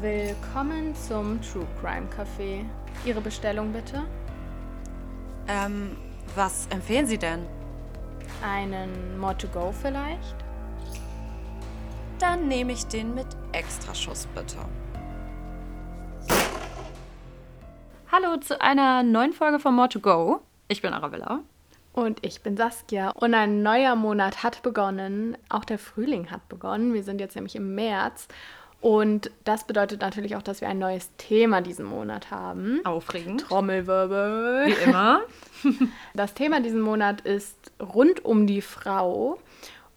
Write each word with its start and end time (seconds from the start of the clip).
Willkommen 0.00 0.94
zum 0.94 1.38
True 1.42 1.66
Crime 1.78 2.06
Café. 2.08 2.64
Ihre 3.04 3.20
Bestellung 3.20 3.70
bitte? 3.70 4.02
Ähm, 5.46 5.94
was 6.34 6.66
empfehlen 6.68 7.04
Sie 7.04 7.18
denn? 7.18 7.44
Einen 8.42 9.18
More 9.18 9.36
to 9.36 9.46
Go 9.48 9.72
vielleicht? 9.72 10.36
Dann 12.18 12.48
nehme 12.48 12.72
ich 12.72 12.86
den 12.86 13.14
mit 13.14 13.26
Extraschuss 13.52 14.26
bitte. 14.34 14.56
Hallo 18.10 18.38
zu 18.38 18.58
einer 18.58 19.02
neuen 19.02 19.34
Folge 19.34 19.58
von 19.58 19.74
More 19.74 19.90
to 19.90 20.00
Go. 20.00 20.40
Ich 20.68 20.80
bin 20.80 20.94
Arabella. 20.94 21.40
Und 21.92 22.24
ich 22.24 22.40
bin 22.42 22.56
Saskia. 22.56 23.10
Und 23.10 23.34
ein 23.34 23.62
neuer 23.62 23.96
Monat 23.96 24.42
hat 24.42 24.62
begonnen. 24.62 25.36
Auch 25.50 25.66
der 25.66 25.78
Frühling 25.78 26.30
hat 26.30 26.48
begonnen. 26.48 26.94
Wir 26.94 27.02
sind 27.02 27.20
jetzt 27.20 27.34
nämlich 27.34 27.56
im 27.56 27.74
März. 27.74 28.28
Und 28.80 29.30
das 29.44 29.64
bedeutet 29.64 30.00
natürlich 30.00 30.36
auch, 30.36 30.42
dass 30.42 30.62
wir 30.62 30.68
ein 30.68 30.78
neues 30.78 31.10
Thema 31.18 31.60
diesen 31.60 31.84
Monat 31.84 32.30
haben. 32.30 32.80
Aufregend. 32.84 33.42
Trommelwirbel. 33.42 34.66
Wie 34.66 34.88
immer. 34.88 35.22
Das 36.14 36.32
Thema 36.32 36.60
diesen 36.62 36.80
Monat 36.80 37.20
ist 37.20 37.54
rund 37.78 38.24
um 38.24 38.46
die 38.46 38.62
Frau. 38.62 39.38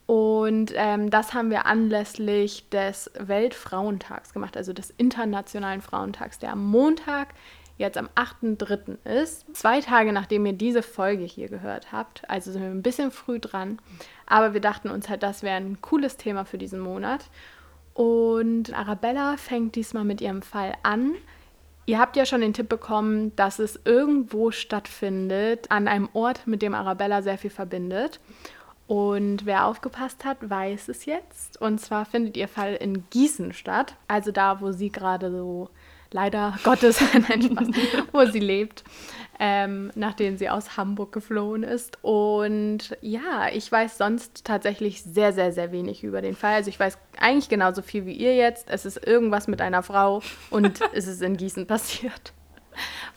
Und 0.06 0.74
ähm, 0.76 1.10
das 1.10 1.34
haben 1.34 1.50
wir 1.50 1.66
anlässlich 1.66 2.68
des 2.68 3.10
Weltfrauentags 3.18 4.34
gemacht, 4.34 4.58
also 4.58 4.74
des 4.74 4.94
Internationalen 4.98 5.82
Frauentags, 5.82 6.38
der 6.38 6.52
am 6.52 6.66
Montag, 6.66 7.30
jetzt 7.78 7.98
am 7.98 8.10
8.3. 8.16 8.98
ist. 9.06 9.46
Zwei 9.56 9.80
Tage 9.80 10.12
nachdem 10.12 10.46
ihr 10.46 10.54
diese 10.54 10.84
Folge 10.84 11.24
hier 11.24 11.48
gehört 11.48 11.94
habt. 11.94 12.30
Also 12.30 12.52
sind 12.52 12.62
wir 12.62 12.70
ein 12.70 12.84
bisschen 12.84 13.12
früh 13.12 13.40
dran. 13.40 13.80
Aber 14.26 14.54
wir 14.54 14.62
dachten 14.62 14.90
uns 14.90 15.08
halt, 15.08 15.24
das 15.24 15.44
wäre 15.44 15.56
ein 15.56 15.82
cooles 15.82 16.18
Thema 16.18 16.44
für 16.44 16.58
diesen 16.58 16.82
Monat. 16.82 17.30
Und 17.94 18.74
Arabella 18.74 19.38
fängt 19.38 19.76
diesmal 19.76 20.04
mit 20.04 20.22
ihrem 20.22 20.42
Fall 20.42 20.74
an. 20.84 21.14
Ihr 21.86 22.00
habt 22.00 22.16
ja 22.16 22.26
schon 22.26 22.42
den 22.42 22.54
Tipp 22.54 22.70
bekommen, 22.70 23.36
dass 23.36 23.60
es 23.60 23.80
irgendwo 23.84 24.52
stattfindet, 24.52 25.70
an 25.70 25.88
einem 25.88 26.10
Ort, 26.14 26.48
mit 26.48 26.62
dem 26.62 26.74
Arabella 26.74 27.22
sehr 27.22 27.38
viel 27.38 27.50
verbindet. 27.50 28.20
Und 28.88 29.46
wer 29.46 29.66
aufgepasst 29.66 30.26
hat, 30.26 30.38
weiß 30.50 30.88
es 30.90 31.06
jetzt. 31.06 31.60
Und 31.62 31.80
zwar 31.80 32.06
findet 32.06 32.38
ihr 32.38 32.48
Fall 32.48 32.76
in 32.76 33.10
Gießen 33.10 33.54
statt, 33.54 33.96
also 34.08 34.32
da, 34.32 34.62
wo 34.62 34.72
sie 34.72 34.92
gerade 34.92 35.32
so 35.32 35.70
leider 36.14 36.58
Gottes, 36.64 37.02
nein, 37.28 37.42
Spaß, 37.42 37.68
wo 38.12 38.26
sie 38.26 38.40
lebt, 38.40 38.84
ähm, 39.40 39.92
nachdem 39.96 40.38
sie 40.38 40.50
aus 40.50 40.78
Hamburg 40.78 41.12
geflohen 41.12 41.64
ist. 41.64 41.98
Und 42.02 42.96
ja, 43.02 43.50
ich 43.52 43.70
weiß 43.70 43.98
sonst 43.98 44.46
tatsächlich 44.46 45.04
sehr, 45.04 45.34
sehr, 45.34 45.52
sehr 45.52 45.72
wenig 45.72 46.04
über 46.04 46.22
den 46.22 46.36
Fall. 46.36 46.54
Also 46.54 46.70
ich 46.70 46.80
weiß 46.80 46.98
eigentlich 47.20 47.50
genauso 47.50 47.82
viel 47.82 48.06
wie 48.06 48.14
ihr 48.14 48.36
jetzt. 48.36 48.70
Es 48.70 48.86
ist 48.86 49.06
irgendwas 49.06 49.48
mit 49.48 49.62
einer 49.62 49.84
Frau 49.84 50.22
und 50.50 50.80
es 50.94 51.08
ist 51.08 51.22
in 51.22 51.38
Gießen 51.38 51.68
passiert. 51.68 52.34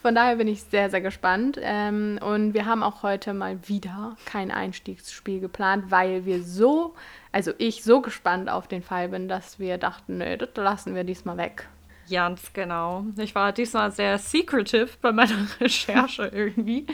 Von 0.01 0.13
daher 0.13 0.35
bin 0.35 0.47
ich 0.47 0.63
sehr, 0.63 0.89
sehr 0.89 1.01
gespannt. 1.01 1.59
Ähm, 1.61 2.19
und 2.21 2.53
wir 2.53 2.65
haben 2.65 2.83
auch 2.83 3.03
heute 3.03 3.33
mal 3.33 3.57
wieder 3.67 4.15
kein 4.25 4.51
Einstiegsspiel 4.51 5.39
geplant, 5.39 5.85
weil 5.89 6.25
wir 6.25 6.43
so, 6.43 6.93
also 7.31 7.51
ich 7.57 7.83
so 7.83 8.01
gespannt 8.01 8.49
auf 8.49 8.67
den 8.67 8.83
Fall 8.83 9.09
bin, 9.09 9.27
dass 9.27 9.59
wir 9.59 9.77
dachten, 9.77 10.19
nö, 10.19 10.37
das 10.37 10.49
lassen 10.55 10.95
wir 10.95 11.03
diesmal 11.03 11.37
weg. 11.37 11.67
Ganz 12.09 12.53
genau. 12.53 13.05
Ich 13.17 13.35
war 13.35 13.51
diesmal 13.51 13.91
sehr 13.91 14.17
secretive 14.17 14.89
bei 15.01 15.11
meiner 15.11 15.47
Recherche 15.59 16.31
irgendwie, 16.33 16.85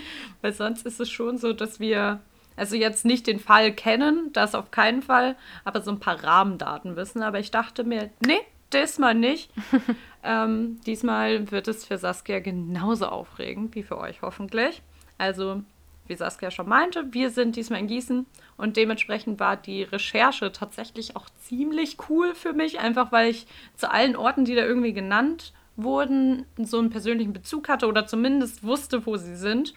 weil 0.41 0.53
sonst 0.53 0.85
ist 0.85 0.99
es 0.99 1.09
schon 1.09 1.37
so, 1.37 1.53
dass 1.53 1.79
wir 1.79 2.21
also 2.55 2.75
jetzt 2.75 3.05
nicht 3.05 3.27
den 3.27 3.39
Fall 3.39 3.71
kennen, 3.71 4.29
das 4.33 4.55
auf 4.55 4.71
keinen 4.71 5.01
Fall, 5.01 5.35
aber 5.63 5.81
so 5.81 5.91
ein 5.91 5.99
paar 5.99 6.23
Rahmendaten 6.23 6.95
wissen. 6.95 7.23
Aber 7.23 7.39
ich 7.39 7.51
dachte 7.51 7.83
mir, 7.83 8.09
nee, 8.25 8.41
diesmal 8.71 9.15
nicht. 9.15 9.51
ähm, 10.23 10.79
diesmal 10.85 11.51
wird 11.51 11.67
es 11.67 11.85
für 11.85 11.97
Saskia 11.97 12.39
genauso 12.39 13.07
aufregend 13.07 13.75
wie 13.75 13.83
für 13.83 13.97
euch 13.97 14.21
hoffentlich. 14.21 14.81
Also, 15.17 15.63
wie 16.07 16.15
Saskia 16.15 16.51
schon 16.51 16.67
meinte, 16.67 17.13
wir 17.13 17.29
sind 17.29 17.55
diesmal 17.55 17.79
in 17.79 17.87
Gießen 17.87 18.25
und 18.57 18.77
dementsprechend 18.77 19.39
war 19.39 19.55
die 19.55 19.83
Recherche 19.83 20.51
tatsächlich 20.51 21.15
auch 21.15 21.29
ziemlich 21.41 21.97
cool 22.09 22.35
für 22.35 22.53
mich, 22.53 22.79
einfach 22.79 23.11
weil 23.11 23.29
ich 23.29 23.47
zu 23.75 23.89
allen 23.89 24.15
Orten, 24.15 24.45
die 24.45 24.55
da 24.55 24.63
irgendwie 24.63 24.93
genannt 24.93 25.53
wurden, 25.75 26.45
so 26.57 26.79
einen 26.79 26.89
persönlichen 26.89 27.33
Bezug 27.33 27.69
hatte 27.69 27.87
oder 27.87 28.05
zumindest 28.05 28.63
wusste, 28.63 29.05
wo 29.05 29.17
sie 29.17 29.35
sind. 29.35 29.73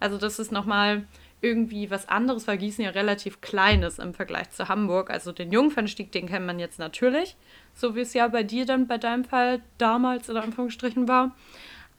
Also, 0.00 0.18
das 0.18 0.38
ist 0.38 0.52
nochmal 0.52 1.06
irgendwie 1.40 1.90
was 1.90 2.08
anderes, 2.08 2.48
weil 2.48 2.58
Gießen 2.58 2.84
ja 2.84 2.90
relativ 2.90 3.40
klein 3.40 3.82
ist 3.82 3.98
im 3.98 4.14
Vergleich 4.14 4.50
zu 4.50 4.68
Hamburg. 4.68 5.10
Also 5.10 5.32
den 5.32 5.52
Jungfernstieg, 5.52 6.10
den 6.10 6.26
kennt 6.26 6.46
man 6.46 6.58
jetzt 6.58 6.78
natürlich, 6.78 7.36
so 7.74 7.94
wie 7.94 8.00
es 8.00 8.14
ja 8.14 8.26
bei 8.28 8.42
dir 8.42 8.64
dann 8.66 8.86
bei 8.86 8.98
deinem 8.98 9.24
Fall 9.24 9.60
damals 9.78 10.28
in 10.28 10.36
Anführungsstrichen 10.36 11.08
war. 11.08 11.36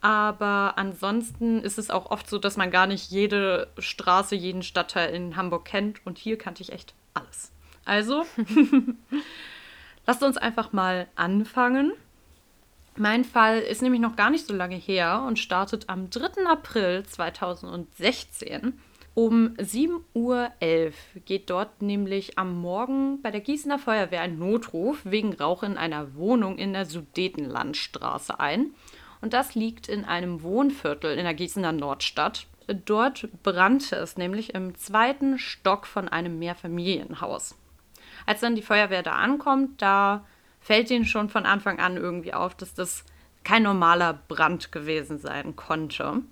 Aber 0.00 0.74
ansonsten 0.76 1.60
ist 1.60 1.78
es 1.78 1.90
auch 1.90 2.10
oft 2.10 2.28
so, 2.30 2.38
dass 2.38 2.56
man 2.56 2.70
gar 2.70 2.86
nicht 2.86 3.10
jede 3.10 3.68
Straße, 3.78 4.36
jeden 4.36 4.62
Stadtteil 4.62 5.14
in 5.14 5.36
Hamburg 5.36 5.64
kennt. 5.64 6.04
Und 6.06 6.18
hier 6.18 6.38
kannte 6.38 6.62
ich 6.62 6.72
echt 6.72 6.94
alles. 7.14 7.50
Also, 7.84 8.24
lasst 10.06 10.22
uns 10.22 10.36
einfach 10.36 10.72
mal 10.72 11.08
anfangen. 11.16 11.92
Mein 12.96 13.24
Fall 13.24 13.60
ist 13.60 13.80
nämlich 13.82 14.00
noch 14.00 14.16
gar 14.16 14.30
nicht 14.30 14.46
so 14.46 14.54
lange 14.54 14.76
her 14.76 15.24
und 15.26 15.38
startet 15.38 15.88
am 15.88 16.10
3. 16.10 16.46
April 16.46 17.04
2016. 17.04 18.78
Um 19.14 19.54
7.11 19.54 20.00
Uhr 20.14 20.50
geht 21.24 21.50
dort 21.50 21.82
nämlich 21.82 22.38
am 22.38 22.60
Morgen 22.60 23.20
bei 23.20 23.30
der 23.32 23.40
Gießener 23.40 23.78
Feuerwehr 23.78 24.20
ein 24.20 24.38
Notruf 24.38 25.00
wegen 25.04 25.32
Rauch 25.32 25.64
in 25.64 25.76
einer 25.76 26.14
Wohnung 26.14 26.56
in 26.56 26.72
der 26.72 26.86
Sudetenlandstraße 26.86 28.38
ein. 28.38 28.74
Und 29.20 29.32
das 29.32 29.54
liegt 29.54 29.88
in 29.88 30.04
einem 30.04 30.42
Wohnviertel 30.42 31.16
in 31.16 31.24
der 31.24 31.34
Gießener 31.34 31.72
Nordstadt. 31.72 32.46
Dort 32.84 33.28
brannte 33.42 33.96
es 33.96 34.16
nämlich 34.16 34.54
im 34.54 34.76
zweiten 34.76 35.38
Stock 35.38 35.86
von 35.86 36.08
einem 36.08 36.38
Mehrfamilienhaus. 36.38 37.56
Als 38.26 38.40
dann 38.40 38.54
die 38.54 38.62
Feuerwehr 38.62 39.02
da 39.02 39.12
ankommt, 39.12 39.80
da 39.80 40.24
fällt 40.60 40.90
ihnen 40.90 41.06
schon 41.06 41.28
von 41.28 41.46
Anfang 41.46 41.78
an 41.78 41.96
irgendwie 41.96 42.34
auf, 42.34 42.54
dass 42.54 42.74
das 42.74 43.04
kein 43.44 43.62
normaler 43.62 44.12
Brand 44.12 44.72
gewesen 44.72 45.18
sein 45.18 45.56
konnte. 45.56 46.22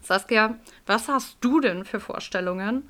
Saskia, 0.00 0.56
was 0.86 1.08
hast 1.08 1.36
du 1.40 1.60
denn 1.60 1.84
für 1.84 2.00
Vorstellungen, 2.00 2.88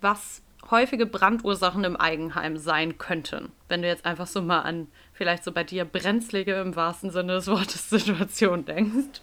was 0.00 0.42
häufige 0.70 1.06
Brandursachen 1.06 1.84
im 1.84 1.96
Eigenheim 1.96 2.56
sein 2.56 2.98
könnten? 2.98 3.52
Wenn 3.68 3.82
du 3.82 3.88
jetzt 3.88 4.04
einfach 4.04 4.26
so 4.26 4.42
mal 4.42 4.60
an 4.60 4.88
vielleicht 5.18 5.44
so 5.44 5.52
bei 5.52 5.64
dir 5.64 5.84
brenzlige 5.84 6.54
im 6.54 6.76
wahrsten 6.76 7.10
Sinne 7.10 7.34
des 7.34 7.48
Wortes 7.48 7.90
Situation 7.90 8.64
denkst. 8.64 9.20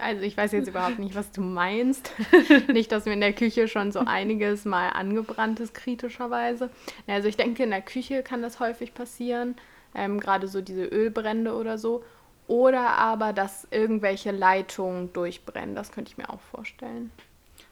Also 0.00 0.22
ich 0.22 0.36
weiß 0.36 0.50
jetzt 0.50 0.68
überhaupt 0.68 0.98
nicht, 0.98 1.14
was 1.14 1.30
du 1.30 1.40
meinst. 1.40 2.10
nicht, 2.68 2.90
dass 2.90 3.04
mir 3.04 3.12
in 3.12 3.20
der 3.20 3.32
Küche 3.32 3.68
schon 3.68 3.92
so 3.92 4.00
einiges 4.00 4.64
mal 4.64 4.88
angebrannt 4.88 5.60
ist, 5.60 5.72
kritischerweise. 5.72 6.68
Also 7.06 7.28
ich 7.28 7.36
denke, 7.36 7.62
in 7.62 7.70
der 7.70 7.80
Küche 7.80 8.24
kann 8.24 8.42
das 8.42 8.58
häufig 8.58 8.92
passieren. 8.92 9.54
Ähm, 9.94 10.18
Gerade 10.18 10.48
so 10.48 10.60
diese 10.60 10.84
Ölbrände 10.84 11.54
oder 11.54 11.78
so. 11.78 12.04
Oder 12.48 12.98
aber, 12.98 13.32
dass 13.32 13.68
irgendwelche 13.70 14.32
Leitungen 14.32 15.12
durchbrennen. 15.12 15.76
Das 15.76 15.92
könnte 15.92 16.10
ich 16.10 16.18
mir 16.18 16.28
auch 16.28 16.40
vorstellen. 16.40 17.12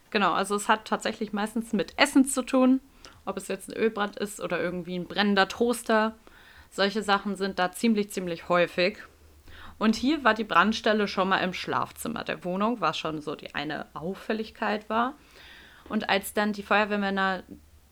Genau, 0.09 0.31
also 0.31 0.55
es 0.55 0.69
hat 0.69 0.85
tatsächlich 0.85 1.33
meistens 1.33 1.73
mit 1.73 1.99
Essen 1.99 2.23
zu 2.23 2.43
tun. 2.43 2.79
Ob 3.25 3.35
es 3.35 3.49
jetzt 3.49 3.67
ein 3.67 3.75
Ölbrand 3.75 4.15
ist 4.15 4.39
oder 4.39 4.61
irgendwie 4.61 4.95
ein 4.95 5.07
brennender 5.07 5.49
Toaster. 5.49 6.15
Solche 6.73 7.03
Sachen 7.03 7.35
sind 7.35 7.59
da 7.59 7.71
ziemlich, 7.71 8.09
ziemlich 8.09 8.49
häufig. 8.49 8.97
Und 9.77 9.95
hier 9.95 10.23
war 10.23 10.33
die 10.33 10.43
Brandstelle 10.43 11.07
schon 11.07 11.29
mal 11.29 11.37
im 11.37 11.53
Schlafzimmer 11.53 12.23
der 12.23 12.43
Wohnung, 12.43 12.81
was 12.81 12.97
schon 12.97 13.21
so 13.21 13.35
die 13.35 13.53
eine 13.53 13.85
Auffälligkeit 13.93 14.89
war. 14.89 15.13
Und 15.87 16.09
als 16.09 16.33
dann 16.33 16.51
die 16.51 16.63
Feuerwehrmänner 16.63 17.43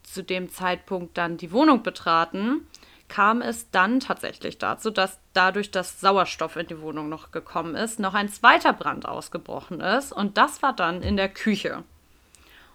zu 0.02 0.24
dem 0.24 0.50
Zeitpunkt 0.50 1.16
dann 1.16 1.36
die 1.36 1.52
Wohnung 1.52 1.84
betraten, 1.84 2.66
kam 3.06 3.40
es 3.40 3.70
dann 3.70 4.00
tatsächlich 4.00 4.58
dazu, 4.58 4.90
dass 4.90 5.20
dadurch, 5.32 5.70
dass 5.70 6.00
Sauerstoff 6.00 6.56
in 6.56 6.66
die 6.66 6.80
Wohnung 6.80 7.08
noch 7.08 7.30
gekommen 7.30 7.76
ist, 7.76 8.00
noch 8.00 8.14
ein 8.14 8.30
zweiter 8.30 8.72
Brand 8.72 9.06
ausgebrochen 9.06 9.80
ist. 9.80 10.10
Und 10.10 10.38
das 10.38 10.60
war 10.60 10.74
dann 10.74 11.02
in 11.02 11.16
der 11.16 11.28
Küche. 11.28 11.84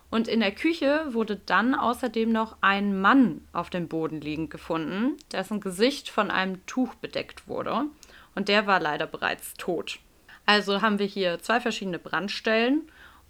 Und 0.10 0.28
in 0.28 0.40
der 0.40 0.54
Küche 0.54 1.06
wurde 1.10 1.36
dann 1.36 1.76
außerdem 1.76 2.32
noch 2.32 2.58
ein 2.62 3.00
Mann 3.00 3.42
auf 3.52 3.70
dem 3.70 3.88
Boden 3.88 4.22
liegend 4.22 4.50
gefunden, 4.50 5.18
dessen 5.32 5.60
Gesicht 5.60 6.10
von 6.10 6.32
einem 6.32 6.66
Tuch 6.66 6.96
bedeckt 6.96 7.48
wurde. 7.48 7.86
Und 8.34 8.48
der 8.48 8.68
war 8.68 8.80
leider 8.80 9.06
bereits 9.06 9.54
tot. 9.56 10.00
Also 10.46 10.82
haben 10.82 11.00
wir 11.00 11.06
hier 11.06 11.40
zwei 11.40 11.60
verschiedene 11.60 12.00
Brandstellen 12.00 12.84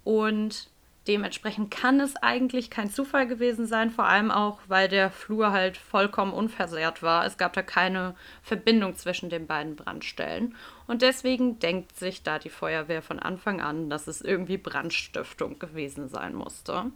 und 0.04 0.70
Dementsprechend 1.08 1.70
kann 1.70 2.00
es 2.00 2.16
eigentlich 2.16 2.68
kein 2.68 2.90
Zufall 2.90 3.26
gewesen 3.26 3.66
sein, 3.66 3.90
vor 3.90 4.04
allem 4.04 4.30
auch, 4.30 4.58
weil 4.68 4.88
der 4.88 5.10
Flur 5.10 5.52
halt 5.52 5.78
vollkommen 5.78 6.34
unversehrt 6.34 7.02
war. 7.02 7.24
Es 7.24 7.38
gab 7.38 7.54
da 7.54 7.62
keine 7.62 8.14
Verbindung 8.42 8.94
zwischen 8.94 9.30
den 9.30 9.46
beiden 9.46 9.74
Brandstellen. 9.74 10.54
Und 10.86 11.00
deswegen 11.00 11.58
denkt 11.58 11.96
sich 11.96 12.22
da 12.22 12.38
die 12.38 12.50
Feuerwehr 12.50 13.00
von 13.00 13.18
Anfang 13.18 13.62
an, 13.62 13.88
dass 13.88 14.06
es 14.06 14.20
irgendwie 14.20 14.58
Brandstiftung 14.58 15.58
gewesen 15.58 16.08
sein 16.08 16.34
musste. 16.34 16.92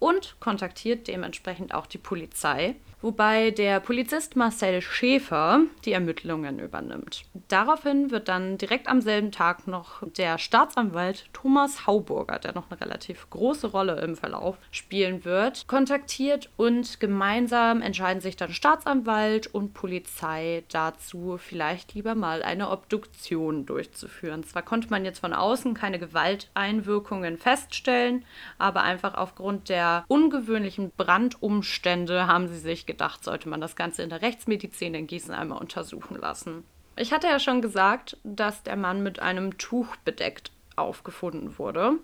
Und 0.00 0.34
kontaktiert 0.40 1.06
dementsprechend 1.06 1.72
auch 1.74 1.86
die 1.86 1.98
Polizei, 1.98 2.74
wobei 3.02 3.50
der 3.50 3.80
Polizist 3.80 4.34
Marcel 4.34 4.80
Schäfer 4.80 5.60
die 5.84 5.92
Ermittlungen 5.92 6.58
übernimmt. 6.58 7.24
Daraufhin 7.48 8.10
wird 8.10 8.28
dann 8.28 8.58
direkt 8.58 8.88
am 8.88 9.02
selben 9.02 9.30
Tag 9.30 9.66
noch 9.66 10.02
der 10.16 10.38
Staatsanwalt 10.38 11.26
Thomas 11.32 11.86
Hauburger, 11.86 12.38
der 12.38 12.54
noch 12.54 12.70
eine 12.70 12.80
relativ 12.80 13.28
große 13.30 13.68
Rolle 13.68 14.00
im 14.00 14.16
Verlauf 14.16 14.56
spielen 14.70 15.24
wird, 15.24 15.66
kontaktiert 15.66 16.50
und 16.56 16.98
gemeinsam 16.98 17.82
entscheiden 17.82 18.22
sich 18.22 18.36
dann 18.36 18.52
Staatsanwalt 18.52 19.48
und 19.48 19.74
Polizei 19.74 20.64
dazu, 20.68 21.38
vielleicht 21.38 21.94
lieber 21.94 22.14
mal 22.14 22.42
eine 22.42 22.70
Obduktion 22.70 23.66
durchzuführen. 23.66 24.44
Zwar 24.44 24.62
konnte 24.62 24.88
man 24.88 25.04
jetzt 25.04 25.20
von 25.20 25.34
außen 25.34 25.74
keine 25.74 25.98
Gewalteinwirkungen 25.98 27.36
feststellen, 27.36 28.24
aber 28.58 28.82
einfach 28.82 29.14
aufgrund 29.14 29.68
der 29.68 29.89
ungewöhnlichen 30.08 30.92
Brandumstände 30.96 32.26
haben 32.26 32.48
sie 32.48 32.58
sich 32.58 32.86
gedacht, 32.86 33.24
sollte 33.24 33.48
man 33.48 33.60
das 33.60 33.76
Ganze 33.76 34.02
in 34.02 34.10
der 34.10 34.22
Rechtsmedizin 34.22 34.94
in 34.94 35.06
Gießen 35.06 35.34
einmal 35.34 35.58
untersuchen 35.58 36.16
lassen. 36.16 36.64
Ich 36.96 37.12
hatte 37.12 37.28
ja 37.28 37.38
schon 37.38 37.62
gesagt, 37.62 38.16
dass 38.24 38.62
der 38.62 38.76
Mann 38.76 39.02
mit 39.02 39.20
einem 39.20 39.56
Tuch 39.58 39.96
bedeckt 40.04 40.52
aufgefunden 40.76 41.58
wurde. 41.58 41.94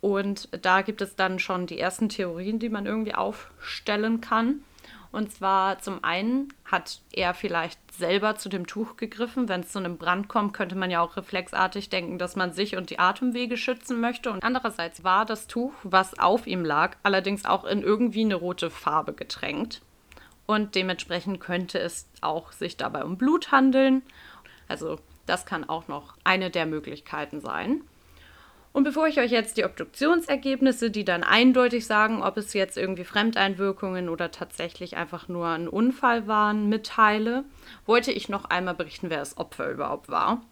Und 0.00 0.48
da 0.64 0.82
gibt 0.82 1.00
es 1.00 1.14
dann 1.14 1.38
schon 1.38 1.66
die 1.66 1.78
ersten 1.78 2.08
Theorien, 2.08 2.58
die 2.58 2.68
man 2.68 2.86
irgendwie 2.86 3.14
aufstellen 3.14 4.20
kann. 4.20 4.64
Und 5.12 5.30
zwar 5.30 5.78
zum 5.78 6.02
einen 6.02 6.48
hat 6.64 7.00
er 7.12 7.34
vielleicht 7.34 7.78
selber 7.92 8.36
zu 8.36 8.48
dem 8.48 8.66
Tuch 8.66 8.96
gegriffen. 8.96 9.48
Wenn 9.48 9.60
es 9.60 9.70
zu 9.72 9.78
einem 9.78 9.98
Brand 9.98 10.28
kommt, 10.28 10.54
könnte 10.54 10.74
man 10.74 10.90
ja 10.90 11.00
auch 11.02 11.16
reflexartig 11.16 11.90
denken, 11.90 12.18
dass 12.18 12.34
man 12.34 12.52
sich 12.52 12.76
und 12.76 12.88
die 12.90 12.98
Atemwege 12.98 13.58
schützen 13.58 14.00
möchte. 14.00 14.32
Und 14.32 14.42
andererseits 14.42 15.04
war 15.04 15.26
das 15.26 15.46
Tuch, 15.46 15.74
was 15.82 16.18
auf 16.18 16.46
ihm 16.46 16.64
lag, 16.64 16.96
allerdings 17.02 17.44
auch 17.44 17.64
in 17.64 17.82
irgendwie 17.82 18.24
eine 18.24 18.36
rote 18.36 18.70
Farbe 18.70 19.12
getränkt 19.12 19.82
und 20.46 20.74
dementsprechend 20.74 21.40
könnte 21.40 21.78
es 21.78 22.08
auch 22.20 22.52
sich 22.52 22.76
dabei 22.76 23.04
um 23.04 23.16
Blut 23.16 23.52
handeln. 23.52 24.02
Also 24.68 24.98
das 25.26 25.46
kann 25.46 25.68
auch 25.68 25.88
noch 25.88 26.14
eine 26.24 26.50
der 26.50 26.66
Möglichkeiten 26.66 27.40
sein. 27.40 27.82
Und 28.72 28.84
bevor 28.84 29.06
ich 29.06 29.18
euch 29.18 29.30
jetzt 29.30 29.58
die 29.58 29.64
Obduktionsergebnisse, 29.64 30.90
die 30.90 31.04
dann 31.04 31.24
eindeutig 31.24 31.86
sagen, 31.86 32.22
ob 32.22 32.38
es 32.38 32.54
jetzt 32.54 32.78
irgendwie 32.78 33.04
Fremdeinwirkungen 33.04 34.08
oder 34.08 34.30
tatsächlich 34.30 34.96
einfach 34.96 35.28
nur 35.28 35.48
ein 35.48 35.68
Unfall 35.68 36.26
waren, 36.26 36.68
mitteile, 36.68 37.44
wollte 37.84 38.12
ich 38.12 38.30
noch 38.30 38.46
einmal 38.46 38.74
berichten, 38.74 39.10
wer 39.10 39.18
das 39.18 39.36
Opfer 39.36 39.70
überhaupt 39.70 40.08
war. 40.08 40.42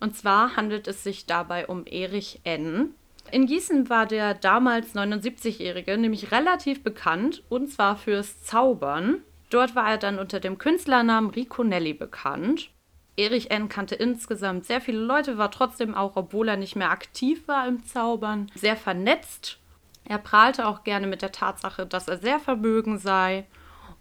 Und 0.00 0.16
zwar 0.16 0.56
handelt 0.56 0.88
es 0.88 1.04
sich 1.04 1.26
dabei 1.26 1.66
um 1.68 1.86
Erich 1.86 2.40
N. 2.42 2.94
In 3.30 3.46
Gießen 3.46 3.88
war 3.88 4.06
der 4.06 4.34
damals 4.34 4.94
79-Jährige 4.94 5.96
nämlich 5.96 6.32
relativ 6.32 6.82
bekannt 6.82 7.42
und 7.48 7.70
zwar 7.70 7.96
fürs 7.96 8.42
Zaubern. 8.42 9.22
Dort 9.50 9.74
war 9.76 9.90
er 9.90 9.98
dann 9.98 10.18
unter 10.18 10.40
dem 10.40 10.58
Künstlernamen 10.58 11.30
Rico 11.30 11.62
Nelli 11.62 11.94
bekannt. 11.94 12.70
Erich 13.16 13.50
N. 13.50 13.68
kannte 13.68 13.94
insgesamt 13.94 14.64
sehr 14.64 14.80
viele 14.80 14.98
Leute, 14.98 15.38
war 15.38 15.50
trotzdem 15.50 15.94
auch, 15.94 16.16
obwohl 16.16 16.48
er 16.48 16.56
nicht 16.56 16.76
mehr 16.76 16.90
aktiv 16.90 17.46
war 17.46 17.66
im 17.68 17.84
Zaubern, 17.84 18.50
sehr 18.54 18.76
vernetzt. 18.76 19.58
Er 20.04 20.18
prahlte 20.18 20.66
auch 20.66 20.84
gerne 20.84 21.06
mit 21.06 21.22
der 21.22 21.32
Tatsache, 21.32 21.86
dass 21.86 22.08
er 22.08 22.18
sehr 22.18 22.40
vermögen 22.40 22.98
sei 22.98 23.46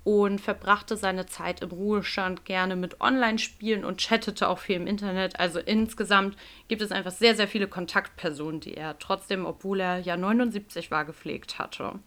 und 0.04 0.42
verbrachte 0.42 0.98
seine 0.98 1.26
Zeit 1.28 1.62
im 1.62 1.70
Ruhestand 1.70 2.44
gerne 2.44 2.76
mit 2.76 3.00
Online-Spielen 3.00 3.86
und 3.86 4.00
chattete 4.00 4.50
auch 4.50 4.60
viel 4.60 4.76
im 4.76 4.88
Internet. 4.88 5.40
Also 5.40 5.60
insgesamt 5.60 6.36
gibt 6.68 6.82
es 6.82 6.92
einfach 6.92 7.12
sehr, 7.12 7.36
sehr 7.36 7.48
viele 7.48 7.68
Kontaktpersonen, 7.68 8.60
die 8.60 8.76
er 8.76 9.00
trotzdem, 9.00 9.46
obwohl 9.46 9.80
er 9.80 10.00
ja 10.00 10.18
79 10.18 10.92
war, 10.92 11.06
gepflegt 11.06 11.58
hatte. 11.58 12.00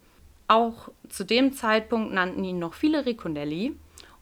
Auch 0.47 0.89
zu 1.09 1.25
dem 1.25 1.53
Zeitpunkt 1.53 2.13
nannten 2.13 2.43
ihn 2.43 2.59
noch 2.59 2.73
viele 2.73 3.05
Riconelli. 3.05 3.75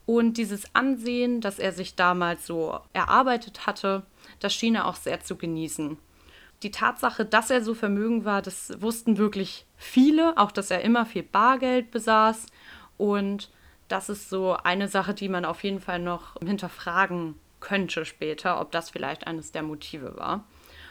Und 0.06 0.38
dieses 0.38 0.76
Ansehen, 0.76 1.42
das 1.42 1.58
er 1.58 1.72
sich 1.72 1.96
damals 1.96 2.46
so 2.46 2.80
erarbeitet 2.94 3.66
hatte, 3.66 4.04
das 4.40 4.54
schien 4.54 4.76
er 4.76 4.86
auch 4.86 4.96
sehr 4.96 5.22
zu 5.22 5.36
genießen. 5.36 5.98
Die 6.64 6.72
Tatsache, 6.72 7.26
dass 7.26 7.50
er 7.50 7.64
so 7.64 7.74
vermögen 7.74 8.24
war, 8.24 8.42
das 8.42 8.82
wussten 8.82 9.18
wirklich 9.18 9.66
viele, 9.78 10.38
auch 10.38 10.52
dass 10.52 10.72
er 10.72 10.82
immer 10.82 11.06
viel 11.06 11.24
Bargeld 11.24 11.92
besaß 11.92 12.46
und 12.98 13.50
das 13.88 14.10
ist 14.10 14.30
so 14.30 14.58
eine 14.64 14.88
Sache, 14.88 15.14
die 15.14 15.30
man 15.30 15.46
auf 15.46 15.64
jeden 15.64 15.80
Fall 15.80 16.00
noch 16.00 16.36
hinterfragen 16.44 17.36
könnte 17.60 18.06
später, 18.06 18.60
ob 18.60 18.72
das 18.72 18.90
vielleicht 18.90 19.28
eines 19.28 19.52
der 19.52 19.64
Motive 19.64 20.18
war. 20.18 20.46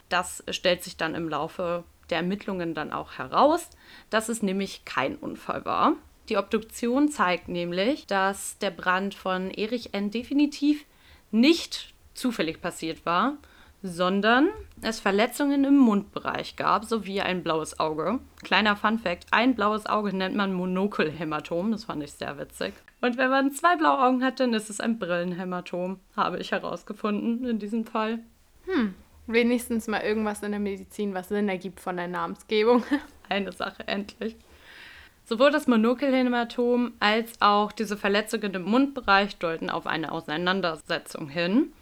Das 0.09 0.45
stellt 0.51 0.85
sich 0.85 0.97
dann 0.97 1.15
im 1.15 1.29
Laufe 1.29 1.85
der 2.11 2.19
Ermittlungen 2.19 2.75
dann 2.75 2.93
auch 2.93 3.13
heraus, 3.19 3.71
dass 4.11 4.29
es 4.29 4.43
nämlich 4.43 4.85
kein 4.85 5.17
Unfall 5.17 5.65
war. 5.65 5.95
Die 6.29 6.37
Obduktion 6.37 7.09
zeigt 7.09 7.49
nämlich, 7.49 8.07
dass 8.07 8.59
der 8.59 8.71
Brand 8.71 9.15
von 9.15 9.51
Erich 9.51 9.93
N. 9.93 10.11
definitiv 10.11 10.85
nicht 11.31 11.93
zufällig 12.15 12.63
passiert 12.63 13.05
war, 13.05 13.37
sondern 13.83 14.49
es 14.81 14.99
Verletzungen 14.99 15.65
im 15.65 15.77
Mundbereich 15.77 16.57
gab, 16.57 16.87
sowie 16.87 17.21
ein 17.21 17.43
blaues 17.43 17.79
Auge. 17.79 18.19
Kleiner 18.43 18.77
Fun 18.77 18.99
fact: 18.99 19.27
Ein 19.31 19.55
blaues 19.55 19.85
Auge 19.85 20.17
nennt 20.17 20.35
man 20.35 20.55
Monokelhämatom, 20.55 21.73
das 21.73 21.85
fand 21.85 22.03
ich 22.03 22.13
sehr 22.13 22.39
witzig. 22.39 22.73
Und 23.03 23.19
wenn 23.19 23.29
man 23.29 23.53
zwei 23.53 23.77
blaue 23.77 24.01
Augen 24.01 24.25
hat, 24.25 24.41
dann 24.41 24.55
ist 24.55 24.71
es 24.71 24.81
ein 24.81 24.99
Brillenhämatom, 24.99 26.01
habe 26.17 26.39
ich 26.39 26.53
herausgefunden 26.53 27.45
in 27.45 27.59
diesem 27.59 27.85
Fall. 27.85 28.21
Hm, 28.65 28.95
wenigstens 29.27 29.87
mal 29.87 30.01
irgendwas 30.01 30.43
in 30.43 30.53
der 30.53 30.61
Medizin, 30.61 31.13
was 31.13 31.29
Sinn 31.29 31.51
ergibt 31.51 31.81
von 31.81 31.99
der 31.99 32.09
Namensgebung. 32.09 32.83
Eine 33.29 33.53
Sache 33.53 33.87
endlich. 33.87 34.37
Sowohl 35.27 35.51
das 35.51 35.67
Monokelhämatom 35.67 36.93
als 37.01 37.41
auch 37.41 37.73
diese 37.73 37.97
Verletzungen 37.97 38.53
im 38.55 38.65
Mundbereich 38.65 39.37
deuten 39.39 39.71
auf 39.71 39.87
eine 39.87 40.13
Auseinandersetzung 40.13 41.29
hin. 41.29 41.73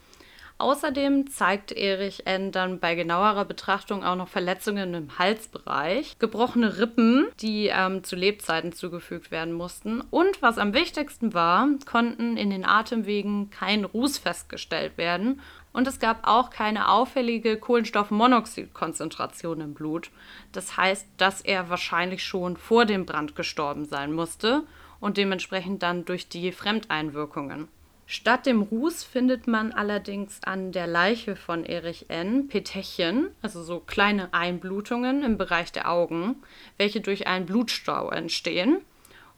Außerdem 0.58 1.28
zeigt 1.28 1.72
Erich 1.72 2.24
N. 2.26 2.52
dann 2.52 2.78
bei 2.78 2.94
genauerer 2.94 3.44
Betrachtung 3.44 4.04
auch 4.04 4.14
noch 4.14 4.28
Verletzungen 4.28 4.94
im 4.94 5.18
Halsbereich, 5.18 6.20
gebrochene 6.20 6.78
Rippen, 6.78 7.26
die 7.40 7.66
ähm, 7.66 8.04
zu 8.04 8.14
Lebzeiten 8.14 8.72
zugefügt 8.72 9.32
werden 9.32 9.54
mussten. 9.54 10.02
Und 10.10 10.40
was 10.40 10.58
am 10.58 10.72
wichtigsten 10.72 11.34
war, 11.34 11.66
konnten 11.84 12.36
in 12.36 12.50
den 12.50 12.64
Atemwegen 12.64 13.50
kein 13.50 13.84
Ruß 13.84 14.18
festgestellt 14.18 14.96
werden. 14.98 15.40
Und 15.72 15.86
es 15.86 15.98
gab 15.98 16.26
auch 16.26 16.50
keine 16.50 16.88
auffällige 16.88 17.56
Kohlenstoffmonoxidkonzentration 17.56 19.60
im 19.60 19.74
Blut. 19.74 20.10
Das 20.52 20.76
heißt, 20.76 21.06
dass 21.16 21.40
er 21.40 21.70
wahrscheinlich 21.70 22.24
schon 22.24 22.56
vor 22.56 22.84
dem 22.84 23.06
Brand 23.06 23.34
gestorben 23.34 23.86
sein 23.86 24.12
musste 24.12 24.64
und 25.00 25.16
dementsprechend 25.16 25.82
dann 25.82 26.04
durch 26.04 26.28
die 26.28 26.52
Fremdeinwirkungen. 26.52 27.69
Statt 28.06 28.44
dem 28.44 28.60
Ruß 28.60 29.04
findet 29.04 29.47
man 29.47 29.73
allerdings 29.73 30.40
an 30.44 30.73
der 30.73 30.87
Leiche 30.87 31.35
von 31.35 31.64
Erich 31.64 32.11
N. 32.11 32.49
Petechien, 32.49 33.28
also 33.40 33.62
so 33.62 33.80
kleine 33.80 34.35
Einblutungen 34.35 35.23
im 35.23 35.38
Bereich 35.38 35.73
der 35.73 35.90
Augen, 35.90 36.37
welche 36.76 37.00
durch 37.00 37.26
einen 37.26 37.47
Blutstau 37.47 38.11
entstehen. 38.11 38.82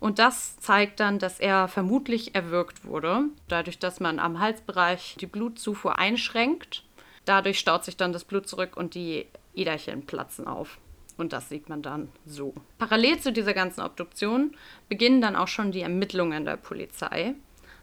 Und 0.05 0.19
das 0.19 0.59
zeigt 0.59 1.01
dann, 1.01 1.19
dass 1.19 1.41
er 1.41 1.67
vermutlich 1.67 2.35
erwürgt 2.35 2.85
wurde, 2.85 3.23
dadurch, 3.49 3.79
dass 3.79 4.01
man 4.01 4.19
am 4.19 4.39
Halsbereich 4.39 5.17
die 5.19 5.25
Blutzufuhr 5.25 5.99
einschränkt. 5.99 6.85
Dadurch 7.25 7.59
staut 7.59 7.87
sich 7.87 7.97
dann 7.97 8.13
das 8.13 8.25
Blut 8.25 8.47
zurück 8.47 8.77
und 8.77 8.95
die 8.95 9.25
Äderchen 9.55 10.05
platzen 10.05 10.47
auf. 10.47 10.77
Und 11.17 11.33
das 11.33 11.49
sieht 11.49 11.71
man 11.71 11.81
dann 11.81 12.11
so. 12.27 12.53
Parallel 12.77 13.19
zu 13.19 13.33
dieser 13.33 13.55
ganzen 13.55 13.81
Obduktion 13.81 14.55
beginnen 14.91 15.23
dann 15.23 15.37
auch 15.37 15.49
schon 15.49 15.73
die 15.73 15.81
Ermittlungen 15.81 16.45
der 16.45 16.59
Polizei. 16.59 17.33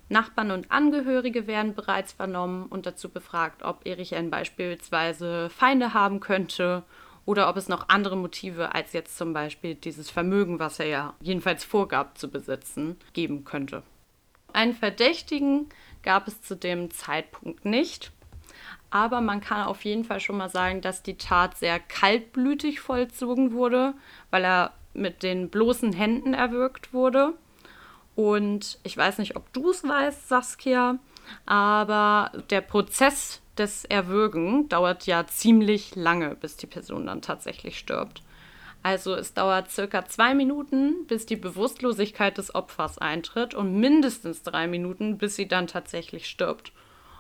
Nachbarn 0.07 0.51
und 0.51 0.69
Angehörige 0.69 1.47
werden 1.47 1.73
bereits 1.73 2.13
vernommen 2.13 2.67
und 2.67 2.85
dazu 2.85 3.09
befragt, 3.09 3.63
ob 3.63 3.87
Erich 3.87 4.13
N. 4.13 4.29
beispielsweise 4.29 5.49
Feinde 5.49 5.95
haben 5.95 6.19
könnte 6.19 6.83
oder 7.25 7.49
ob 7.49 7.57
es 7.57 7.69
noch 7.69 7.89
andere 7.89 8.17
Motive 8.17 8.73
als 8.73 8.93
jetzt 8.93 9.17
zum 9.17 9.33
Beispiel 9.33 9.75
dieses 9.75 10.09
Vermögen, 10.09 10.59
was 10.59 10.79
er 10.79 10.87
ja 10.87 11.13
jedenfalls 11.21 11.63
vorgab 11.63 12.17
zu 12.17 12.29
besitzen, 12.29 12.97
geben 13.13 13.43
könnte. 13.43 13.83
Einen 14.53 14.73
Verdächtigen 14.73 15.69
gab 16.03 16.27
es 16.27 16.41
zu 16.41 16.55
dem 16.55 16.91
Zeitpunkt 16.91 17.63
nicht, 17.63 18.11
aber 18.89 19.21
man 19.21 19.39
kann 19.39 19.65
auf 19.65 19.85
jeden 19.85 20.03
Fall 20.03 20.19
schon 20.19 20.37
mal 20.37 20.49
sagen, 20.49 20.81
dass 20.81 21.03
die 21.03 21.17
Tat 21.17 21.57
sehr 21.57 21.79
kaltblütig 21.79 22.81
vollzogen 22.81 23.53
wurde, 23.53 23.93
weil 24.29 24.43
er 24.43 24.73
mit 24.93 25.23
den 25.23 25.49
bloßen 25.49 25.93
Händen 25.93 26.33
erwürgt 26.33 26.93
wurde. 26.93 27.33
Und 28.15 28.79
ich 28.83 28.97
weiß 28.97 29.19
nicht, 29.19 29.37
ob 29.37 29.51
du 29.53 29.69
es 29.69 29.83
weißt, 29.83 30.27
Saskia, 30.27 30.99
aber 31.45 32.31
der 32.49 32.61
Prozess 32.61 33.41
des 33.57 33.85
Erwürgen 33.85 34.69
dauert 34.69 35.05
ja 35.05 35.25
ziemlich 35.27 35.95
lange, 35.95 36.35
bis 36.35 36.57
die 36.57 36.67
Person 36.67 37.05
dann 37.05 37.21
tatsächlich 37.21 37.77
stirbt. 37.77 38.23
Also 38.83 39.13
es 39.13 39.33
dauert 39.33 39.69
circa 39.69 40.05
zwei 40.05 40.33
Minuten, 40.33 41.05
bis 41.05 41.25
die 41.25 41.35
Bewusstlosigkeit 41.35 42.37
des 42.37 42.55
Opfers 42.55 42.97
eintritt 42.97 43.53
und 43.53 43.79
mindestens 43.79 44.41
drei 44.41 44.67
Minuten, 44.67 45.17
bis 45.17 45.35
sie 45.35 45.47
dann 45.47 45.67
tatsächlich 45.67 46.27
stirbt. 46.27 46.71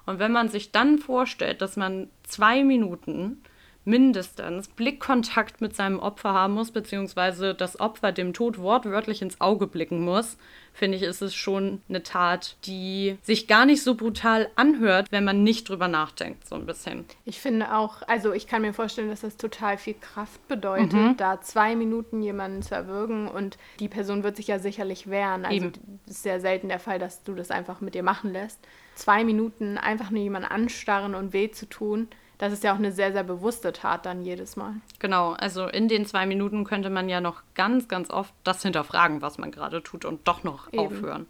Und 0.07 0.17
wenn 0.17 0.31
man 0.31 0.49
sich 0.49 0.71
dann 0.71 0.97
vorstellt, 0.97 1.61
dass 1.61 1.77
man 1.77 2.09
zwei 2.23 2.63
Minuten 2.63 3.43
mindestens 3.83 4.67
Blickkontakt 4.67 5.59
mit 5.59 5.75
seinem 5.75 5.99
Opfer 5.99 6.33
haben 6.33 6.53
muss, 6.53 6.71
beziehungsweise 6.71 7.55
das 7.55 7.79
Opfer 7.79 8.11
dem 8.11 8.33
Tod 8.33 8.59
wortwörtlich 8.59 9.21
ins 9.21 9.41
Auge 9.41 9.65
blicken 9.65 10.01
muss, 10.01 10.37
finde 10.73 10.97
ich, 10.97 11.03
ist 11.03 11.21
es 11.21 11.33
schon 11.35 11.81
eine 11.89 12.03
Tat, 12.03 12.55
die 12.65 13.17
sich 13.23 13.47
gar 13.47 13.65
nicht 13.65 13.83
so 13.83 13.95
brutal 13.95 14.49
anhört, 14.55 15.07
wenn 15.11 15.23
man 15.23 15.43
nicht 15.43 15.67
drüber 15.67 15.87
nachdenkt, 15.87 16.47
so 16.47 16.55
ein 16.55 16.65
bisschen. 16.65 17.05
Ich 17.25 17.39
finde 17.39 17.75
auch, 17.75 18.03
also 18.07 18.33
ich 18.33 18.47
kann 18.47 18.61
mir 18.61 18.73
vorstellen, 18.73 19.09
dass 19.09 19.21
das 19.21 19.37
total 19.37 19.77
viel 19.77 19.95
Kraft 19.95 20.47
bedeutet, 20.47 20.93
mhm. 20.93 21.17
da 21.17 21.41
zwei 21.41 21.75
Minuten 21.75 22.21
jemanden 22.21 22.61
zu 22.61 22.75
erwürgen 22.75 23.27
und 23.27 23.57
die 23.79 23.89
Person 23.89 24.23
wird 24.23 24.37
sich 24.37 24.47
ja 24.47 24.59
sicherlich 24.59 25.09
wehren. 25.09 25.43
Also 25.43 25.71
es 26.05 26.11
ist 26.11 26.23
sehr 26.23 26.39
selten 26.39 26.69
der 26.69 26.79
Fall, 26.79 26.99
dass 26.99 27.23
du 27.23 27.33
das 27.33 27.51
einfach 27.51 27.81
mit 27.81 27.95
dir 27.95 28.03
machen 28.03 28.31
lässt. 28.31 28.59
Zwei 28.95 29.23
Minuten 29.23 29.77
einfach 29.77 30.11
nur 30.11 30.21
jemanden 30.21 30.49
anstarren 30.49 31.15
und 31.15 31.33
weh 31.33 31.49
zu 31.49 31.65
tun, 31.65 32.07
das 32.41 32.53
ist 32.53 32.63
ja 32.63 32.73
auch 32.73 32.79
eine 32.79 32.91
sehr, 32.91 33.11
sehr 33.11 33.23
bewusste 33.23 33.71
Tat 33.71 34.07
dann 34.07 34.23
jedes 34.23 34.55
Mal. 34.55 34.73
Genau, 34.97 35.33
also 35.33 35.67
in 35.67 35.87
den 35.87 36.07
zwei 36.07 36.25
Minuten 36.25 36.63
könnte 36.63 36.89
man 36.89 37.07
ja 37.07 37.21
noch 37.21 37.43
ganz, 37.53 37.87
ganz 37.87 38.09
oft 38.09 38.33
das 38.43 38.63
hinterfragen, 38.63 39.21
was 39.21 39.37
man 39.37 39.51
gerade 39.51 39.83
tut 39.83 40.05
und 40.05 40.27
doch 40.27 40.43
noch 40.43 40.67
Eben. 40.73 40.79
aufhören. 40.79 41.27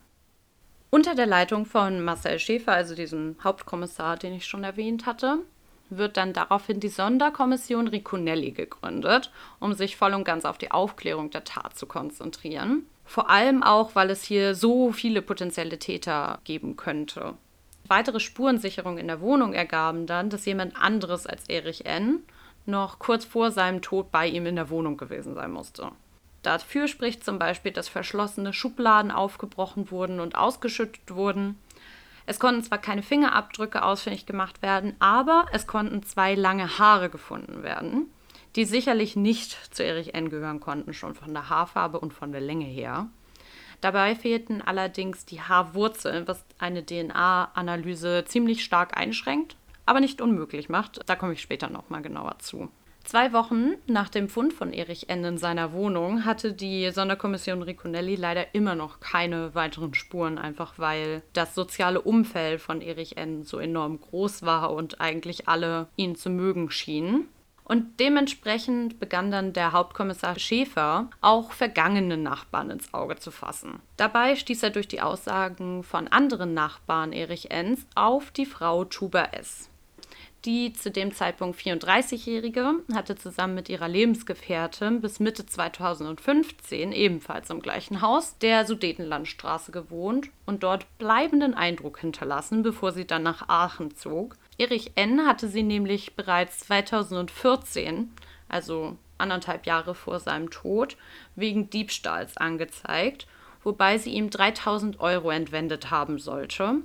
Unter 0.89 1.13
der 1.13 1.25
Leitung 1.25 1.65
von 1.65 2.01
Marcel 2.01 2.39
Schäfer, 2.39 2.71
also 2.71 2.95
diesem 2.95 3.35
Hauptkommissar, 3.43 4.15
den 4.15 4.33
ich 4.33 4.45
schon 4.45 4.63
erwähnt 4.63 5.05
hatte, 5.05 5.39
wird 5.89 6.15
dann 6.15 6.31
daraufhin 6.31 6.79
die 6.79 6.87
Sonderkommission 6.87 7.89
Ricconelli 7.89 8.51
gegründet, 8.51 9.33
um 9.59 9.73
sich 9.73 9.97
voll 9.97 10.13
und 10.13 10.23
ganz 10.23 10.45
auf 10.45 10.57
die 10.57 10.71
Aufklärung 10.71 11.29
der 11.29 11.43
Tat 11.43 11.77
zu 11.77 11.87
konzentrieren. 11.87 12.85
Vor 13.03 13.29
allem 13.29 13.63
auch, 13.63 13.95
weil 13.95 14.09
es 14.11 14.23
hier 14.23 14.55
so 14.55 14.93
viele 14.93 15.21
potenzielle 15.21 15.77
Täter 15.77 16.39
geben 16.45 16.77
könnte. 16.77 17.33
Weitere 17.91 18.21
Spurensicherungen 18.21 19.00
in 19.00 19.07
der 19.07 19.19
Wohnung 19.19 19.51
ergaben 19.51 20.05
dann, 20.05 20.29
dass 20.29 20.45
jemand 20.45 20.77
anderes 20.77 21.27
als 21.27 21.50
Erich 21.50 21.86
N. 21.86 22.24
noch 22.65 23.00
kurz 23.00 23.25
vor 23.25 23.51
seinem 23.51 23.81
Tod 23.81 24.13
bei 24.13 24.27
ihm 24.27 24.45
in 24.45 24.55
der 24.55 24.69
Wohnung 24.69 24.95
gewesen 24.95 25.36
sein 25.36 25.51
musste. 25.51 25.91
Dafür 26.41 26.88
spricht 26.88 27.25
zum 27.25 27.38
Beispiel, 27.38 27.74
dass 27.74 27.89
verschlossene 27.89 28.53
Schubladen 28.53 29.12
aufgebrochen 29.12 29.91
wurden 29.91 30.21
und 30.21 30.36
ausgeschüttet 30.36 31.13
wurden. 31.13 31.60
Es 32.25 32.39
konnten 32.39 32.63
zwar 32.63 32.77
keine 32.77 33.03
Fingerabdrücke 33.03 33.83
ausfindig 33.83 34.25
gemacht 34.25 34.62
werden, 34.62 34.95
aber 35.00 35.48
es 35.51 35.67
konnten 35.67 36.01
zwei 36.01 36.33
lange 36.33 36.79
Haare 36.79 37.10
gefunden 37.10 37.62
werden, 37.62 38.05
die 38.55 38.63
sicherlich 38.63 39.17
nicht 39.17 39.75
zu 39.75 39.83
Erich 39.83 40.13
N. 40.13 40.29
gehören 40.29 40.62
konnten, 40.62 40.93
schon 40.93 41.13
von 41.13 41.33
der 41.33 41.50
Haarfarbe 41.50 42.00
und 42.00 42.13
von 42.13 42.31
der 42.31 42.39
Länge 42.39 42.63
her. 42.63 43.10
Dabei 43.81 44.15
fehlten 44.15 44.61
allerdings 44.61 45.25
die 45.25 45.41
Haarwurzeln, 45.41 46.27
was 46.27 46.45
eine 46.59 46.85
DNA-Analyse 46.85 48.23
ziemlich 48.25 48.63
stark 48.63 48.95
einschränkt, 48.95 49.55
aber 49.85 50.00
nicht 50.00 50.21
unmöglich 50.21 50.69
macht. 50.69 51.01
Da 51.07 51.15
komme 51.15 51.33
ich 51.33 51.41
später 51.41 51.69
nochmal 51.69 52.03
genauer 52.03 52.38
zu. 52.39 52.69
Zwei 53.03 53.33
Wochen 53.33 53.73
nach 53.88 54.09
dem 54.09 54.29
Fund 54.29 54.53
von 54.53 54.71
Erich 54.71 55.09
N. 55.09 55.23
in 55.23 55.38
seiner 55.39 55.73
Wohnung 55.73 56.23
hatte 56.23 56.53
die 56.53 56.91
Sonderkommission 56.91 57.63
Ricconelli 57.63 58.15
leider 58.15 58.53
immer 58.53 58.75
noch 58.75 59.00
keine 59.00 59.55
weiteren 59.55 59.95
Spuren, 59.95 60.38
einfach 60.38 60.77
weil 60.77 61.23
das 61.33 61.55
soziale 61.55 62.01
Umfeld 62.01 62.61
von 62.61 62.79
Erich 62.79 63.17
N. 63.17 63.43
so 63.43 63.57
enorm 63.57 64.00
groß 64.00 64.43
war 64.43 64.71
und 64.71 65.01
eigentlich 65.01 65.47
alle 65.47 65.88
ihn 65.95 66.15
zu 66.15 66.29
mögen 66.29 66.69
schienen. 66.69 67.27
Und 67.71 68.01
dementsprechend 68.01 68.99
begann 68.99 69.31
dann 69.31 69.53
der 69.53 69.71
Hauptkommissar 69.71 70.37
Schäfer 70.37 71.09
auch 71.21 71.53
vergangene 71.53 72.17
Nachbarn 72.17 72.69
ins 72.69 72.93
Auge 72.93 73.15
zu 73.15 73.31
fassen. 73.31 73.79
Dabei 73.95 74.35
stieß 74.35 74.63
er 74.63 74.71
durch 74.71 74.89
die 74.89 74.99
Aussagen 74.99 75.81
von 75.83 76.09
anderen 76.09 76.53
Nachbarn 76.53 77.13
Erich 77.13 77.49
Enns 77.49 77.87
auf 77.95 78.31
die 78.31 78.45
Frau 78.45 78.83
Tuba 78.83 79.23
S. 79.31 79.69
Die 80.43 80.73
zu 80.73 80.91
dem 80.91 81.13
Zeitpunkt 81.13 81.57
34-Jährige 81.57 82.73
hatte 82.93 83.15
zusammen 83.15 83.55
mit 83.55 83.69
ihrer 83.69 83.87
Lebensgefährtin 83.87 84.99
bis 84.99 85.21
Mitte 85.21 85.45
2015 85.45 86.91
ebenfalls 86.91 87.49
im 87.51 87.61
gleichen 87.61 88.01
Haus 88.01 88.37
der 88.39 88.65
Sudetenlandstraße 88.65 89.71
gewohnt 89.71 90.29
und 90.45 90.63
dort 90.63 90.85
bleibenden 90.97 91.53
Eindruck 91.53 91.99
hinterlassen, 91.99 92.63
bevor 92.63 92.91
sie 92.91 93.07
dann 93.07 93.23
nach 93.23 93.47
Aachen 93.47 93.95
zog, 93.95 94.35
Erich 94.61 94.91
N. 94.93 95.25
hatte 95.25 95.47
sie 95.47 95.63
nämlich 95.63 96.15
bereits 96.15 96.59
2014, 96.59 98.11
also 98.47 98.95
anderthalb 99.17 99.65
Jahre 99.65 99.95
vor 99.95 100.19
seinem 100.19 100.51
Tod, 100.51 100.97
wegen 101.35 101.71
Diebstahls 101.71 102.37
angezeigt, 102.37 103.25
wobei 103.63 103.97
sie 103.97 104.11
ihm 104.11 104.29
3000 104.29 104.99
Euro 104.99 105.31
entwendet 105.31 105.89
haben 105.89 106.19
sollte. 106.19 106.75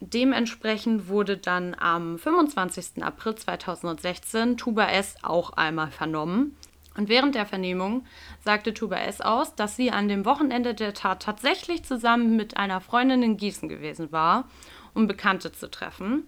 Dementsprechend 0.00 1.08
wurde 1.08 1.36
dann 1.36 1.76
am 1.78 2.18
25. 2.18 3.02
April 3.02 3.34
2016 3.34 4.56
Tuba 4.56 4.86
S. 4.86 5.16
auch 5.22 5.50
einmal 5.50 5.90
vernommen. 5.90 6.56
Und 6.96 7.10
während 7.10 7.34
der 7.34 7.44
Vernehmung 7.44 8.06
sagte 8.42 8.72
Tuba 8.72 8.96
S. 8.96 9.20
aus, 9.20 9.54
dass 9.54 9.76
sie 9.76 9.90
an 9.90 10.08
dem 10.08 10.24
Wochenende 10.24 10.72
der 10.72 10.94
Tat 10.94 11.22
tatsächlich 11.22 11.84
zusammen 11.84 12.36
mit 12.36 12.56
einer 12.56 12.80
Freundin 12.80 13.22
in 13.22 13.36
Gießen 13.36 13.68
gewesen 13.68 14.12
war, 14.12 14.48
um 14.94 15.06
Bekannte 15.06 15.52
zu 15.52 15.70
treffen. 15.70 16.24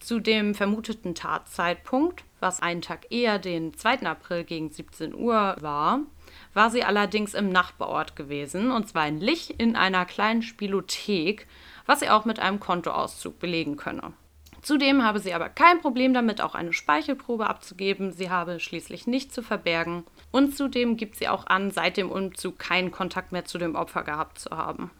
Zu 0.00 0.18
dem 0.18 0.54
vermuteten 0.54 1.14
Tatzeitpunkt, 1.14 2.24
was 2.40 2.60
einen 2.60 2.80
Tag 2.80 3.06
eher 3.10 3.38
den 3.38 3.74
2. 3.74 4.06
April 4.06 4.44
gegen 4.44 4.70
17 4.70 5.14
Uhr 5.14 5.56
war, 5.60 6.00
war 6.54 6.70
sie 6.70 6.82
allerdings 6.82 7.34
im 7.34 7.50
Nachbarort 7.50 8.16
gewesen, 8.16 8.70
und 8.70 8.88
zwar 8.88 9.06
in 9.06 9.20
Lich 9.20 9.60
in 9.60 9.76
einer 9.76 10.06
kleinen 10.06 10.42
Spielothek, 10.42 11.46
was 11.84 12.00
sie 12.00 12.08
auch 12.08 12.24
mit 12.24 12.38
einem 12.38 12.60
Kontoauszug 12.60 13.38
belegen 13.38 13.76
könne. 13.76 14.14
Zudem 14.62 15.04
habe 15.04 15.20
sie 15.20 15.34
aber 15.34 15.48
kein 15.48 15.80
Problem 15.80 16.12
damit, 16.12 16.40
auch 16.40 16.54
eine 16.54 16.72
Speichelprobe 16.72 17.46
abzugeben. 17.46 18.12
Sie 18.12 18.30
habe 18.30 18.60
schließlich 18.60 19.06
nichts 19.06 19.34
zu 19.34 19.42
verbergen. 19.42 20.04
Und 20.30 20.56
zudem 20.56 20.96
gibt 20.96 21.16
sie 21.16 21.28
auch 21.28 21.46
an, 21.46 21.70
seit 21.70 21.96
dem 21.96 22.10
Umzug 22.10 22.58
keinen 22.58 22.90
Kontakt 22.90 23.32
mehr 23.32 23.46
zu 23.46 23.56
dem 23.56 23.74
Opfer 23.74 24.02
gehabt 24.02 24.38
zu 24.38 24.50
haben. 24.50 24.90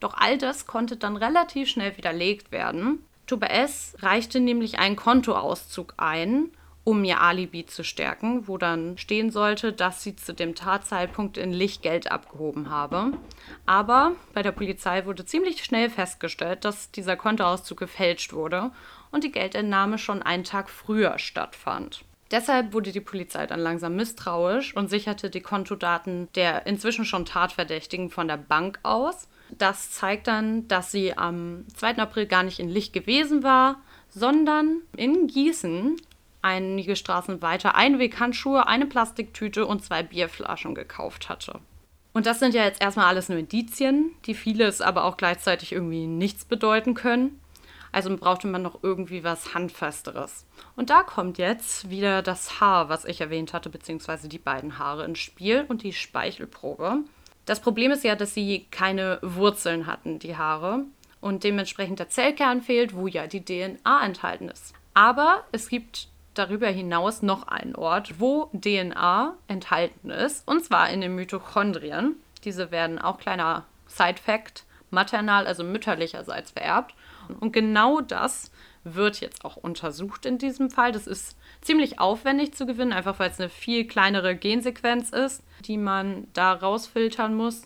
Doch 0.00 0.14
all 0.14 0.38
das 0.38 0.66
konnte 0.66 0.96
dann 0.96 1.16
relativ 1.16 1.68
schnell 1.68 1.96
widerlegt 1.96 2.50
werden. 2.50 3.04
Tuba 3.26 3.46
S. 3.46 3.96
reichte 4.00 4.40
nämlich 4.40 4.78
einen 4.78 4.96
Kontoauszug 4.96 5.94
ein, 5.96 6.50
um 6.84 7.02
ihr 7.02 7.22
Alibi 7.22 7.64
zu 7.64 7.82
stärken, 7.82 8.46
wo 8.46 8.58
dann 8.58 8.98
stehen 8.98 9.30
sollte, 9.30 9.72
dass 9.72 10.02
sie 10.02 10.16
zu 10.16 10.34
dem 10.34 10.54
Tatzeitpunkt 10.54 11.38
in 11.38 11.52
Licht 11.52 11.82
Geld 11.82 12.12
abgehoben 12.12 12.68
habe. 12.68 13.12
Aber 13.64 14.12
bei 14.34 14.42
der 14.42 14.52
Polizei 14.52 15.06
wurde 15.06 15.24
ziemlich 15.24 15.64
schnell 15.64 15.88
festgestellt, 15.88 16.66
dass 16.66 16.90
dieser 16.90 17.16
Kontoauszug 17.16 17.78
gefälscht 17.78 18.34
wurde 18.34 18.70
und 19.10 19.24
die 19.24 19.32
Geldentnahme 19.32 19.96
schon 19.96 20.22
einen 20.22 20.44
Tag 20.44 20.68
früher 20.68 21.18
stattfand. 21.18 22.04
Deshalb 22.30 22.74
wurde 22.74 22.92
die 22.92 23.00
Polizei 23.00 23.46
dann 23.46 23.60
langsam 23.60 23.96
misstrauisch 23.96 24.76
und 24.76 24.90
sicherte 24.90 25.30
die 25.30 25.40
Kontodaten 25.40 26.28
der 26.34 26.66
inzwischen 26.66 27.04
schon 27.06 27.24
Tatverdächtigen 27.24 28.10
von 28.10 28.28
der 28.28 28.36
Bank 28.36 28.80
aus 28.82 29.28
das 29.50 29.90
zeigt 29.90 30.26
dann, 30.26 30.66
dass 30.68 30.90
sie 30.90 31.16
am 31.16 31.64
2. 31.76 31.98
April 31.98 32.26
gar 32.26 32.42
nicht 32.42 32.58
in 32.58 32.68
Licht 32.68 32.92
gewesen 32.92 33.42
war, 33.42 33.76
sondern 34.08 34.82
in 34.96 35.26
Gießen 35.26 35.96
einige 36.42 36.94
Straßen 36.94 37.42
weiter 37.42 37.74
Einweghandschuhe, 37.74 38.66
eine 38.66 38.86
Plastiktüte 38.86 39.66
und 39.66 39.84
zwei 39.84 40.02
Bierflaschen 40.02 40.74
gekauft 40.74 41.28
hatte. 41.28 41.60
Und 42.12 42.26
das 42.26 42.38
sind 42.38 42.54
ja 42.54 42.64
jetzt 42.64 42.80
erstmal 42.80 43.06
alles 43.06 43.28
nur 43.28 43.38
Indizien, 43.38 44.12
die 44.26 44.34
vieles 44.34 44.80
aber 44.80 45.04
auch 45.04 45.16
gleichzeitig 45.16 45.72
irgendwie 45.72 46.06
nichts 46.06 46.44
bedeuten 46.44 46.94
können. 46.94 47.40
Also 47.90 48.14
brauchte 48.16 48.46
man 48.46 48.62
noch 48.62 48.82
irgendwie 48.82 49.24
was 49.24 49.54
Handfesteres. 49.54 50.46
Und 50.76 50.90
da 50.90 51.02
kommt 51.02 51.38
jetzt 51.38 51.90
wieder 51.90 52.22
das 52.22 52.60
Haar, 52.60 52.88
was 52.88 53.04
ich 53.04 53.20
erwähnt 53.20 53.52
hatte, 53.52 53.70
beziehungsweise 53.70 54.28
die 54.28 54.38
beiden 54.38 54.78
Haare 54.78 55.04
ins 55.04 55.20
Spiel 55.20 55.64
und 55.68 55.82
die 55.82 55.92
Speichelprobe. 55.92 57.04
Das 57.46 57.60
Problem 57.60 57.90
ist 57.90 58.04
ja, 58.04 58.16
dass 58.16 58.34
sie 58.34 58.66
keine 58.70 59.18
Wurzeln 59.22 59.86
hatten, 59.86 60.18
die 60.18 60.36
Haare, 60.36 60.84
und 61.20 61.42
dementsprechend 61.42 61.98
der 61.98 62.10
Zellkern 62.10 62.60
fehlt, 62.60 62.94
wo 62.94 63.06
ja 63.06 63.26
die 63.26 63.42
DNA 63.42 64.04
enthalten 64.04 64.50
ist. 64.50 64.74
Aber 64.92 65.44
es 65.52 65.68
gibt 65.68 66.08
darüber 66.34 66.68
hinaus 66.68 67.22
noch 67.22 67.48
einen 67.48 67.74
Ort, 67.74 68.20
wo 68.20 68.50
DNA 68.52 69.34
enthalten 69.48 70.10
ist, 70.10 70.46
und 70.46 70.64
zwar 70.64 70.90
in 70.90 71.00
den 71.00 71.14
Mitochondrien. 71.14 72.16
Diese 72.44 72.70
werden 72.70 72.98
auch 72.98 73.18
kleiner 73.18 73.64
Side-Fact 73.86 74.64
maternal, 74.90 75.46
also 75.46 75.64
mütterlicherseits 75.64 76.50
vererbt. 76.50 76.94
Und 77.40 77.52
genau 77.52 78.00
das 78.02 78.50
wird 78.84 79.20
jetzt 79.20 79.44
auch 79.44 79.56
untersucht 79.56 80.26
in 80.26 80.36
diesem 80.38 80.70
Fall. 80.70 80.92
Das 80.92 81.06
ist 81.06 81.38
ziemlich 81.64 81.98
aufwendig 81.98 82.54
zu 82.54 82.66
gewinnen, 82.66 82.92
einfach 82.92 83.18
weil 83.18 83.30
es 83.30 83.40
eine 83.40 83.48
viel 83.48 83.86
kleinere 83.86 84.36
Gensequenz 84.36 85.10
ist, 85.10 85.42
die 85.64 85.78
man 85.78 86.26
da 86.32 86.52
rausfiltern 86.52 87.34
muss. 87.34 87.62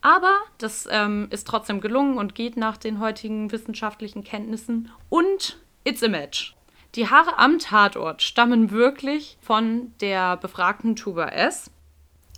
Aber 0.00 0.38
das 0.58 0.88
ähm, 0.90 1.28
ist 1.30 1.46
trotzdem 1.46 1.80
gelungen 1.80 2.18
und 2.18 2.34
geht 2.34 2.56
nach 2.56 2.76
den 2.76 3.00
heutigen 3.00 3.50
wissenschaftlichen 3.50 4.22
Kenntnissen. 4.22 4.90
Und 5.08 5.58
it's 5.84 6.02
a 6.02 6.08
match. 6.08 6.54
Die 6.94 7.08
Haare 7.08 7.38
am 7.38 7.58
Tatort 7.58 8.22
stammen 8.22 8.70
wirklich 8.70 9.36
von 9.40 9.92
der 10.00 10.36
befragten 10.36 10.96
Tuba 10.96 11.28
S., 11.28 11.70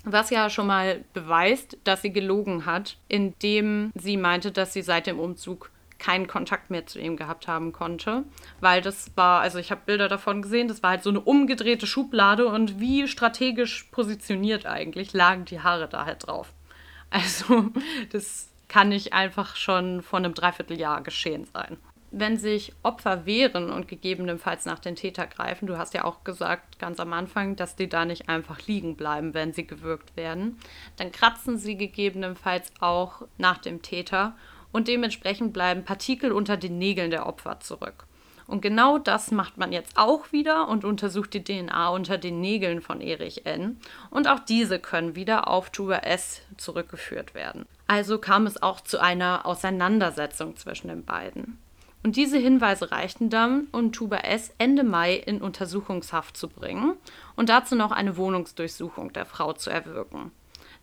was 0.04 0.30
ja 0.30 0.49
schon 0.49 0.66
mal 0.66 1.04
beweist, 1.12 1.76
dass 1.85 2.00
sie 2.00 2.12
gelogen 2.12 2.64
hat, 2.64 2.97
indem 3.09 3.92
sie 3.95 4.16
meinte, 4.16 4.50
dass 4.50 4.73
sie 4.73 4.80
seit 4.83 5.07
dem 5.07 5.19
Umzug 5.19 5.71
keinen 6.00 6.26
Kontakt 6.26 6.71
mehr 6.71 6.87
zu 6.87 6.99
ihm 6.99 7.16
gehabt 7.16 7.47
haben 7.47 7.73
konnte, 7.73 8.25
weil 8.61 8.83
das 8.83 9.12
war, 9.16 9.40
also 9.40 9.59
ich 9.59 9.71
habe 9.71 9.83
Bilder 9.87 10.09
davon 10.09 10.42
gesehen, 10.42 10.66
das 10.66 10.83
war 10.83 10.90
halt 10.90 11.04
so 11.04 11.11
eine 11.11 11.21
umgedrehte 11.21 11.87
Schublade 11.87 12.47
und 12.47 12.80
wie 12.80 13.07
strategisch 13.07 13.85
positioniert 13.92 14.66
eigentlich 14.66 15.12
lagen 15.12 15.45
die 15.45 15.61
Haare 15.61 15.88
da 15.88 16.07
halt 16.07 16.26
drauf. 16.26 16.52
Also 17.12 17.71
das 18.12 18.50
kann 18.69 18.90
nicht 18.90 19.12
einfach 19.12 19.57
schon 19.57 20.00
vor 20.00 20.21
einem 20.21 20.33
Dreivierteljahr 20.33 21.02
geschehen 21.02 21.45
sein 21.52 21.76
wenn 22.11 22.37
sich 22.37 22.73
Opfer 22.83 23.25
wehren 23.25 23.71
und 23.71 23.87
gegebenenfalls 23.87 24.64
nach 24.64 24.78
den 24.78 24.97
Täter 24.97 25.26
greifen, 25.26 25.66
du 25.66 25.78
hast 25.78 25.95
ja 25.95 26.04
auch 26.04 26.25
gesagt 26.25 26.78
ganz 26.78 26.99
am 26.99 27.12
Anfang, 27.12 27.57
dass 27.57 27.76
die 27.76 27.88
da 27.88 28.04
nicht 28.04 28.28
einfach 28.28 28.66
liegen 28.66 28.97
bleiben, 28.97 29.35
wenn 29.35 29.52
sie 29.52 29.66
gewürgt 29.66 30.16
werden, 30.16 30.59
dann 30.97 31.12
kratzen 31.12 31.57
sie 31.57 31.76
gegebenenfalls 31.76 32.73
auch 32.80 33.23
nach 33.38 33.59
dem 33.59 33.83
Täter 33.83 34.37
und 34.73 34.89
dementsprechend 34.89 35.53
bleiben 35.53 35.85
Partikel 35.85 36.33
unter 36.33 36.57
den 36.57 36.79
Nägeln 36.79 37.11
der 37.11 37.27
Opfer 37.27 37.61
zurück. 37.61 38.07
Und 38.50 38.62
genau 38.62 38.99
das 38.99 39.31
macht 39.31 39.59
man 39.59 39.71
jetzt 39.71 39.97
auch 39.97 40.33
wieder 40.33 40.67
und 40.67 40.85
untersucht 40.85 41.35
die 41.35 41.45
DNA 41.45 41.89
unter 41.91 42.19
den 42.19 42.41
Nägeln 42.41 42.81
von 42.81 43.00
Erich 43.00 43.47
N. 43.47 43.79
Und 44.11 44.27
auch 44.27 44.41
diese 44.41 44.81
können 44.81 45.15
wieder 45.15 45.47
auf 45.47 45.71
Tuba 45.71 45.99
S 45.99 46.43
zurückgeführt 46.57 47.35
werden. 47.35 47.67
Also 47.87 48.19
kam 48.19 48.47
es 48.47 48.61
auch 48.61 48.81
zu 48.81 49.00
einer 49.00 49.47
Auseinandersetzung 49.47 50.57
zwischen 50.57 50.89
den 50.89 51.05
beiden. 51.05 51.59
Und 52.03 52.17
diese 52.17 52.39
Hinweise 52.39 52.91
reichten 52.91 53.31
dann, 53.31 53.69
um 53.71 53.93
Tuba 53.93 54.17
S. 54.17 54.53
Ende 54.59 54.83
Mai 54.83 55.15
in 55.15 55.43
Untersuchungshaft 55.43 56.37
zu 56.37 56.49
bringen 56.49 56.97
und 57.37 57.50
dazu 57.50 57.77
noch 57.77 57.93
eine 57.93 58.17
Wohnungsdurchsuchung 58.17 59.12
der 59.12 59.27
Frau 59.27 59.53
zu 59.53 59.71
erwirken. 59.71 60.33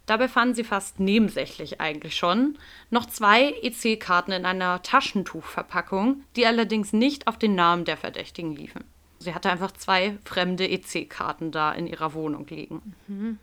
Dabei 0.07 0.27
fanden 0.27 0.55
sie 0.55 0.63
fast 0.63 0.99
nebensächlich 0.99 1.79
eigentlich 1.79 2.15
schon 2.15 2.57
noch 2.89 3.05
zwei 3.05 3.51
EC-Karten 3.61 4.31
in 4.31 4.45
einer 4.45 4.81
Taschentuchverpackung, 4.81 6.23
die 6.35 6.47
allerdings 6.47 6.93
nicht 6.93 7.27
auf 7.27 7.37
den 7.37 7.53
Namen 7.53 7.85
der 7.85 7.97
Verdächtigen 7.97 8.55
liefen. 8.55 8.83
Sie 9.19 9.35
hatte 9.35 9.51
einfach 9.51 9.71
zwei 9.73 10.17
fremde 10.25 10.67
EC-Karten 10.67 11.51
da 11.51 11.71
in 11.73 11.85
ihrer 11.85 12.13
Wohnung 12.13 12.47
liegen. 12.47 12.95
Mhm. 13.07 13.37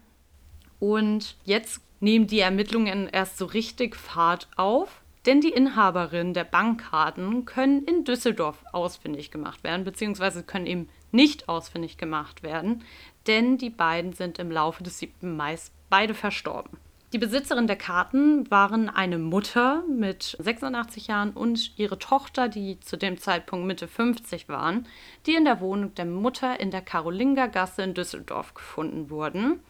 Und 0.80 1.36
jetzt 1.44 1.80
nehmen 2.00 2.26
die 2.26 2.40
Ermittlungen 2.40 3.08
erst 3.08 3.38
so 3.38 3.44
richtig 3.44 3.94
Fahrt 3.94 4.48
auf 4.56 5.04
denn 5.26 5.40
die 5.40 5.50
Inhaberinnen 5.50 6.34
der 6.34 6.44
Bankkarten 6.44 7.44
können 7.44 7.84
in 7.84 8.04
Düsseldorf 8.04 8.62
ausfindig 8.72 9.30
gemacht 9.30 9.64
werden, 9.64 9.84
beziehungsweise 9.84 10.42
können 10.42 10.66
eben 10.66 10.88
nicht 11.12 11.48
ausfindig 11.48 11.96
gemacht 11.96 12.42
werden, 12.42 12.84
denn 13.26 13.56
die 13.56 13.70
beiden 13.70 14.12
sind 14.12 14.38
im 14.38 14.50
Laufe 14.50 14.82
des 14.82 14.98
7. 14.98 15.34
Mai 15.36 15.56
beide 15.94 16.14
verstorben. 16.14 16.76
Die 17.12 17.18
Besitzerin 17.18 17.68
der 17.68 17.76
Karten 17.76 18.50
waren 18.50 18.90
eine 18.90 19.16
Mutter 19.16 19.84
mit 19.88 20.36
86 20.40 21.06
Jahren 21.06 21.30
und 21.30 21.78
ihre 21.78 22.00
Tochter, 22.00 22.48
die 22.48 22.80
zu 22.80 22.96
dem 22.96 23.16
Zeitpunkt 23.16 23.64
Mitte 23.64 23.86
50 23.86 24.48
waren, 24.48 24.88
die 25.24 25.36
in 25.36 25.44
der 25.44 25.60
Wohnung 25.60 25.94
der 25.94 26.06
Mutter 26.06 26.58
in 26.58 26.72
der 26.72 26.80
Karolingergasse 26.82 27.82
in 27.82 27.94
Düsseldorf 27.94 28.54
gefunden 28.54 29.08
wurden. 29.08 29.60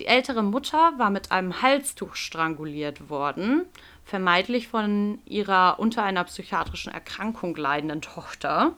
Die 0.00 0.06
ältere 0.06 0.42
Mutter 0.42 0.94
war 0.96 1.10
mit 1.10 1.30
einem 1.30 1.62
Halstuch 1.62 2.16
stranguliert 2.16 3.08
worden 3.08 3.66
vermeintlich 4.04 4.66
von 4.66 5.20
ihrer 5.24 5.78
unter 5.78 6.02
einer 6.02 6.24
psychiatrischen 6.24 6.92
Erkrankung 6.92 7.54
leidenden 7.54 8.02
Tochter. 8.02 8.72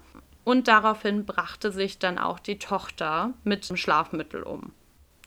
Und 0.45 0.69
daraufhin 0.69 1.25
brachte 1.25 1.73
sich 1.73 1.99
dann 1.99 2.19
auch 2.19 2.39
die 2.39 2.59
Tochter 2.59 3.33
mit 3.45 3.67
dem 3.67 3.79
Schlafmittel 3.79 4.43
um. 4.43 4.73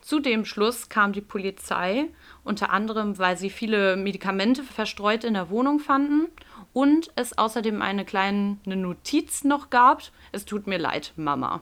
Zu 0.09 0.19
dem 0.19 0.43
Schluss 0.43 0.89
kam 0.89 1.13
die 1.13 1.21
Polizei, 1.21 2.07
unter 2.43 2.71
anderem, 2.71 3.19
weil 3.19 3.37
sie 3.37 3.51
viele 3.51 3.95
Medikamente 3.95 4.63
verstreut 4.63 5.23
in 5.23 5.35
der 5.35 5.51
Wohnung 5.51 5.77
fanden 5.77 6.29
und 6.73 7.11
es 7.15 7.37
außerdem 7.37 7.83
eine 7.83 8.05
kleine 8.05 8.57
Notiz 8.65 9.43
noch 9.43 9.69
gab: 9.69 10.01
Es 10.31 10.45
tut 10.45 10.65
mir 10.65 10.79
leid, 10.79 11.13
Mama. 11.15 11.61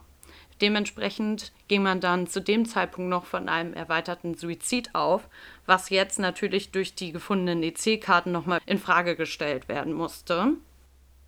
Dementsprechend 0.61 1.51
ging 1.67 1.83
man 1.83 1.99
dann 1.99 2.25
zu 2.27 2.39
dem 2.39 2.63
Zeitpunkt 2.63 3.09
noch 3.09 3.25
von 3.25 3.49
einem 3.49 3.73
erweiterten 3.73 4.35
Suizid 4.35 4.95
auf, 4.95 5.27
was 5.65 5.89
jetzt 5.89 6.17
natürlich 6.17 6.71
durch 6.71 6.95
die 6.95 7.11
gefundenen 7.11 7.63
EC-Karten 7.63 8.31
nochmal 8.31 8.61
in 8.65 8.79
Frage 8.79 9.17
gestellt 9.17 9.67
werden 9.67 9.91
musste. 9.91 10.53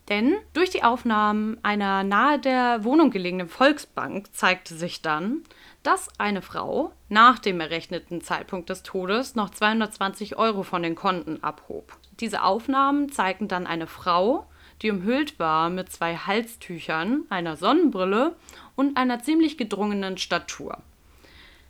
Denn 0.09 0.37
durch 0.53 0.71
die 0.71 0.83
Aufnahmen 0.83 1.59
einer 1.61 2.03
nahe 2.03 2.39
der 2.39 2.83
Wohnung 2.83 3.11
gelegenen 3.11 3.47
Volksbank 3.47 4.33
zeigte 4.33 4.73
sich 4.73 5.03
dann, 5.03 5.43
dass 5.83 6.09
eine 6.19 6.41
Frau 6.41 6.91
nach 7.09 7.37
dem 7.37 7.59
errechneten 7.59 8.21
Zeitpunkt 8.21 8.69
des 8.69 8.81
Todes 8.81 9.35
noch 9.35 9.51
220 9.51 10.37
Euro 10.37 10.63
von 10.63 10.81
den 10.81 10.95
Konten 10.95 11.43
abhob. 11.43 11.95
Diese 12.19 12.43
Aufnahmen 12.43 13.11
zeigten 13.11 13.47
dann 13.47 13.67
eine 13.67 13.87
Frau, 13.87 14.47
die 14.81 14.91
umhüllt 14.91 15.39
war 15.39 15.69
mit 15.69 15.91
zwei 15.91 16.15
Halstüchern, 16.15 17.23
einer 17.29 17.55
Sonnenbrille 17.55 18.35
und 18.75 18.97
einer 18.97 19.21
ziemlich 19.21 19.57
gedrungenen 19.57 20.17
Statur. 20.17 20.79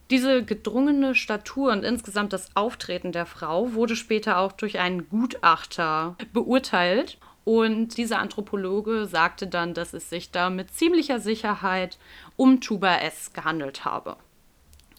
Diese 0.10 0.44
gedrungene 0.44 1.14
Statur 1.14 1.72
und 1.72 1.84
insgesamt 1.84 2.34
das 2.34 2.56
Auftreten 2.56 3.12
der 3.12 3.28
Frau 3.28 3.74
wurde 3.74 3.96
später 3.96 4.40
auch 4.40 4.52
durch 4.54 4.80
einen 4.80 5.08
Gutachter 5.08 6.16
beurteilt. 6.34 7.20
Und 7.50 7.98
dieser 7.98 8.20
Anthropologe 8.20 9.08
sagte 9.08 9.48
dann, 9.48 9.74
dass 9.74 9.96
es 9.96 10.08
sich 10.08 10.30
da 10.30 10.52
mit 10.52 10.72
ziemlicher 10.72 11.20
Sicherheit 11.20 11.98
um 12.36 12.62
Tuba 12.62 12.98
S 12.98 13.34
gehandelt 13.34 13.86
habe. 13.86 14.18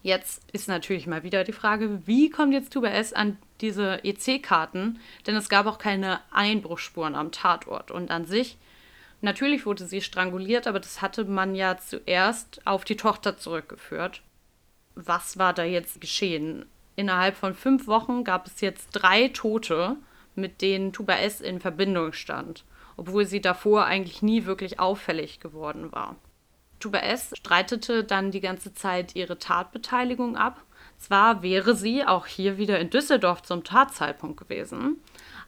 Jetzt 0.02 0.42
ist 0.52 0.66
natürlich 0.66 1.06
mal 1.06 1.22
wieder 1.22 1.44
die 1.44 1.52
Frage, 1.52 2.04
wie 2.08 2.28
kommt 2.28 2.52
jetzt 2.52 2.72
Tuba 2.72 2.88
S 2.88 3.12
an 3.12 3.38
diese 3.60 4.02
EC-Karten? 4.02 4.98
Denn 5.28 5.36
es 5.36 5.48
gab 5.48 5.66
auch 5.66 5.78
keine 5.78 6.18
Einbruchsspuren 6.32 7.14
am 7.14 7.30
Tatort. 7.30 7.92
Und 7.92 8.10
an 8.10 8.24
sich, 8.24 8.58
natürlich 9.20 9.64
wurde 9.64 9.86
sie 9.86 10.00
stranguliert, 10.00 10.66
aber 10.66 10.80
das 10.80 11.00
hatte 11.00 11.26
man 11.26 11.54
ja 11.54 11.78
zuerst 11.78 12.66
auf 12.66 12.82
die 12.82 12.96
Tochter 12.96 13.36
zurückgeführt. 13.36 14.22
Was 14.96 15.38
war 15.38 15.52
da 15.52 15.62
jetzt 15.62 16.00
geschehen? 16.00 16.66
Innerhalb 16.96 17.36
von 17.36 17.54
fünf 17.54 17.86
Wochen 17.86 18.24
gab 18.24 18.48
es 18.48 18.60
jetzt 18.60 18.88
drei 18.90 19.28
Tote, 19.28 19.98
mit 20.34 20.62
denen 20.62 20.92
Tuba 20.92 21.14
S 21.14 21.40
in 21.40 21.60
Verbindung 21.60 22.12
stand, 22.12 22.64
obwohl 22.96 23.24
sie 23.24 23.40
davor 23.40 23.84
eigentlich 23.84 24.22
nie 24.22 24.46
wirklich 24.46 24.80
auffällig 24.80 25.40
geworden 25.40 25.92
war. 25.92 26.16
Tuba 26.80 26.98
S. 26.98 27.32
streitete 27.36 28.04
dann 28.04 28.30
die 28.30 28.40
ganze 28.40 28.72
Zeit 28.72 29.14
ihre 29.14 29.38
Tatbeteiligung 29.38 30.36
ab. 30.36 30.62
Zwar 30.98 31.42
wäre 31.42 31.74
sie 31.74 32.04
auch 32.04 32.26
hier 32.26 32.56
wieder 32.58 32.78
in 32.78 32.90
Düsseldorf 32.90 33.42
zum 33.42 33.64
Tatzeitpunkt 33.64 34.38
gewesen, 34.38 34.96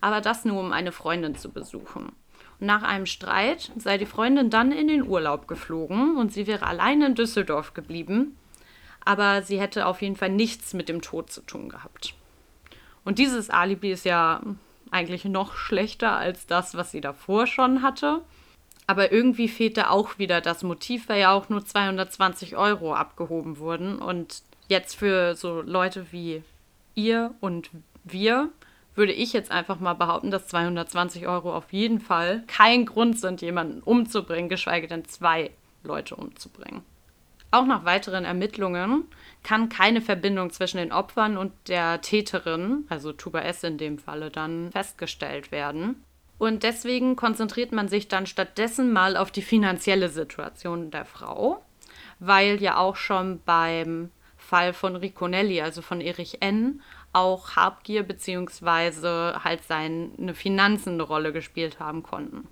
aber 0.00 0.20
das 0.20 0.44
nur, 0.44 0.60
um 0.60 0.72
eine 0.72 0.92
Freundin 0.92 1.34
zu 1.34 1.50
besuchen. 1.50 2.12
Und 2.60 2.66
nach 2.66 2.82
einem 2.82 3.06
Streit 3.06 3.72
sei 3.76 3.98
die 3.98 4.06
Freundin 4.06 4.50
dann 4.50 4.72
in 4.72 4.88
den 4.88 5.06
Urlaub 5.06 5.48
geflogen 5.48 6.16
und 6.16 6.32
sie 6.32 6.46
wäre 6.46 6.66
allein 6.66 7.02
in 7.02 7.14
Düsseldorf 7.14 7.74
geblieben, 7.74 8.36
aber 9.04 9.42
sie 9.42 9.60
hätte 9.60 9.86
auf 9.86 10.00
jeden 10.00 10.16
Fall 10.16 10.30
nichts 10.30 10.74
mit 10.74 10.88
dem 10.88 11.02
Tod 11.02 11.30
zu 11.30 11.40
tun 11.42 11.68
gehabt. 11.68 12.14
Und 13.04 13.18
dieses 13.18 13.50
Alibi 13.50 13.92
ist 13.92 14.04
ja 14.04 14.42
eigentlich 14.92 15.24
noch 15.24 15.56
schlechter 15.56 16.16
als 16.16 16.46
das, 16.46 16.74
was 16.76 16.90
sie 16.90 17.00
davor 17.00 17.46
schon 17.46 17.82
hatte. 17.82 18.22
Aber 18.86 19.12
irgendwie 19.12 19.48
fehlt 19.48 19.76
da 19.76 19.90
auch 19.90 20.18
wieder 20.18 20.40
das 20.40 20.62
Motiv, 20.62 21.08
weil 21.08 21.20
ja 21.20 21.32
auch 21.32 21.48
nur 21.48 21.64
220 21.64 22.56
Euro 22.56 22.94
abgehoben 22.94 23.58
wurden. 23.58 23.98
Und 23.98 24.42
jetzt 24.68 24.94
für 24.94 25.34
so 25.34 25.62
Leute 25.62 26.06
wie 26.12 26.42
ihr 26.94 27.34
und 27.40 27.70
wir 28.04 28.50
würde 28.94 29.12
ich 29.12 29.32
jetzt 29.32 29.50
einfach 29.50 29.80
mal 29.80 29.94
behaupten, 29.94 30.30
dass 30.30 30.48
220 30.48 31.26
Euro 31.26 31.54
auf 31.54 31.72
jeden 31.72 32.00
Fall 32.00 32.44
kein 32.46 32.84
Grund 32.84 33.18
sind, 33.18 33.40
jemanden 33.40 33.80
umzubringen, 33.82 34.50
geschweige 34.50 34.86
denn 34.86 35.06
zwei 35.06 35.50
Leute 35.82 36.14
umzubringen. 36.16 36.82
Auch 37.52 37.66
nach 37.66 37.84
weiteren 37.84 38.24
Ermittlungen 38.24 39.04
kann 39.42 39.68
keine 39.68 40.00
Verbindung 40.00 40.50
zwischen 40.50 40.78
den 40.78 40.90
Opfern 40.90 41.36
und 41.36 41.52
der 41.68 42.00
Täterin, 42.00 42.86
also 42.88 43.12
Tuba 43.12 43.40
S 43.40 43.62
in 43.62 43.76
dem 43.76 43.98
Falle, 43.98 44.30
dann 44.30 44.72
festgestellt 44.72 45.52
werden. 45.52 46.02
Und 46.38 46.62
deswegen 46.62 47.14
konzentriert 47.14 47.70
man 47.70 47.88
sich 47.88 48.08
dann 48.08 48.24
stattdessen 48.24 48.90
mal 48.90 49.18
auf 49.18 49.30
die 49.30 49.42
finanzielle 49.42 50.08
Situation 50.08 50.90
der 50.90 51.04
Frau, 51.04 51.62
weil 52.20 52.60
ja 52.62 52.78
auch 52.78 52.96
schon 52.96 53.42
beim 53.44 54.10
Fall 54.38 54.72
von 54.72 54.96
Riconelli, 54.96 55.60
also 55.60 55.82
von 55.82 56.00
Erich 56.00 56.40
N., 56.40 56.80
auch 57.12 57.54
Habgier 57.54 58.02
bzw. 58.02 59.38
halt 59.44 59.62
seine 59.64 60.32
Finanzen 60.32 60.94
eine 60.94 61.02
Rolle 61.02 61.34
gespielt 61.34 61.80
haben 61.80 62.02
konnten. 62.02 62.48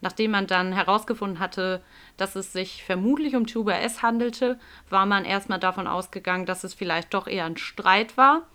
Nachdem 0.00 0.30
man 0.30 0.46
dann 0.46 0.72
herausgefunden 0.72 1.40
hatte, 1.40 1.82
dass 2.16 2.36
es 2.36 2.52
sich 2.52 2.84
vermutlich 2.84 3.36
um 3.36 3.46
Tuba 3.46 3.72
S 3.72 4.02
handelte, 4.02 4.58
war 4.88 5.06
man 5.06 5.24
erstmal 5.24 5.60
davon 5.60 5.86
ausgegangen, 5.86 6.46
dass 6.46 6.64
es 6.64 6.74
vielleicht 6.74 7.12
doch 7.12 7.26
eher 7.26 7.44
ein 7.44 7.56
Streit 7.56 8.16
war 8.16 8.46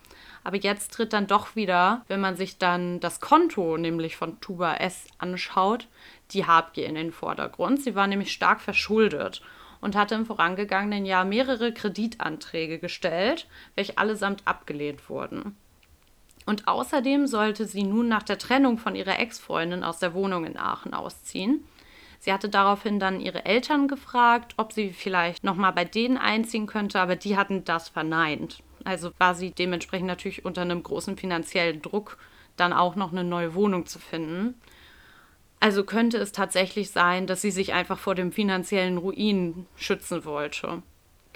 aber 0.46 0.58
jetzt 0.58 0.94
tritt 0.94 1.12
dann 1.12 1.26
doch 1.26 1.56
wieder, 1.56 2.06
wenn 2.08 2.22
man 2.22 2.38
sich 2.38 2.60
dann 2.60 3.00
das 3.00 3.20
Konto 3.20 3.78
nämlich 3.78 4.16
von 4.16 4.40
Tuba 4.42 4.76
S 4.76 5.08
anschaut, 5.18 5.88
die 6.32 6.46
Habgier 6.46 6.86
in 6.86 6.94
den 6.94 7.12
Vordergrund. 7.12 7.82
Sie 7.82 7.96
war 7.96 8.06
nämlich 8.06 8.32
stark 8.32 8.62
verschuldet 8.62 9.42
und 9.82 9.96
hatte 9.96 10.14
im 10.14 10.28
vorangegangenen 10.28 11.04
Jahr 11.04 11.26
mehrere 11.26 11.74
Kreditanträge 11.74 12.78
gestellt, 12.78 13.48
welche 13.74 13.98
allesamt 13.98 14.44
abgelehnt 14.46 15.10
wurden. 15.10 15.58
Und 16.46 16.68
außerdem 16.68 17.28
sollte 17.28 17.66
sie 17.66 17.84
nun 17.84 18.08
nach 18.08 18.24
der 18.24 18.38
Trennung 18.38 18.78
von 18.78 18.96
ihrer 18.96 19.20
Ex-Freundin 19.20 19.84
aus 19.84 20.00
der 20.00 20.14
Wohnung 20.14 20.46
in 20.46 20.58
Aachen 20.58 20.94
ausziehen. 20.94 21.64
Sie 22.20 22.32
hatte 22.32 22.50
daraufhin 22.50 23.00
dann 23.00 23.20
ihre 23.20 23.46
Eltern 23.46 23.88
gefragt, 23.88 24.54
ob 24.58 24.72
sie 24.72 24.92
vielleicht 24.92 25.44
nochmal 25.44 25.74
bei 25.74 25.86
denen 25.86 26.18
einziehen 26.18 26.66
könnte, 26.66 27.00
aber 27.00 27.16
die 27.16 27.38
hatten 27.38 27.64
das 27.66 27.90
verneint. 27.90 28.64
Also 28.84 29.12
war 29.18 29.36
sie 29.36 29.52
dementsprechend 29.52 30.08
natürlich 30.08 30.46
unter 30.46 30.62
einem 30.62 30.84
großen 30.84 31.18
finanziellen 31.18 31.82
Druck, 31.82 32.18
dann 32.56 32.74
auch 32.74 32.96
noch 32.96 33.12
eine 33.12 33.24
neue 33.24 33.54
Wohnung 33.54 33.86
zu 33.86 34.00
finden. 34.00 34.56
Also 35.60 35.84
könnte 35.84 36.18
es 36.18 36.32
tatsächlich 36.32 36.92
sein, 36.92 37.28
dass 37.28 37.42
sie 37.42 37.52
sich 37.52 37.74
einfach 37.74 37.98
vor 37.98 38.14
dem 38.16 38.32
finanziellen 38.32 38.98
Ruin 38.98 39.66
schützen 39.76 40.26
wollte. 40.26 40.84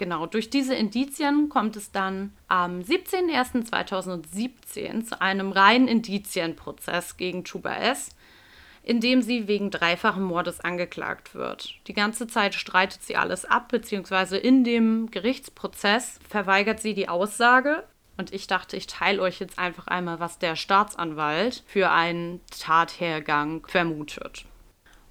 Genau, 0.00 0.24
durch 0.24 0.48
diese 0.48 0.74
Indizien 0.74 1.50
kommt 1.50 1.76
es 1.76 1.92
dann 1.92 2.32
am 2.48 2.80
17.01.2017 2.80 5.04
zu 5.04 5.20
einem 5.20 5.52
reinen 5.52 5.88
Indizienprozess 5.88 7.18
gegen 7.18 7.44
Chuba 7.44 7.74
S., 7.74 8.16
in 8.82 9.00
dem 9.00 9.20
sie 9.20 9.46
wegen 9.46 9.70
dreifachen 9.70 10.22
Mordes 10.22 10.60
angeklagt 10.60 11.34
wird. 11.34 11.74
Die 11.86 11.92
ganze 11.92 12.26
Zeit 12.26 12.54
streitet 12.54 13.02
sie 13.02 13.16
alles 13.16 13.44
ab, 13.44 13.68
beziehungsweise 13.68 14.38
in 14.38 14.64
dem 14.64 15.10
Gerichtsprozess 15.10 16.18
verweigert 16.26 16.80
sie 16.80 16.94
die 16.94 17.10
Aussage. 17.10 17.84
Und 18.16 18.32
ich 18.32 18.46
dachte, 18.46 18.78
ich 18.78 18.86
teile 18.86 19.20
euch 19.20 19.38
jetzt 19.38 19.58
einfach 19.58 19.86
einmal, 19.86 20.18
was 20.18 20.38
der 20.38 20.56
Staatsanwalt 20.56 21.62
für 21.66 21.90
einen 21.90 22.40
Tathergang 22.58 23.66
vermutet. 23.66 24.46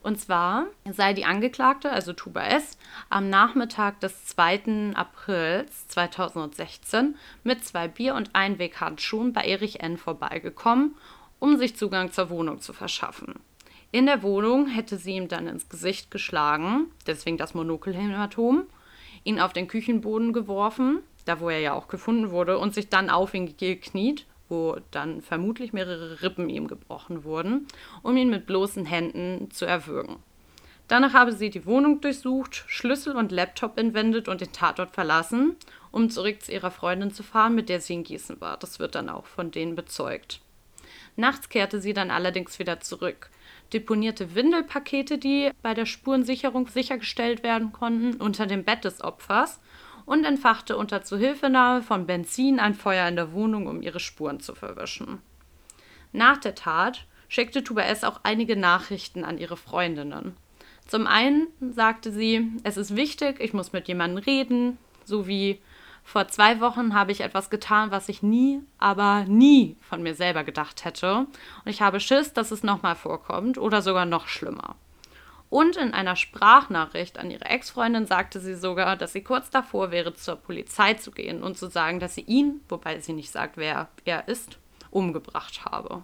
Und 0.02 0.20
zwar 0.20 0.68
sei 0.90 1.14
die 1.14 1.26
Angeklagte, 1.26 1.92
also 1.92 2.14
Tuba 2.14 2.44
S., 2.44 2.78
am 3.10 3.30
Nachmittag 3.30 4.00
des 4.00 4.26
2. 4.28 4.94
Aprils 4.96 5.88
2016 5.90 7.16
mit 7.44 7.66
zwei 7.66 7.88
Bier- 7.88 8.16
und 8.16 8.30
Einweghandschuhen 8.34 9.34
bei 9.34 9.42
Erich 9.42 9.82
N. 9.82 9.98
vorbeigekommen, 9.98 10.96
um 11.40 11.58
sich 11.58 11.76
Zugang 11.76 12.12
zur 12.12 12.30
Wohnung 12.30 12.62
zu 12.62 12.72
verschaffen. 12.72 13.36
In 13.92 14.06
der 14.06 14.24
Wohnung 14.24 14.68
hätte 14.68 14.98
sie 14.98 15.16
ihm 15.16 15.28
dann 15.28 15.48
ins 15.48 15.68
Gesicht 15.68 16.12
geschlagen, 16.12 16.92
deswegen 17.08 17.38
das 17.38 17.54
Monokelhämatom, 17.54 18.64
ihn 19.24 19.40
auf 19.40 19.52
den 19.52 19.68
Küchenboden 19.68 20.32
geworfen, 20.32 21.00
da 21.26 21.40
wo 21.40 21.50
er 21.50 21.60
ja 21.60 21.74
auch 21.74 21.88
gefunden 21.88 22.32
wurde, 22.32 22.58
und 22.58 22.74
sich 22.74 22.90
dann 22.90 23.10
auf 23.10 23.34
ihn 23.34 23.58
gekniet, 23.58 24.26
wo 24.50 24.78
dann 24.92 25.22
vermutlich 25.22 25.74
mehrere 25.74 26.22
Rippen 26.22 26.50
ihm 26.50 26.68
gebrochen 26.68 27.24
wurden, 27.24 27.68
um 28.04 28.18
ihn 28.18 28.30
mit 28.30 28.46
bloßen 28.46 28.86
Händen 28.86 29.52
zu 29.52 29.66
erwürgen. 29.66 30.18
Danach 30.88 31.14
habe 31.14 31.34
sie 31.34 31.52
die 31.52 31.68
Wohnung 31.68 32.02
durchsucht, 32.02 32.64
Schlüssel 32.68 33.16
und 33.16 33.32
Laptop 33.32 33.78
entwendet 33.78 34.28
und 34.28 34.42
den 34.42 34.52
Tatort 34.52 34.92
verlassen, 34.92 35.56
um 35.92 36.10
zurück 36.10 36.42
zu 36.42 36.52
ihrer 36.52 36.72
Freundin 36.72 37.12
zu 37.12 37.22
fahren, 37.22 37.54
mit 37.54 37.70
der 37.70 37.80
sie 37.80 37.94
in 37.94 38.04
Gießen 38.04 38.42
war. 38.42 38.58
Das 38.58 38.80
wird 38.80 38.96
dann 38.96 39.10
auch 39.10 39.28
von 39.28 39.52
denen 39.52 39.76
bezeugt. 39.76 40.42
Nachts 41.16 41.50
kehrte 41.50 41.80
sie 41.80 41.94
dann 41.94 42.10
allerdings 42.10 42.58
wieder 42.58 42.80
zurück 42.80 43.30
deponierte 43.74 44.36
Windelpakete, 44.36 45.18
die 45.18 45.52
bei 45.62 45.74
der 45.74 45.86
Spurensicherung 45.86 46.68
sichergestellt 46.68 47.44
werden 47.44 47.72
konnten, 47.72 48.16
unter 48.22 48.46
dem 48.46 48.64
Bett 48.64 48.84
des 48.84 49.02
Opfers 49.02 49.60
und 50.10 50.26
entfachte 50.26 50.76
unter 50.76 51.04
Zuhilfenahme 51.04 51.84
von 51.84 52.08
Benzin 52.08 52.60
ein 52.60 52.74
Feuer 52.74 53.08
in 53.08 53.16
der 53.16 53.32
Wohnung, 53.32 53.68
um 53.68 53.84
ihre 53.84 54.00
Spuren 54.00 54.40
zu 54.40 54.56
verwischen. 54.56 55.22
Nach 56.12 56.38
der 56.38 56.56
Tat 56.56 57.06
schickte 57.28 57.64
Tuba 57.64 57.84
S. 57.84 58.04
auch 58.04 58.22
einige 58.24 58.56
Nachrichten 58.56 59.24
an 59.24 59.38
ihre 59.38 59.56
Freundinnen. 59.56 60.36
Zum 60.88 61.06
einen 61.06 61.46
sagte 61.60 62.12
sie, 62.12 62.52
es 62.64 62.76
ist 62.76 62.96
wichtig, 62.96 63.40
ich 63.40 63.54
muss 63.54 63.72
mit 63.72 63.88
jemandem 63.88 64.24
reden, 64.24 64.80
sowie 65.06 65.62
vor 66.04 66.28
zwei 66.28 66.60
Wochen 66.60 66.96
habe 66.96 67.12
ich 67.12 67.22
etwas 67.22 67.52
getan, 67.52 67.92
was 67.92 68.10
ich 68.10 68.24
nie, 68.24 68.62
aber 68.80 69.26
nie 69.28 69.78
von 69.80 70.02
mir 70.02 70.16
selber 70.16 70.44
gedacht 70.44 70.86
hätte. 70.86 71.18
Und 71.18 71.28
ich 71.66 71.84
habe 71.84 72.00
Schiss, 72.00 72.34
dass 72.34 72.50
es 72.50 72.64
nochmal 72.64 72.96
vorkommt 72.96 73.60
oder 73.60 73.84
sogar 73.84 74.08
noch 74.08 74.28
schlimmer. 74.28 74.76
Und 75.50 75.78
in 75.78 75.94
einer 75.94 76.16
Sprachnachricht 76.16 77.18
an 77.18 77.32
ihre 77.32 77.46
Ex-Freundin 77.46 78.06
sagte 78.06 78.40
sie 78.40 78.56
sogar, 78.56 78.96
dass 78.96 79.14
sie 79.14 79.24
kurz 79.24 79.50
davor 79.50 79.92
wäre, 79.92 80.14
zur 80.14 80.36
Polizei 80.36 80.94
zu 80.94 81.12
gehen 81.12 81.42
und 81.42 81.58
zu 81.58 81.70
sagen, 81.70 82.00
dass 82.00 82.16
sie 82.16 82.22
ihn, 82.22 82.62
wobei 82.70 83.00
sie 83.00 83.14
nicht 83.14 83.32
sagt, 83.32 83.58
wer 83.58 83.90
er 84.06 84.28
ist, 84.28 84.60
umgebracht 84.92 85.66
habe. 85.66 86.04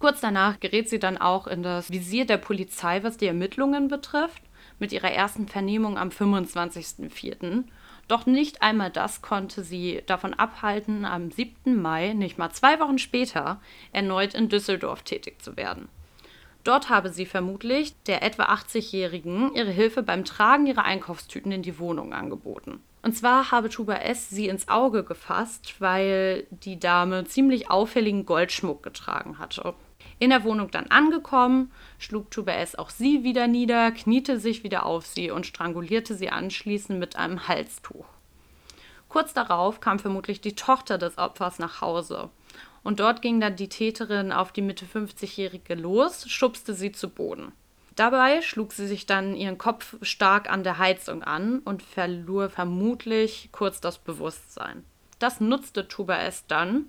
Kurz 0.00 0.20
danach 0.20 0.58
gerät 0.58 0.90
sie 0.90 0.98
dann 0.98 1.18
auch 1.18 1.46
in 1.46 1.62
das 1.62 1.90
Visier 1.90 2.26
der 2.26 2.36
Polizei, 2.36 3.02
was 3.04 3.16
die 3.16 3.28
Ermittlungen 3.28 3.88
betrifft, 3.88 4.42
mit 4.80 4.92
ihrer 4.92 5.12
ersten 5.12 5.46
Vernehmung 5.46 5.96
am 5.96 6.08
25.04. 6.08 7.64
Doch 8.08 8.26
nicht 8.26 8.60
einmal 8.60 8.90
das 8.90 9.22
konnte 9.22 9.62
sie 9.62 10.02
davon 10.06 10.34
abhalten, 10.34 11.04
am 11.04 11.30
7. 11.30 11.80
Mai, 11.80 12.12
nicht 12.12 12.38
mal 12.38 12.50
zwei 12.50 12.80
Wochen 12.80 12.98
später, 12.98 13.60
erneut 13.92 14.34
in 14.34 14.48
Düsseldorf 14.48 15.04
tätig 15.04 15.40
zu 15.40 15.56
werden. 15.56 15.88
Dort 16.64 16.88
habe 16.88 17.10
sie 17.10 17.26
vermutlich 17.26 17.94
der 18.04 18.22
etwa 18.22 18.44
80-Jährigen 18.44 19.54
ihre 19.54 19.70
Hilfe 19.70 20.02
beim 20.02 20.24
Tragen 20.24 20.66
ihrer 20.66 20.84
Einkaufstüten 20.84 21.52
in 21.52 21.62
die 21.62 21.78
Wohnung 21.78 22.14
angeboten. 22.14 22.82
Und 23.02 23.14
zwar 23.14 23.50
habe 23.50 23.68
Tuba 23.68 23.96
S. 23.96 24.30
sie 24.30 24.48
ins 24.48 24.68
Auge 24.68 25.04
gefasst, 25.04 25.74
weil 25.78 26.46
die 26.50 26.80
Dame 26.80 27.26
ziemlich 27.26 27.70
auffälligen 27.70 28.24
Goldschmuck 28.24 28.82
getragen 28.82 29.38
hatte. 29.38 29.74
In 30.18 30.30
der 30.30 30.42
Wohnung 30.42 30.70
dann 30.70 30.86
angekommen, 30.86 31.70
schlug 31.98 32.30
Tuba 32.30 32.52
S. 32.52 32.76
auch 32.76 32.88
sie 32.88 33.22
wieder 33.24 33.46
nieder, 33.46 33.90
kniete 33.92 34.40
sich 34.40 34.64
wieder 34.64 34.86
auf 34.86 35.06
sie 35.06 35.30
und 35.30 35.44
strangulierte 35.44 36.14
sie 36.14 36.30
anschließend 36.30 36.98
mit 36.98 37.16
einem 37.16 37.46
Halstuch. 37.46 38.06
Kurz 39.10 39.34
darauf 39.34 39.80
kam 39.80 39.98
vermutlich 39.98 40.40
die 40.40 40.54
Tochter 40.54 40.96
des 40.96 41.18
Opfers 41.18 41.58
nach 41.58 41.82
Hause. 41.82 42.30
Und 42.84 43.00
dort 43.00 43.22
ging 43.22 43.40
dann 43.40 43.56
die 43.56 43.70
Täterin 43.70 44.30
auf 44.30 44.52
die 44.52 44.62
Mitte 44.62 44.84
50-Jährige 44.84 45.74
los, 45.74 46.30
schubste 46.30 46.74
sie 46.74 46.92
zu 46.92 47.08
Boden. 47.08 47.52
Dabei 47.96 48.42
schlug 48.42 48.72
sie 48.72 48.86
sich 48.86 49.06
dann 49.06 49.34
ihren 49.34 49.56
Kopf 49.56 49.96
stark 50.02 50.50
an 50.50 50.64
der 50.64 50.78
Heizung 50.78 51.22
an 51.22 51.60
und 51.60 51.82
verlor 51.82 52.50
vermutlich 52.50 53.48
kurz 53.52 53.80
das 53.80 53.98
Bewusstsein. 53.98 54.84
Das 55.18 55.40
nutzte 55.40 55.88
Tuba 55.88 56.18
S. 56.18 56.44
dann, 56.46 56.86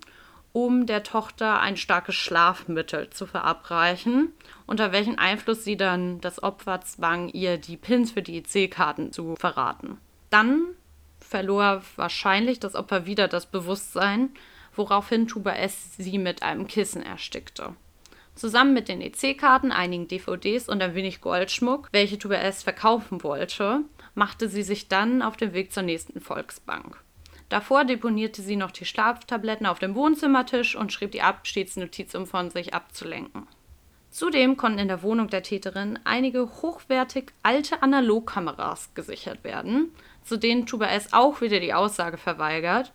um 0.51 0.85
der 0.85 1.03
Tochter 1.03 1.59
ein 1.59 1.77
starkes 1.77 2.15
Schlafmittel 2.15 3.09
zu 3.11 3.27
verabreichen, 3.27 4.33
unter 4.65 4.91
welchen 4.91 5.17
Einfluss 5.17 5.63
sie 5.63 5.77
dann 5.77 6.19
das 6.21 6.41
Opfer 6.41 6.81
zwang, 6.81 7.29
ihr 7.29 7.57
die 7.57 7.77
Pins 7.77 8.11
für 8.11 8.21
die 8.21 8.37
EC-Karten 8.37 9.11
zu 9.11 9.35
verraten. 9.35 9.97
Dann 10.29 10.63
verlor 11.19 11.83
wahrscheinlich 11.95 12.59
das 12.59 12.75
Opfer 12.75 13.05
wieder 13.05 13.27
das 13.27 13.45
Bewusstsein, 13.45 14.29
woraufhin 14.77 15.27
Tuba 15.27 15.53
S 15.53 15.95
sie 15.97 16.17
mit 16.17 16.43
einem 16.43 16.67
Kissen 16.67 17.03
erstickte. 17.03 17.75
Zusammen 18.35 18.73
mit 18.73 18.89
den 18.89 19.01
EC-Karten, 19.01 19.71
einigen 19.71 20.07
DVDs 20.07 20.67
und 20.67 20.81
ein 20.81 20.93
wenig 20.93 21.21
Goldschmuck, 21.21 21.87
welche 21.93 22.19
Tuba 22.19 22.35
S 22.35 22.63
verkaufen 22.63 23.23
wollte, 23.23 23.81
machte 24.13 24.49
sie 24.49 24.63
sich 24.63 24.89
dann 24.89 25.21
auf 25.21 25.37
den 25.37 25.53
Weg 25.53 25.71
zur 25.71 25.83
nächsten 25.83 26.19
Volksbank. 26.19 26.99
Davor 27.49 27.85
deponierte 27.85 28.41
sie 28.41 28.55
noch 28.55 28.71
die 28.71 28.85
Schlaftabletten 28.85 29.65
auf 29.65 29.79
dem 29.79 29.95
Wohnzimmertisch 29.95 30.75
und 30.75 30.91
schrieb 30.91 31.11
die 31.11 31.21
Abschiedsnotiz, 31.21 32.15
um 32.15 32.25
von 32.25 32.49
sich 32.49 32.73
abzulenken. 32.73 33.47
Zudem 34.09 34.55
konnten 34.57 34.79
in 34.79 34.87
der 34.87 35.03
Wohnung 35.03 35.27
der 35.29 35.43
Täterin 35.43 35.99
einige 36.05 36.49
hochwertig 36.61 37.33
alte 37.43 37.83
Analogkameras 37.83 38.93
gesichert 38.93 39.43
werden, 39.43 39.91
zu 40.23 40.37
denen 40.37 40.65
Tuba 40.65 40.87
S 40.87 41.11
auch 41.11 41.41
wieder 41.41 41.59
die 41.59 41.73
Aussage 41.73 42.17
verweigert. 42.17 42.93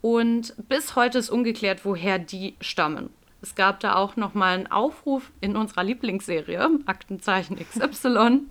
Und 0.00 0.54
bis 0.68 0.96
heute 0.96 1.18
ist 1.18 1.30
ungeklärt, 1.30 1.84
woher 1.84 2.18
die 2.18 2.56
stammen. 2.60 3.10
Es 3.40 3.54
gab 3.54 3.80
da 3.80 3.94
auch 3.94 4.16
nochmal 4.16 4.56
einen 4.56 4.66
Aufruf 4.66 5.30
in 5.40 5.56
unserer 5.56 5.84
Lieblingsserie, 5.84 6.70
Aktenzeichen 6.86 7.56
XY, 7.56 8.46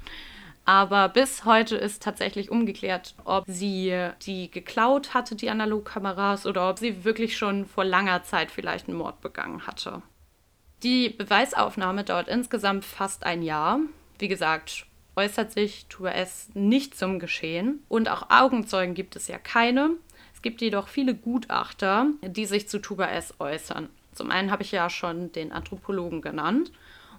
aber 0.68 1.08
bis 1.08 1.46
heute 1.46 1.78
ist 1.78 2.04
tatsächlich 2.04 2.52
umgeklärt, 2.52 3.16
ob 3.24 3.46
sie 3.48 4.10
die 4.24 4.52
geklaut 4.52 5.14
hatte, 5.14 5.36
die 5.36 5.50
Analogkameras, 5.50 6.46
oder 6.46 6.70
ob 6.70 6.80
sie 6.80 7.06
wirklich 7.06 7.38
schon 7.38 7.66
vor 7.66 7.86
langer 7.86 8.24
Zeit 8.24 8.52
vielleicht 8.52 8.90
einen 8.90 8.98
Mord 8.98 9.22
begangen 9.22 9.66
hatte. 9.66 10.02
Die 10.84 11.10
Beweisaufnahme 11.10 12.04
dauert 12.04 12.28
insgesamt 12.28 12.84
fast 12.86 13.24
ein 13.26 13.44
Jahr. 13.44 13.80
Wie 14.20 14.28
gesagt, 14.28 14.86
äußert 15.16 15.52
sich 15.52 15.86
Tuba 15.88 16.12
S 16.12 16.50
nicht 16.54 16.98
zum 16.98 17.20
Geschehen 17.20 17.84
und 17.88 18.10
auch 18.10 18.30
Augenzeugen 18.30 18.94
gibt 18.94 19.16
es 19.16 19.28
ja 19.28 19.38
keine. 19.38 19.92
Es 20.38 20.44
gibt 20.44 20.62
jedoch 20.62 20.88
viele 20.88 21.16
Gutachter, 21.16 22.06
die 22.22 22.46
sich 22.46 22.70
zu 22.70 22.78
Tuba 22.78 23.08
S 23.08 23.34
äußern. 23.40 23.90
Zum 24.14 24.30
einen 24.30 24.52
habe 24.52 24.62
ich 24.62 24.72
ja 24.72 24.88
schon 24.88 25.32
den 25.32 25.52
Anthropologen 25.52 26.22
genannt 26.22 26.72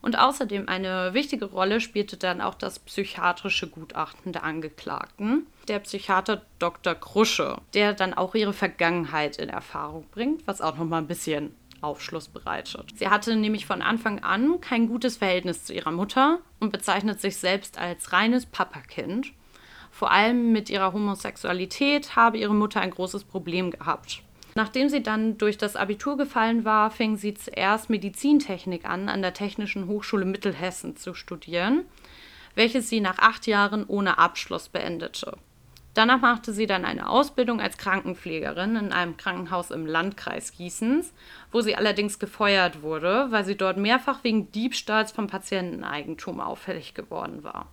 und 0.02 0.16
außerdem 0.16 0.68
eine 0.68 1.14
wichtige 1.14 1.46
Rolle 1.46 1.80
spielte 1.80 2.16
dann 2.16 2.40
auch 2.40 2.54
das 2.54 2.78
psychiatrische 2.78 3.66
Gutachten 3.66 4.30
der 4.30 4.44
Angeklagten, 4.44 5.48
der 5.66 5.80
Psychiater 5.80 6.42
Dr. 6.60 6.94
Krusche, 6.94 7.58
der 7.74 7.92
dann 7.92 8.14
auch 8.14 8.36
ihre 8.36 8.52
Vergangenheit 8.52 9.38
in 9.38 9.48
Erfahrung 9.48 10.06
bringt, 10.12 10.46
was 10.46 10.60
auch 10.60 10.76
nochmal 10.76 11.02
ein 11.02 11.08
bisschen 11.08 11.56
Aufschluss 11.80 12.28
bereitet. 12.28 12.92
Sie 12.94 13.08
hatte 13.08 13.34
nämlich 13.34 13.66
von 13.66 13.82
Anfang 13.82 14.22
an 14.22 14.60
kein 14.60 14.86
gutes 14.86 15.16
Verhältnis 15.16 15.64
zu 15.64 15.74
ihrer 15.74 15.90
Mutter 15.90 16.38
und 16.60 16.70
bezeichnet 16.70 17.20
sich 17.20 17.36
selbst 17.36 17.78
als 17.78 18.12
reines 18.12 18.46
Papakind. 18.46 19.32
Vor 19.98 20.12
allem 20.12 20.52
mit 20.52 20.70
ihrer 20.70 20.92
Homosexualität 20.92 22.14
habe 22.14 22.38
ihre 22.38 22.54
Mutter 22.54 22.80
ein 22.80 22.92
großes 22.92 23.24
Problem 23.24 23.72
gehabt. 23.72 24.22
Nachdem 24.54 24.88
sie 24.88 25.02
dann 25.02 25.38
durch 25.38 25.58
das 25.58 25.74
Abitur 25.74 26.16
gefallen 26.16 26.64
war, 26.64 26.92
fing 26.92 27.16
sie 27.16 27.34
zuerst 27.34 27.90
Medizintechnik 27.90 28.88
an, 28.88 29.08
an 29.08 29.22
der 29.22 29.34
Technischen 29.34 29.88
Hochschule 29.88 30.24
Mittelhessen 30.24 30.96
zu 30.96 31.14
studieren, 31.14 31.84
welches 32.54 32.88
sie 32.88 33.00
nach 33.00 33.18
acht 33.18 33.48
Jahren 33.48 33.84
ohne 33.88 34.18
Abschluss 34.18 34.68
beendete. 34.68 35.36
Danach 35.94 36.20
machte 36.20 36.52
sie 36.52 36.68
dann 36.68 36.84
eine 36.84 37.10
Ausbildung 37.10 37.60
als 37.60 37.76
Krankenpflegerin 37.76 38.76
in 38.76 38.92
einem 38.92 39.16
Krankenhaus 39.16 39.72
im 39.72 39.84
Landkreis 39.84 40.52
Gießens, 40.52 41.12
wo 41.50 41.60
sie 41.60 41.74
allerdings 41.74 42.20
gefeuert 42.20 42.82
wurde, 42.82 43.26
weil 43.30 43.44
sie 43.44 43.56
dort 43.56 43.78
mehrfach 43.78 44.22
wegen 44.22 44.52
Diebstahls 44.52 45.10
von 45.10 45.26
Patienteneigentum 45.26 46.38
auffällig 46.38 46.94
geworden 46.94 47.42
war. 47.42 47.66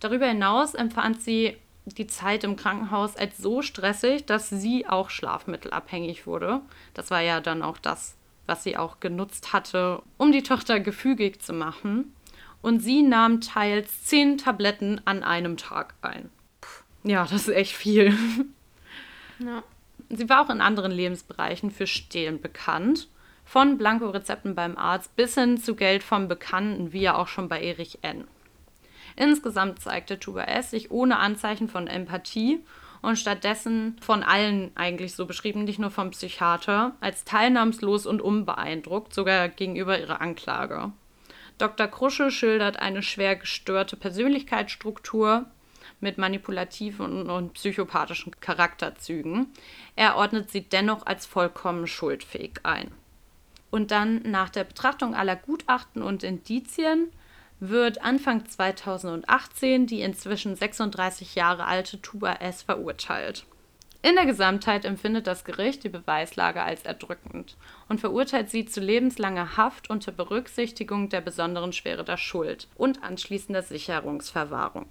Darüber 0.00 0.26
hinaus 0.26 0.74
empfand 0.74 1.20
sie 1.20 1.56
die 1.86 2.06
Zeit 2.06 2.44
im 2.44 2.56
Krankenhaus 2.56 3.16
als 3.16 3.38
so 3.38 3.62
stressig, 3.62 4.26
dass 4.26 4.50
sie 4.50 4.86
auch 4.86 5.10
schlafmittelabhängig 5.10 6.26
wurde. 6.26 6.60
Das 6.94 7.10
war 7.10 7.20
ja 7.20 7.40
dann 7.40 7.62
auch 7.62 7.78
das, 7.78 8.16
was 8.46 8.64
sie 8.64 8.76
auch 8.76 9.00
genutzt 9.00 9.52
hatte, 9.52 10.02
um 10.16 10.32
die 10.32 10.42
Tochter 10.42 10.80
gefügig 10.80 11.40
zu 11.40 11.52
machen. 11.52 12.12
Und 12.62 12.80
sie 12.80 13.02
nahm 13.02 13.40
teils 13.40 14.04
zehn 14.04 14.38
Tabletten 14.38 15.00
an 15.04 15.22
einem 15.22 15.56
Tag 15.56 15.94
ein. 16.02 16.30
Ja, 17.04 17.22
das 17.22 17.32
ist 17.32 17.54
echt 17.54 17.76
viel. 17.76 18.12
Ja. 19.38 19.62
Sie 20.08 20.28
war 20.28 20.44
auch 20.44 20.50
in 20.50 20.60
anderen 20.60 20.90
Lebensbereichen 20.92 21.70
für 21.70 21.86
Stehlen 21.86 22.40
bekannt. 22.40 23.08
Von 23.44 23.78
Blankorezepten 23.78 24.54
beim 24.54 24.76
Arzt 24.76 25.14
bis 25.14 25.34
hin 25.34 25.58
zu 25.58 25.76
Geld 25.76 26.02
vom 26.02 26.26
Bekannten, 26.26 26.92
wie 26.92 27.02
ja 27.02 27.14
auch 27.16 27.28
schon 27.28 27.48
bei 27.48 27.62
Erich 27.62 27.98
N. 28.02 28.26
Insgesamt 29.16 29.80
zeigte 29.80 30.20
Tuba 30.20 30.44
S. 30.44 30.70
sich 30.70 30.90
ohne 30.90 31.18
Anzeichen 31.18 31.68
von 31.68 31.86
Empathie 31.86 32.60
und 33.02 33.16
stattdessen 33.16 33.96
von 34.00 34.22
allen 34.22 34.70
eigentlich 34.74 35.14
so 35.14 35.26
beschrieben, 35.26 35.64
nicht 35.64 35.78
nur 35.78 35.90
vom 35.90 36.10
Psychiater, 36.10 36.96
als 37.00 37.24
teilnahmslos 37.24 38.06
und 38.06 38.20
unbeeindruckt, 38.20 39.14
sogar 39.14 39.48
gegenüber 39.48 39.98
ihrer 39.98 40.20
Anklage. 40.20 40.92
Dr. 41.58 41.86
Krusche 41.86 42.30
schildert 42.30 42.78
eine 42.78 43.02
schwer 43.02 43.36
gestörte 43.36 43.96
Persönlichkeitsstruktur 43.96 45.46
mit 46.00 46.18
manipulativen 46.18 47.30
und 47.30 47.54
psychopathischen 47.54 48.38
Charakterzügen. 48.40 49.46
Er 49.94 50.16
ordnet 50.16 50.50
sie 50.50 50.62
dennoch 50.62 51.06
als 51.06 51.24
vollkommen 51.24 51.86
schuldfähig 51.86 52.60
ein. 52.64 52.90
Und 53.70 53.90
dann 53.90 54.22
nach 54.22 54.50
der 54.50 54.64
Betrachtung 54.64 55.14
aller 55.14 55.36
Gutachten 55.36 56.02
und 56.02 56.22
Indizien 56.22 57.08
wird 57.60 58.02
Anfang 58.02 58.46
2018 58.46 59.86
die 59.86 60.02
inzwischen 60.02 60.56
36 60.56 61.34
Jahre 61.34 61.64
alte 61.64 62.00
Tuba 62.00 62.34
S 62.34 62.62
verurteilt. 62.62 63.46
In 64.02 64.14
der 64.14 64.26
Gesamtheit 64.26 64.84
empfindet 64.84 65.26
das 65.26 65.44
Gericht 65.44 65.82
die 65.82 65.88
Beweislage 65.88 66.62
als 66.62 66.82
erdrückend 66.82 67.56
und 67.88 67.98
verurteilt 67.98 68.50
sie 68.50 68.64
zu 68.64 68.80
lebenslanger 68.80 69.56
Haft 69.56 69.90
unter 69.90 70.12
Berücksichtigung 70.12 71.08
der 71.08 71.20
besonderen 71.20 71.72
Schwere 71.72 72.04
der 72.04 72.16
Schuld 72.16 72.68
und 72.76 73.02
anschließender 73.02 73.62
Sicherungsverwahrung. 73.62 74.86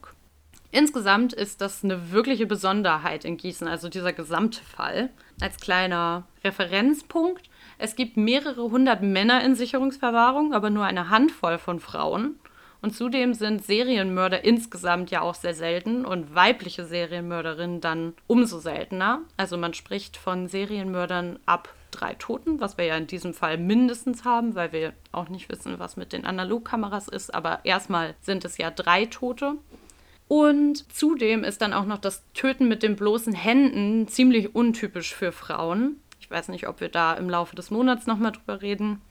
Insgesamt 0.72 1.32
ist 1.32 1.62
das 1.62 1.86
eine 1.86 2.12
wirkliche 2.12 2.46
Besonderheit 2.46 3.24
in 3.24 3.38
Gießen, 3.38 3.66
also 3.66 3.88
dieser 3.88 4.12
gesamte 4.12 4.62
Fall. 4.62 5.10
Als 5.40 5.62
kleiner 5.62 6.28
Referenzpunkt, 6.44 7.50
es 7.78 7.96
gibt 7.96 8.18
mehrere 8.18 8.64
hundert 8.64 9.02
Männer 9.02 9.42
in 9.46 9.56
Sicherungsverwahrung, 9.56 10.54
aber 10.54 10.70
nur 10.70 10.84
eine 10.84 11.10
Handvoll 11.10 11.58
von 11.58 11.80
Frauen. 11.80 12.38
Und 12.86 12.92
zudem 12.92 13.34
sind 13.34 13.66
Serienmörder 13.66 14.46
insgesamt 14.46 15.10
ja 15.10 15.22
auch 15.22 15.34
sehr 15.34 15.56
selten 15.56 16.06
und 16.06 16.36
weibliche 16.36 16.86
Serienmörderinnen 16.86 17.82
dann 17.82 18.14
umso 18.28 18.60
seltener. 18.60 19.22
Also 19.38 19.58
man 19.58 19.74
spricht 19.74 20.18
von 20.18 20.48
Serienmördern 20.48 21.40
ab 21.48 21.74
drei 21.90 22.14
Toten, 22.14 22.62
was 22.62 22.78
wir 22.78 22.86
ja 22.86 22.96
in 22.96 23.08
diesem 23.08 23.34
Fall 23.34 23.58
mindestens 23.58 24.24
haben, 24.24 24.54
weil 24.54 24.72
wir 24.72 24.94
auch 25.12 25.30
nicht 25.30 25.50
wissen, 25.50 25.80
was 25.80 25.98
mit 25.98 26.14
den 26.14 26.28
Analogkameras 26.28 27.08
ist. 27.08 27.34
Aber 27.34 27.62
erstmal 27.64 28.14
sind 28.22 28.46
es 28.46 28.60
ja 28.60 28.70
drei 28.70 29.08
Tote. 29.08 29.56
Und 30.28 30.86
zudem 30.94 31.44
ist 31.44 31.64
dann 31.64 31.74
auch 31.74 31.86
noch 31.86 31.98
das 31.98 32.22
Töten 32.36 32.68
mit 32.68 32.84
den 32.84 32.96
bloßen 32.96 33.34
Händen 33.34 34.08
ziemlich 34.08 34.54
untypisch 34.54 35.16
für 35.16 35.32
Frauen. 35.32 36.00
Ich 36.20 36.30
weiß 36.30 36.50
nicht, 36.50 36.68
ob 36.68 36.82
wir 36.82 36.90
da 36.90 37.16
im 37.16 37.32
Laufe 37.32 37.56
des 37.56 37.72
Monats 37.72 38.06
nochmal 38.06 38.34
drüber 38.34 38.62
reden. 38.62 39.02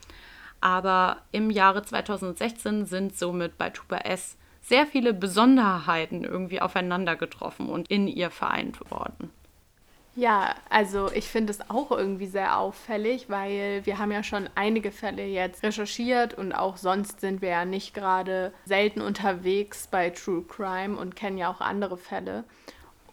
Aber 0.65 1.19
im 1.31 1.51
Jahre 1.51 1.83
2016 1.83 2.87
sind 2.87 3.15
somit 3.15 3.59
bei 3.59 3.69
Tuba 3.69 3.99
S 3.99 4.39
sehr 4.63 4.87
viele 4.87 5.13
Besonderheiten 5.13 6.25
irgendwie 6.25 6.63
aufeinander 6.63 7.17
getroffen 7.17 7.69
und 7.69 7.91
in 7.91 8.09
ihr 8.09 8.31
vereint 8.31 8.81
worden. 8.91 9.31
Ja, 10.17 10.55
also 10.71 11.11
ich 11.13 11.29
finde 11.29 11.51
es 11.51 11.69
auch 11.69 11.91
irgendwie 11.91 12.29
sehr 12.29 12.59
auffällig, 12.59 13.29
weil 13.29 13.85
wir 13.85 13.99
haben 13.99 14.11
ja 14.11 14.23
schon 14.23 14.49
einige 14.55 14.91
Fälle 14.91 15.27
jetzt 15.27 15.63
recherchiert 15.63 16.33
und 16.33 16.55
auch 16.55 16.79
sonst 16.79 17.21
sind 17.21 17.43
wir 17.43 17.51
ja 17.51 17.67
nicht 17.67 17.93
gerade 17.93 18.55
selten 18.65 19.03
unterwegs 19.03 19.87
bei 19.89 20.09
True 20.09 20.45
Crime 20.49 20.97
und 20.97 21.15
kennen 21.15 21.37
ja 21.37 21.51
auch 21.51 21.61
andere 21.61 21.99
Fälle. 21.99 22.45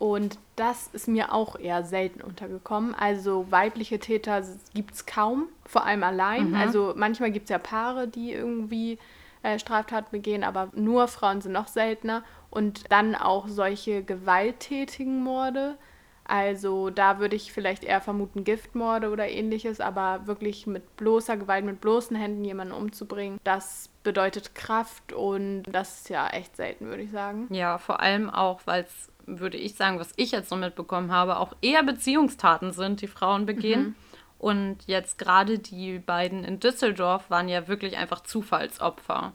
Und 0.02 0.40
das 0.56 0.88
ist 0.94 1.08
mir 1.08 1.32
auch 1.32 1.60
eher 1.60 1.84
selten 1.84 2.22
untergekommen. 2.22 2.96
Also 2.96 3.46
weibliche 3.52 4.00
Täter 4.00 4.42
gibt 4.74 4.96
es 4.96 5.06
kaum, 5.06 5.48
vor 5.64 5.86
allem 5.86 6.02
allein. 6.02 6.50
Mhm. 6.50 6.56
Also 6.56 6.94
manchmal 6.96 7.30
gibt 7.30 7.44
es 7.44 7.50
ja 7.52 7.60
Paare, 7.60 8.08
die 8.08 8.34
irgendwie 8.34 8.98
äh, 9.44 9.60
Straftaten 9.60 10.10
begehen, 10.10 10.44
aber 10.44 10.70
nur 10.74 11.08
Frauen 11.08 11.42
sind 11.42 11.52
noch 11.52 11.68
seltener. 11.68 12.24
Und 12.50 12.92
dann 12.92 13.14
auch 13.14 13.48
solche 13.48 14.02
gewalttätigen 14.02 15.22
Morde. 15.24 15.78
Also 16.24 16.90
da 16.90 17.20
würde 17.20 17.36
ich 17.36 17.54
vielleicht 17.54 17.84
eher 17.84 18.02
vermuten 18.02 18.44
Giftmorde 18.44 19.10
oder 19.10 19.30
ähnliches, 19.30 19.82
aber 19.82 20.26
wirklich 20.26 20.66
mit 20.66 20.96
bloßer 20.96 21.38
Gewalt, 21.38 21.66
mit 21.66 21.82
bloßen 21.82 22.16
Händen 22.16 22.46
jemanden 22.46 22.74
umzubringen, 22.74 23.40
das 23.44 23.90
bedeutet 24.04 24.56
Kraft 24.56 25.14
und 25.14 25.64
das 25.64 26.00
ist 26.00 26.10
ja 26.10 26.28
echt 26.30 26.56
selten, 26.56 26.88
würde 26.88 27.04
ich 27.04 27.12
sagen. 27.12 27.48
Ja, 27.54 27.78
vor 27.78 28.00
allem 28.00 28.30
auch, 28.30 28.62
weil 28.66 28.84
es 28.84 29.11
würde 29.26 29.58
ich 29.58 29.76
sagen, 29.76 30.00
was 30.00 30.14
ich 30.16 30.32
jetzt 30.32 30.50
so 30.50 30.56
mitbekommen 30.56 31.12
habe, 31.12 31.38
auch 31.38 31.54
eher 31.62 31.84
Beziehungstaten 31.84 32.72
sind, 32.72 33.02
die 33.02 33.08
Frauen 33.08 33.46
begehen. 33.46 33.82
Mhm. 33.82 33.96
Und 34.40 34.78
jetzt 34.88 35.20
gerade 35.20 35.60
die 35.60 36.00
beiden 36.00 36.44
in 36.44 36.60
Düsseldorf 36.60 37.30
waren 37.30 37.48
ja 37.48 37.68
wirklich 37.68 37.98
einfach 37.98 38.22
Zufallsopfer. 38.22 39.34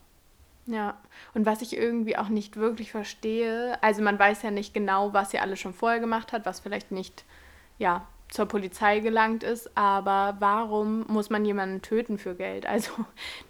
Ja, 0.67 0.97
und 1.33 1.47
was 1.47 1.63
ich 1.63 1.77
irgendwie 1.77 2.19
auch 2.19 2.29
nicht 2.29 2.57
wirklich 2.57 2.91
verstehe, 2.91 3.81
also 3.83 4.03
man 4.03 4.19
weiß 4.19 4.43
ja 4.43 4.51
nicht 4.51 4.75
genau, 4.75 5.13
was 5.13 5.31
sie 5.31 5.39
alle 5.39 5.57
schon 5.57 5.73
vorher 5.73 6.01
gemacht 6.01 6.33
hat, 6.33 6.45
was 6.45 6.59
vielleicht 6.59 6.91
nicht, 6.91 7.25
ja, 7.79 8.07
zur 8.29 8.47
Polizei 8.47 8.99
gelangt 8.99 9.45
ist, 9.45 9.77
aber 9.77 10.37
warum 10.41 11.07
muss 11.07 11.31
man 11.31 11.45
jemanden 11.45 11.83
töten 11.83 12.19
für 12.19 12.35
Geld? 12.35 12.67
Also 12.77 12.91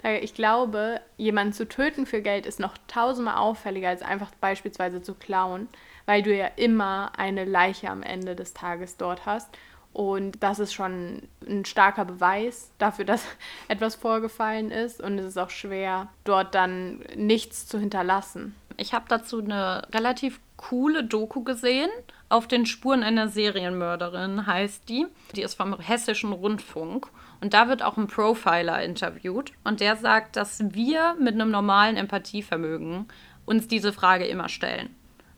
ich 0.02 0.34
glaube, 0.34 1.00
jemanden 1.16 1.54
zu 1.54 1.66
töten 1.66 2.04
für 2.04 2.20
Geld 2.20 2.44
ist 2.44 2.60
noch 2.60 2.76
tausendmal 2.86 3.36
auffälliger, 3.36 3.88
als 3.88 4.02
einfach 4.02 4.30
beispielsweise 4.40 5.00
zu 5.00 5.14
klauen 5.14 5.68
weil 6.06 6.22
du 6.22 6.34
ja 6.34 6.46
immer 6.56 7.12
eine 7.18 7.44
Leiche 7.44 7.90
am 7.90 8.02
Ende 8.02 8.34
des 8.34 8.54
Tages 8.54 8.96
dort 8.96 9.26
hast. 9.26 9.48
Und 9.92 10.42
das 10.42 10.58
ist 10.58 10.74
schon 10.74 11.22
ein 11.48 11.64
starker 11.64 12.04
Beweis 12.04 12.70
dafür, 12.78 13.04
dass 13.04 13.24
etwas 13.68 13.94
vorgefallen 13.94 14.70
ist. 14.70 15.02
Und 15.02 15.18
es 15.18 15.26
ist 15.26 15.38
auch 15.38 15.50
schwer, 15.50 16.08
dort 16.24 16.54
dann 16.54 17.00
nichts 17.16 17.66
zu 17.66 17.78
hinterlassen. 17.78 18.54
Ich 18.76 18.92
habe 18.92 19.06
dazu 19.08 19.42
eine 19.42 19.88
relativ 19.94 20.38
coole 20.56 21.02
Doku 21.02 21.42
gesehen. 21.42 21.88
Auf 22.28 22.46
den 22.46 22.66
Spuren 22.66 23.02
einer 23.02 23.28
Serienmörderin 23.28 24.46
heißt 24.46 24.86
die. 24.88 25.06
Die 25.34 25.42
ist 25.42 25.54
vom 25.54 25.78
Hessischen 25.80 26.32
Rundfunk. 26.32 27.08
Und 27.40 27.54
da 27.54 27.68
wird 27.68 27.82
auch 27.82 27.96
ein 27.96 28.06
Profiler 28.06 28.82
interviewt. 28.82 29.52
Und 29.64 29.80
der 29.80 29.96
sagt, 29.96 30.36
dass 30.36 30.74
wir 30.74 31.16
mit 31.18 31.34
einem 31.34 31.50
normalen 31.50 31.96
Empathievermögen 31.96 33.08
uns 33.46 33.66
diese 33.68 33.94
Frage 33.94 34.26
immer 34.26 34.50
stellen. 34.50 34.94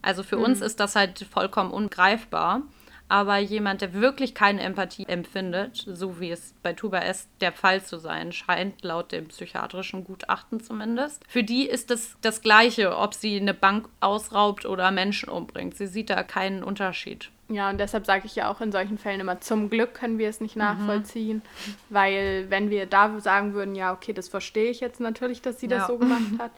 Also 0.09 0.23
für 0.23 0.39
mhm. 0.39 0.45
uns 0.45 0.61
ist 0.63 0.81
das 0.81 0.97
halt 0.97 1.27
vollkommen 1.31 1.71
ungreifbar. 1.71 2.63
Aber 3.11 3.37
jemand, 3.39 3.83
der 3.83 3.93
wirklich 3.93 4.35
keine 4.35 4.63
Empathie 4.63 5.07
empfindet, 5.07 5.85
so 5.87 6.19
wie 6.19 6.31
es 6.31 6.55
bei 6.63 6.73
Tuba 6.73 7.01
S 7.01 7.29
der 7.43 7.53
Fall 7.53 7.83
zu 7.83 7.99
sein 7.99 8.33
scheint, 8.33 8.83
laut 8.83 9.13
dem 9.13 9.29
psychiatrischen 9.29 10.05
Gutachten 10.05 10.61
zumindest, 10.61 11.23
für 11.27 11.43
die 11.43 11.67
ist 11.67 11.91
es 11.91 12.17
das 12.21 12.43
Gleiche, 12.43 12.97
ob 12.97 13.15
sie 13.15 13.39
eine 13.39 13.55
Bank 13.55 13.89
ausraubt 14.01 14.67
oder 14.67 14.91
Menschen 14.91 15.29
umbringt. 15.29 15.77
Sie 15.77 15.87
sieht 15.87 16.11
da 16.11 16.23
keinen 16.23 16.63
Unterschied. 16.63 17.31
Ja, 17.49 17.71
und 17.71 17.79
deshalb 17.79 18.05
sage 18.05 18.27
ich 18.27 18.37
ja 18.37 18.51
auch 18.51 18.61
in 18.61 18.73
solchen 18.73 18.99
Fällen 18.99 19.21
immer, 19.21 19.41
zum 19.41 19.71
Glück 19.71 19.95
können 19.95 20.19
wir 20.19 20.29
es 20.29 20.41
nicht 20.41 20.57
mhm. 20.57 20.63
nachvollziehen, 20.63 21.37
mhm. 21.37 21.75
weil 21.89 22.47
wenn 22.49 22.69
wir 22.71 22.87
da 22.87 23.21
sagen 23.21 23.53
würden, 23.55 23.75
ja, 23.75 23.93
okay, 23.93 24.15
das 24.15 24.29
verstehe 24.29 24.71
ich 24.71 24.81
jetzt 24.81 25.01
natürlich, 25.01 25.41
dass 25.43 25.61
sie 25.61 25.69
das 25.69 25.87
so 25.87 25.97
gemacht 25.99 26.39
hat, 26.39 26.51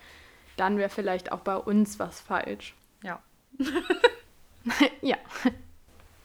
dann 0.56 0.78
wäre 0.78 0.88
vielleicht 0.88 1.30
auch 1.32 1.40
bei 1.40 1.56
uns 1.56 1.98
was 1.98 2.20
falsch. 2.20 2.74
Ja. 5.00 5.16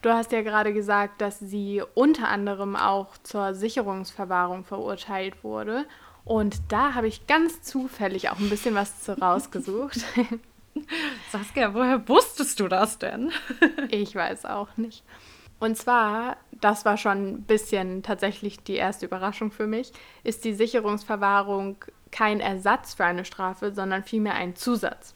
Du 0.01 0.11
hast 0.11 0.33
ja 0.33 0.41
gerade 0.41 0.73
gesagt, 0.73 1.21
dass 1.21 1.39
sie 1.39 1.81
unter 1.93 2.27
anderem 2.27 2.75
auch 2.75 3.17
zur 3.23 3.55
Sicherungsverwahrung 3.55 4.65
verurteilt 4.65 5.43
wurde. 5.43 5.85
Und 6.25 6.57
da 6.67 6.93
habe 6.93 7.07
ich 7.07 7.27
ganz 7.27 7.61
zufällig 7.61 8.29
auch 8.29 8.37
ein 8.37 8.49
bisschen 8.49 8.75
was 8.75 9.01
zu 9.01 9.17
rausgesucht. 9.17 10.01
Saskia, 11.31 11.73
woher 11.73 12.07
wusstest 12.09 12.59
du 12.59 12.67
das 12.67 12.99
denn? 12.99 13.31
ich 13.89 14.13
weiß 14.13 14.45
auch 14.45 14.75
nicht. 14.75 15.03
Und 15.59 15.77
zwar 15.77 16.35
das 16.61 16.85
war 16.85 16.97
schon 16.97 17.27
ein 17.27 17.43
bisschen 17.43 18.03
tatsächlich 18.03 18.63
die 18.63 18.75
erste 18.75 19.05
Überraschung 19.05 19.51
für 19.51 19.67
mich, 19.67 19.91
ist 20.23 20.45
die 20.45 20.53
Sicherungsverwahrung 20.53 21.77
kein 22.11 22.39
Ersatz 22.39 22.93
für 22.93 23.05
eine 23.05 23.25
Strafe, 23.25 23.73
sondern 23.73 24.03
vielmehr 24.03 24.35
ein 24.35 24.55
Zusatz. 24.55 25.14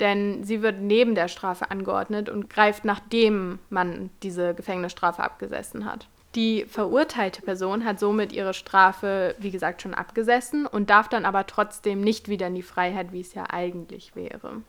Denn 0.00 0.44
sie 0.44 0.62
wird 0.62 0.80
neben 0.80 1.14
der 1.14 1.28
Strafe 1.28 1.70
angeordnet 1.70 2.28
und 2.28 2.48
greift 2.48 2.84
nachdem 2.84 3.58
man 3.68 4.10
diese 4.22 4.54
Gefängnisstrafe 4.54 5.22
abgesessen 5.22 5.84
hat. 5.84 6.06
Die 6.34 6.66
verurteilte 6.66 7.42
Person 7.42 7.84
hat 7.84 7.98
somit 7.98 8.32
ihre 8.32 8.54
Strafe, 8.54 9.34
wie 9.38 9.50
gesagt, 9.50 9.82
schon 9.82 9.94
abgesessen 9.94 10.66
und 10.66 10.90
darf 10.90 11.08
dann 11.08 11.24
aber 11.24 11.46
trotzdem 11.46 12.00
nicht 12.00 12.28
wieder 12.28 12.46
in 12.46 12.54
die 12.54 12.62
Freiheit, 12.62 13.12
wie 13.12 13.22
es 13.22 13.34
ja 13.34 13.44
eigentlich 13.50 14.14
wäre. 14.14 14.62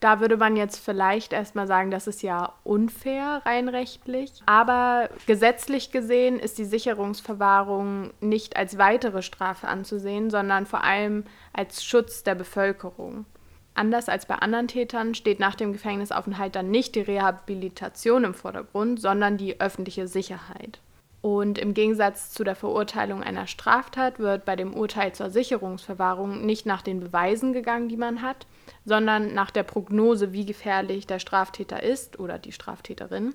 Da 0.00 0.18
würde 0.18 0.36
man 0.36 0.56
jetzt 0.56 0.78
vielleicht 0.84 1.32
erstmal 1.32 1.68
sagen, 1.68 1.92
das 1.92 2.08
ist 2.08 2.22
ja 2.22 2.54
unfair 2.64 3.40
rein 3.46 3.68
rechtlich. 3.68 4.32
Aber 4.46 5.08
gesetzlich 5.28 5.92
gesehen 5.92 6.40
ist 6.40 6.58
die 6.58 6.64
Sicherungsverwahrung 6.64 8.10
nicht 8.20 8.56
als 8.56 8.78
weitere 8.78 9.22
Strafe 9.22 9.68
anzusehen, 9.68 10.28
sondern 10.28 10.66
vor 10.66 10.82
allem 10.82 11.22
als 11.52 11.84
Schutz 11.84 12.24
der 12.24 12.34
Bevölkerung. 12.34 13.26
Anders 13.74 14.08
als 14.08 14.26
bei 14.26 14.34
anderen 14.34 14.68
Tätern 14.68 15.14
steht 15.14 15.40
nach 15.40 15.54
dem 15.54 15.72
Gefängnisaufenthalt 15.72 16.54
dann 16.54 16.70
nicht 16.70 16.94
die 16.94 17.00
Rehabilitation 17.00 18.24
im 18.24 18.34
Vordergrund, 18.34 19.00
sondern 19.00 19.38
die 19.38 19.60
öffentliche 19.60 20.08
Sicherheit. 20.08 20.80
Und 21.22 21.56
im 21.56 21.72
Gegensatz 21.72 22.32
zu 22.32 22.42
der 22.42 22.56
Verurteilung 22.56 23.22
einer 23.22 23.46
Straftat 23.46 24.18
wird 24.18 24.44
bei 24.44 24.56
dem 24.56 24.74
Urteil 24.74 25.12
zur 25.12 25.30
Sicherungsverwahrung 25.30 26.44
nicht 26.44 26.66
nach 26.66 26.82
den 26.82 26.98
Beweisen 26.98 27.52
gegangen, 27.52 27.88
die 27.88 27.96
man 27.96 28.22
hat, 28.22 28.46
sondern 28.84 29.32
nach 29.32 29.52
der 29.52 29.62
Prognose, 29.62 30.32
wie 30.32 30.44
gefährlich 30.44 31.06
der 31.06 31.20
Straftäter 31.20 31.82
ist 31.82 32.18
oder 32.18 32.38
die 32.38 32.50
Straftäterin 32.50 33.34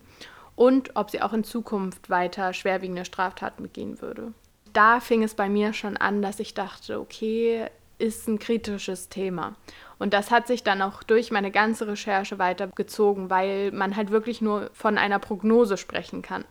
und 0.58 0.98
ob 0.98 1.10
sie 1.10 1.22
auch 1.22 1.32
in 1.32 1.46
Zukunft 1.46 2.10
weiter 2.10 2.52
schwerwiegende 2.52 3.06
Straftaten 3.06 3.64
begehen 3.64 4.02
würde. 4.02 4.34
Da 4.74 5.00
fing 5.00 5.24
es 5.24 5.34
bei 5.34 5.48
mir 5.48 5.72
schon 5.72 5.96
an, 5.96 6.22
dass 6.22 6.42
ich 6.42 6.54
dachte, 6.54 7.00
okay, 7.00 7.68
ist 8.00 8.28
ein 8.28 8.40
kritisches 8.40 9.10
Thema. 9.10 9.56
Und 10.00 10.14
das 10.14 10.32
hat 10.32 10.48
sich 10.48 10.64
dann 10.64 10.82
auch 10.82 11.04
durch 11.04 11.32
meine 11.32 11.52
ganze 11.52 11.88
Recherche 11.88 12.38
weitergezogen, 12.38 13.30
weil 13.30 13.72
man 13.72 13.96
halt 13.96 14.12
wirklich 14.12 14.42
nur 14.42 14.70
von 14.74 14.98
einer 14.98 15.20
Prognose 15.20 15.78
sprechen 15.78 16.22
kann. 16.22 16.46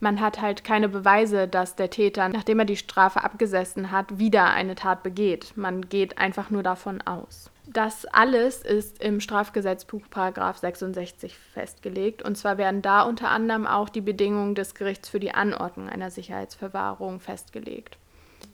Man 0.00 0.20
hat 0.20 0.40
halt 0.40 0.62
keine 0.62 0.88
Beweise, 0.88 1.48
dass 1.48 1.74
der 1.74 1.90
Täter, 1.90 2.28
nachdem 2.28 2.60
er 2.60 2.64
die 2.64 2.76
Strafe 2.76 3.24
abgesessen 3.24 3.90
hat, 3.90 4.18
wieder 4.18 4.50
eine 4.50 4.76
Tat 4.76 5.02
begeht. 5.02 5.56
Man 5.56 5.88
geht 5.88 6.18
einfach 6.18 6.50
nur 6.50 6.62
davon 6.62 7.02
aus. 7.02 7.50
Das 7.66 8.06
alles 8.06 8.62
ist 8.62 9.02
im 9.02 9.20
Strafgesetzbuch 9.20 10.02
66 10.12 11.36
festgelegt. 11.36 12.22
Und 12.22 12.38
zwar 12.38 12.58
werden 12.58 12.80
da 12.80 13.02
unter 13.02 13.28
anderem 13.28 13.66
auch 13.66 13.88
die 13.88 14.00
Bedingungen 14.00 14.54
des 14.54 14.74
Gerichts 14.74 15.08
für 15.08 15.20
die 15.20 15.34
Anordnung 15.34 15.88
einer 15.88 16.10
Sicherheitsverwahrung 16.10 17.20
festgelegt. 17.20 17.98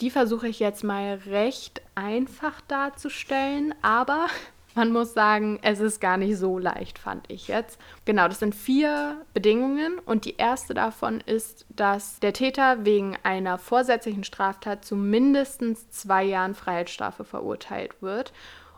Die 0.01 0.11
versuche 0.11 0.49
ich 0.49 0.59
jetzt 0.59 0.83
mal 0.83 1.21
recht 1.27 1.81
einfach 1.95 2.61
darzustellen, 2.63 3.75
aber 3.83 4.27
man 4.75 4.93
muss 4.93 5.15
sagen, 5.15 5.61
es 5.63 5.79
ist 5.79 6.01
gar 6.01 6.17
nicht 6.17 6.37
so 6.37 6.59
leicht, 6.59 6.99
fand 6.99 7.31
ich 7.31 7.47
jetzt. 7.47 7.79
Genau, 8.05 8.27
das 8.27 8.41
sind 8.41 8.55
vier 8.55 9.25
Bedingungen 9.35 10.01
und 10.05 10.25
die 10.25 10.37
erste 10.37 10.75
davon 10.75 11.21
ist, 11.21 11.65
dass 11.69 12.19
der 12.19 12.33
Täter 12.33 12.85
wegen 12.85 13.17
einer 13.23 13.57
vorsätzlichen 13.57 14.25
Straftat 14.25 14.85
zu 14.85 14.97
mindestens 14.97 15.89
zwei 15.91 16.25
Jahren 16.25 16.55
Freiheitsstrafe 16.55 17.25
verurteilt 17.25 18.03
wird. 18.03 18.33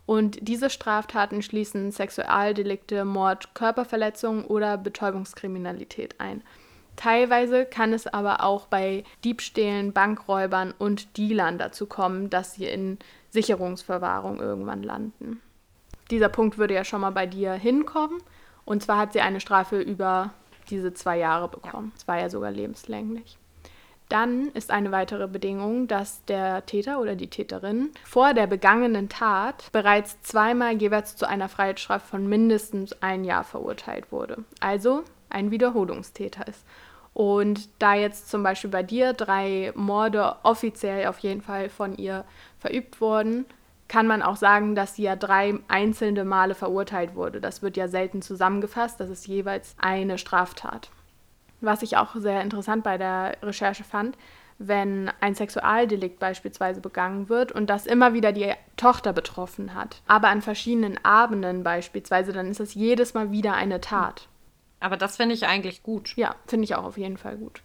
Und 0.05 0.39
diese 0.41 0.71
Straftaten 0.71 1.43
schließen 1.43 1.91
Sexualdelikte, 1.91 3.05
Mord, 3.05 3.55
Körperverletzung 3.55 4.45
oder 4.45 4.77
Betäubungskriminalität 4.79 6.21
ein. 6.21 6.45
Teilweise 6.97 7.67
kann 7.67 7.93
es 7.93 8.07
aber 8.07 8.43
auch 8.43 8.67
bei 8.67 9.05
Diebstählen, 9.25 9.93
Bankräubern 9.93 10.75
und 10.77 11.17
Dealern 11.17 11.59
dazu 11.59 11.87
kommen, 11.87 12.31
dass 12.31 12.55
sie 12.55 12.67
in 12.67 12.99
Sicherungsverwahrung 13.31 14.41
irgendwann 14.41 14.83
landen. 14.83 15.41
Dieser 16.11 16.29
Punkt 16.29 16.59
würde 16.59 16.75
ja 16.75 16.85
schon 16.85 17.03
mal 17.03 17.11
bei 17.11 17.27
dir 17.27 17.53
hinkommen. 17.53 18.23
Und 18.65 18.83
zwar 18.83 18.99
hat 18.99 19.13
sie 19.13 19.21
eine 19.21 19.41
Strafe 19.41 19.81
über 19.81 20.31
diese 20.71 20.95
zwei 20.95 21.19
Jahre 21.19 21.49
bekommen. 21.49 21.93
Es 21.97 22.09
war 22.09 22.19
ja 22.19 22.29
sogar 22.29 22.51
lebenslänglich. 22.51 23.39
Dann 24.09 24.49
ist 24.49 24.71
eine 24.71 24.93
weitere 24.93 25.27
Bedingung, 25.27 25.89
dass 25.89 26.25
der 26.27 26.65
Täter 26.65 27.01
oder 27.01 27.17
die 27.17 27.29
Täterin 27.29 27.91
vor 28.05 28.35
der 28.35 28.47
begangenen 28.47 29.09
Tat 29.09 29.71
bereits 29.73 30.21
zweimal 30.23 30.81
jeweils 30.81 31.17
zu 31.17 31.29
einer 31.29 31.49
Freiheitsstrafe 31.49 32.07
von 32.07 32.29
mindestens 32.29 33.03
ein 33.03 33.25
Jahr 33.25 33.43
verurteilt 33.43 34.13
wurde. 34.13 34.45
Also 34.61 35.03
ein 35.29 35.51
Wiederholungstäter 35.51 36.47
ist. 36.47 36.65
Und 37.17 37.71
da 37.79 37.95
jetzt 37.95 38.29
zum 38.29 38.43
Beispiel 38.43 38.69
bei 38.69 38.83
dir 38.83 39.15
drei 39.15 39.73
Morde 39.75 40.37
offiziell 40.43 41.07
auf 41.07 41.19
jeden 41.21 41.41
Fall 41.41 41.71
von 41.71 41.97
ihr 41.97 42.27
verübt 42.59 43.01
wurden, 43.01 43.47
kann 43.89 44.07
man 44.07 44.21
auch 44.21 44.37
sagen, 44.37 44.75
dass 44.75 44.97
sie 44.97 45.05
ja 45.05 45.17
drei 45.17 45.55
einzelne 45.67 46.27
Male 46.27 46.55
verurteilt 46.55 47.15
wurde. 47.15 47.41
Das 47.41 47.63
wird 47.63 47.79
ja 47.79 47.89
selten 47.89 48.21
zusammengefasst, 48.21 49.01
das 49.01 49.09
ist 49.09 49.27
jeweils 49.27 49.77
eine 49.79 50.19
Straftat. 50.19 50.91
Was 51.63 51.81
ich 51.81 51.97
auch 51.97 52.17
sehr 52.17 52.43
interessant 52.43 52.85
bei 52.85 52.99
der 52.99 53.39
Recherche 53.43 53.85
fand, 53.85 54.19
wenn 54.59 55.11
ein 55.23 55.35
Sexualdelikt 55.35 56.19
beispielsweise 56.19 56.83
begangen 56.83 57.31
wird 57.31 57.51
und 57.51 57.71
das 57.71 57.87
immer 57.87 58.13
wieder 58.13 58.33
die 58.33 58.53
Tochter 58.77 59.15
betroffen 59.15 59.73
hat, 59.73 60.03
aber 60.07 60.29
an 60.29 60.43
verschiedenen 60.43 61.03
Abenden 61.03 61.63
beispielsweise, 61.63 62.35
dann 62.35 62.51
ist 62.51 62.61
es 62.61 62.75
jedes 62.75 63.15
Mal 63.15 63.31
wieder 63.31 63.55
eine 63.55 63.81
Tat. 63.81 64.29
Aber 64.81 64.97
das 64.97 65.17
finde 65.17 65.35
ich 65.35 65.47
eigentlich 65.47 65.83
gut. 65.83 66.17
Ja, 66.17 66.35
finde 66.47 66.65
ich 66.65 66.75
auch 66.75 66.85
auf 66.85 66.99
jeden 66.99 67.17
Fall 67.17 67.37
gut. 67.37 67.63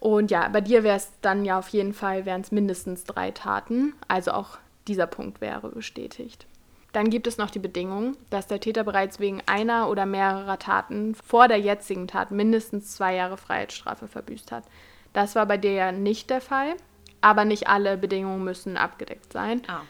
Und 0.00 0.30
ja, 0.30 0.48
bei 0.48 0.60
dir 0.60 0.84
wäre 0.84 0.96
es 0.96 1.10
dann 1.20 1.44
ja 1.44 1.58
auf 1.58 1.68
jeden 1.68 1.94
Fall, 1.94 2.26
wären 2.26 2.42
es 2.42 2.52
mindestens 2.52 3.04
drei 3.04 3.30
Taten, 3.30 3.94
also 4.08 4.32
auch 4.32 4.58
dieser 4.88 5.06
Punkt 5.06 5.40
wäre 5.40 5.70
bestätigt. 5.70 6.46
Dann 6.92 7.10
gibt 7.10 7.26
es 7.26 7.38
noch 7.38 7.50
die 7.50 7.58
Bedingung, 7.58 8.16
dass 8.30 8.46
der 8.46 8.60
Täter 8.60 8.84
bereits 8.84 9.20
wegen 9.20 9.42
einer 9.46 9.90
oder 9.90 10.06
mehrerer 10.06 10.58
Taten 10.58 11.14
vor 11.14 11.48
der 11.48 11.58
jetzigen 11.58 12.08
Tat 12.08 12.30
mindestens 12.30 12.92
zwei 12.94 13.14
Jahre 13.14 13.36
Freiheitsstrafe 13.36 14.08
verbüßt 14.08 14.52
hat. 14.52 14.64
Das 15.12 15.34
war 15.34 15.46
bei 15.46 15.58
dir 15.58 15.72
ja 15.72 15.92
nicht 15.92 16.30
der 16.30 16.40
Fall, 16.40 16.74
aber 17.20 17.44
nicht 17.44 17.68
alle 17.68 17.96
Bedingungen 17.96 18.44
müssen 18.44 18.76
abgedeckt 18.76 19.32
sein. 19.32 19.62
Ah. 19.66 19.82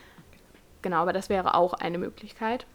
Genau, 0.83 0.99
aber 0.99 1.13
das 1.13 1.29
wäre 1.29 1.55
auch 1.55 1.75
eine 1.75 1.99
Möglichkeit. 1.99 2.67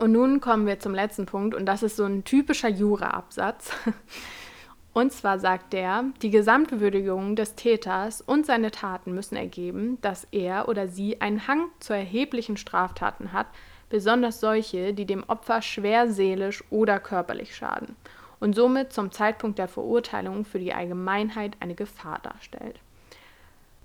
Und 0.00 0.12
nun 0.12 0.40
kommen 0.40 0.66
wir 0.66 0.80
zum 0.80 0.94
letzten 0.94 1.26
Punkt 1.26 1.54
und 1.54 1.66
das 1.66 1.82
ist 1.82 1.96
so 1.96 2.04
ein 2.04 2.24
typischer 2.24 2.70
Jura-Absatz. 2.70 3.70
Und 4.92 5.12
zwar 5.12 5.38
sagt 5.38 5.72
er, 5.72 6.04
die 6.20 6.30
Gesamtwürdigung 6.30 7.36
des 7.36 7.54
Täters 7.54 8.20
und 8.22 8.44
seine 8.44 8.72
Taten 8.72 9.14
müssen 9.14 9.36
ergeben, 9.36 9.98
dass 10.00 10.26
er 10.32 10.68
oder 10.68 10.88
sie 10.88 11.20
einen 11.20 11.46
Hang 11.46 11.66
zu 11.78 11.92
erheblichen 11.92 12.56
Straftaten 12.56 13.32
hat, 13.32 13.46
besonders 13.88 14.40
solche, 14.40 14.92
die 14.92 15.04
dem 15.04 15.22
Opfer 15.28 15.62
schwer 15.62 16.10
seelisch 16.10 16.64
oder 16.70 16.98
körperlich 16.98 17.54
schaden 17.54 17.94
und 18.40 18.54
somit 18.54 18.92
zum 18.92 19.12
Zeitpunkt 19.12 19.58
der 19.58 19.68
Verurteilung 19.68 20.44
für 20.44 20.58
die 20.58 20.72
Allgemeinheit 20.72 21.56
eine 21.60 21.74
Gefahr 21.74 22.18
darstellt. 22.22 22.80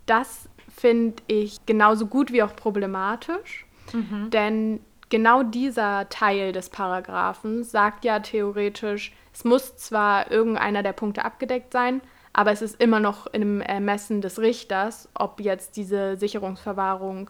Das 0.08 0.50
finde 0.76 1.22
ich 1.28 1.66
genauso 1.66 2.08
gut 2.08 2.32
wie 2.32 2.42
auch 2.42 2.56
problematisch, 2.56 3.68
mhm. 3.94 4.30
denn 4.32 4.80
genau 5.16 5.44
dieser 5.44 6.10
Teil 6.10 6.52
des 6.52 6.70
Paragraphen 6.70 7.64
sagt 7.64 8.04
ja 8.04 8.20
theoretisch, 8.20 9.14
es 9.34 9.46
muss 9.46 9.78
zwar 9.78 10.30
irgendeiner 10.30 10.84
der 10.84 10.92
Punkte 10.92 11.24
abgedeckt 11.24 11.72
sein, 11.72 12.02
aber 12.34 12.52
es 12.52 12.62
ist 12.62 12.82
immer 12.82 13.00
noch 13.00 13.26
im 13.28 13.62
Ermessen 13.62 14.20
des 14.20 14.40
Richters, 14.40 15.08
ob 15.14 15.40
jetzt 15.40 15.78
diese 15.78 16.18
Sicherungsverwahrung 16.18 17.30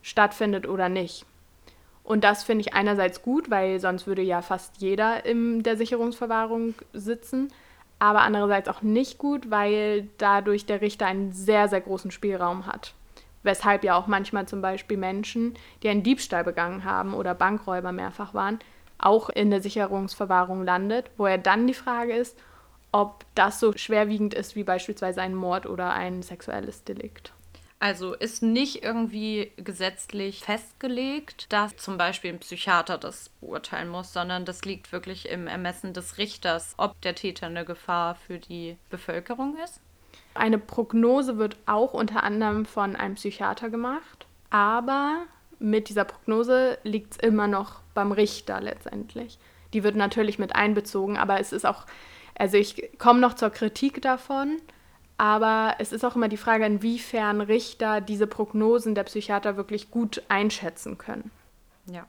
stattfindet 0.00 0.66
oder 0.66 0.88
nicht. 0.88 1.26
Und 2.04 2.24
das 2.24 2.42
finde 2.42 2.62
ich 2.62 2.72
einerseits 2.72 3.20
gut, 3.20 3.50
weil 3.50 3.80
sonst 3.80 4.06
würde 4.06 4.22
ja 4.22 4.40
fast 4.40 4.80
jeder 4.80 5.26
in 5.26 5.62
der 5.62 5.76
Sicherungsverwahrung 5.76 6.72
sitzen, 6.94 7.52
aber 7.98 8.22
andererseits 8.22 8.70
auch 8.70 8.80
nicht 8.80 9.18
gut, 9.18 9.50
weil 9.50 10.08
dadurch 10.16 10.64
der 10.64 10.80
Richter 10.80 11.04
einen 11.04 11.32
sehr, 11.32 11.68
sehr 11.68 11.82
großen 11.82 12.10
Spielraum 12.10 12.66
hat. 12.66 12.94
Weshalb 13.46 13.84
ja 13.84 13.94
auch 13.96 14.08
manchmal 14.08 14.48
zum 14.48 14.60
Beispiel 14.60 14.96
Menschen, 14.96 15.54
die 15.84 15.88
einen 15.88 16.02
Diebstahl 16.02 16.42
begangen 16.42 16.82
haben 16.82 17.14
oder 17.14 17.32
Bankräuber 17.32 17.92
mehrfach 17.92 18.34
waren, 18.34 18.58
auch 18.98 19.28
in 19.28 19.50
der 19.50 19.62
Sicherungsverwahrung 19.62 20.64
landet, 20.64 21.10
wo 21.16 21.28
ja 21.28 21.36
dann 21.36 21.68
die 21.68 21.74
Frage 21.74 22.12
ist, 22.12 22.36
ob 22.90 23.24
das 23.36 23.60
so 23.60 23.72
schwerwiegend 23.76 24.34
ist 24.34 24.56
wie 24.56 24.64
beispielsweise 24.64 25.22
ein 25.22 25.36
Mord 25.36 25.66
oder 25.66 25.92
ein 25.92 26.22
sexuelles 26.22 26.82
Delikt. 26.82 27.32
Also 27.78 28.14
ist 28.14 28.42
nicht 28.42 28.82
irgendwie 28.82 29.52
gesetzlich 29.56 30.40
festgelegt, 30.40 31.52
dass 31.52 31.76
zum 31.76 31.98
Beispiel 31.98 32.32
ein 32.32 32.40
Psychiater 32.40 32.98
das 32.98 33.28
beurteilen 33.40 33.90
muss, 33.90 34.12
sondern 34.12 34.44
das 34.44 34.64
liegt 34.64 34.90
wirklich 34.90 35.28
im 35.28 35.46
Ermessen 35.46 35.92
des 35.92 36.18
Richters, 36.18 36.74
ob 36.78 37.00
der 37.02 37.14
Täter 37.14 37.46
eine 37.46 37.64
Gefahr 37.64 38.16
für 38.16 38.38
die 38.38 38.76
Bevölkerung 38.90 39.56
ist. 39.62 39.80
Eine 40.38 40.58
Prognose 40.58 41.38
wird 41.38 41.56
auch 41.66 41.94
unter 41.94 42.22
anderem 42.22 42.66
von 42.66 42.96
einem 42.96 43.14
Psychiater 43.14 43.70
gemacht, 43.70 44.26
aber 44.50 45.22
mit 45.58 45.88
dieser 45.88 46.04
Prognose 46.04 46.78
liegt 46.82 47.12
es 47.14 47.18
immer 47.18 47.48
noch 47.48 47.80
beim 47.94 48.12
Richter 48.12 48.60
letztendlich. 48.60 49.38
Die 49.72 49.82
wird 49.82 49.96
natürlich 49.96 50.38
mit 50.38 50.54
einbezogen, 50.54 51.16
aber 51.16 51.40
es 51.40 51.52
ist 51.52 51.66
auch 51.66 51.86
Also 52.38 52.56
ich 52.56 52.90
komme 52.98 53.20
noch 53.20 53.34
zur 53.34 53.50
Kritik 53.50 54.02
davon, 54.02 54.58
aber 55.18 55.76
es 55.78 55.92
ist 55.92 56.04
auch 56.04 56.16
immer 56.16 56.28
die 56.28 56.36
Frage, 56.36 56.66
inwiefern 56.66 57.40
Richter 57.40 58.00
diese 58.00 58.26
Prognosen 58.26 58.94
der 58.94 59.04
Psychiater 59.04 59.56
wirklich 59.56 59.90
gut 59.90 60.22
einschätzen 60.28 60.98
können. 60.98 61.30
Ja. 61.86 62.06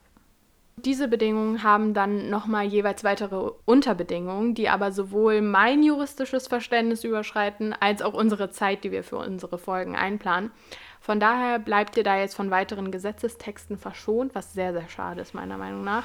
Diese 0.84 1.08
Bedingungen 1.08 1.62
haben 1.62 1.94
dann 1.94 2.30
nochmal 2.30 2.66
jeweils 2.66 3.02
weitere 3.02 3.50
Unterbedingungen, 3.64 4.54
die 4.54 4.68
aber 4.68 4.92
sowohl 4.92 5.40
mein 5.40 5.82
juristisches 5.82 6.46
Verständnis 6.46 7.04
überschreiten, 7.04 7.74
als 7.78 8.02
auch 8.02 8.14
unsere 8.14 8.50
Zeit, 8.50 8.84
die 8.84 8.92
wir 8.92 9.02
für 9.02 9.16
unsere 9.16 9.58
Folgen 9.58 9.96
einplanen. 9.96 10.50
Von 11.00 11.20
daher 11.20 11.58
bleibt 11.58 11.96
ihr 11.96 12.04
da 12.04 12.18
jetzt 12.18 12.34
von 12.34 12.50
weiteren 12.50 12.90
Gesetzestexten 12.90 13.78
verschont, 13.78 14.34
was 14.34 14.52
sehr, 14.52 14.72
sehr 14.72 14.88
schade 14.88 15.20
ist, 15.20 15.34
meiner 15.34 15.56
Meinung 15.56 15.82
nach. 15.82 16.04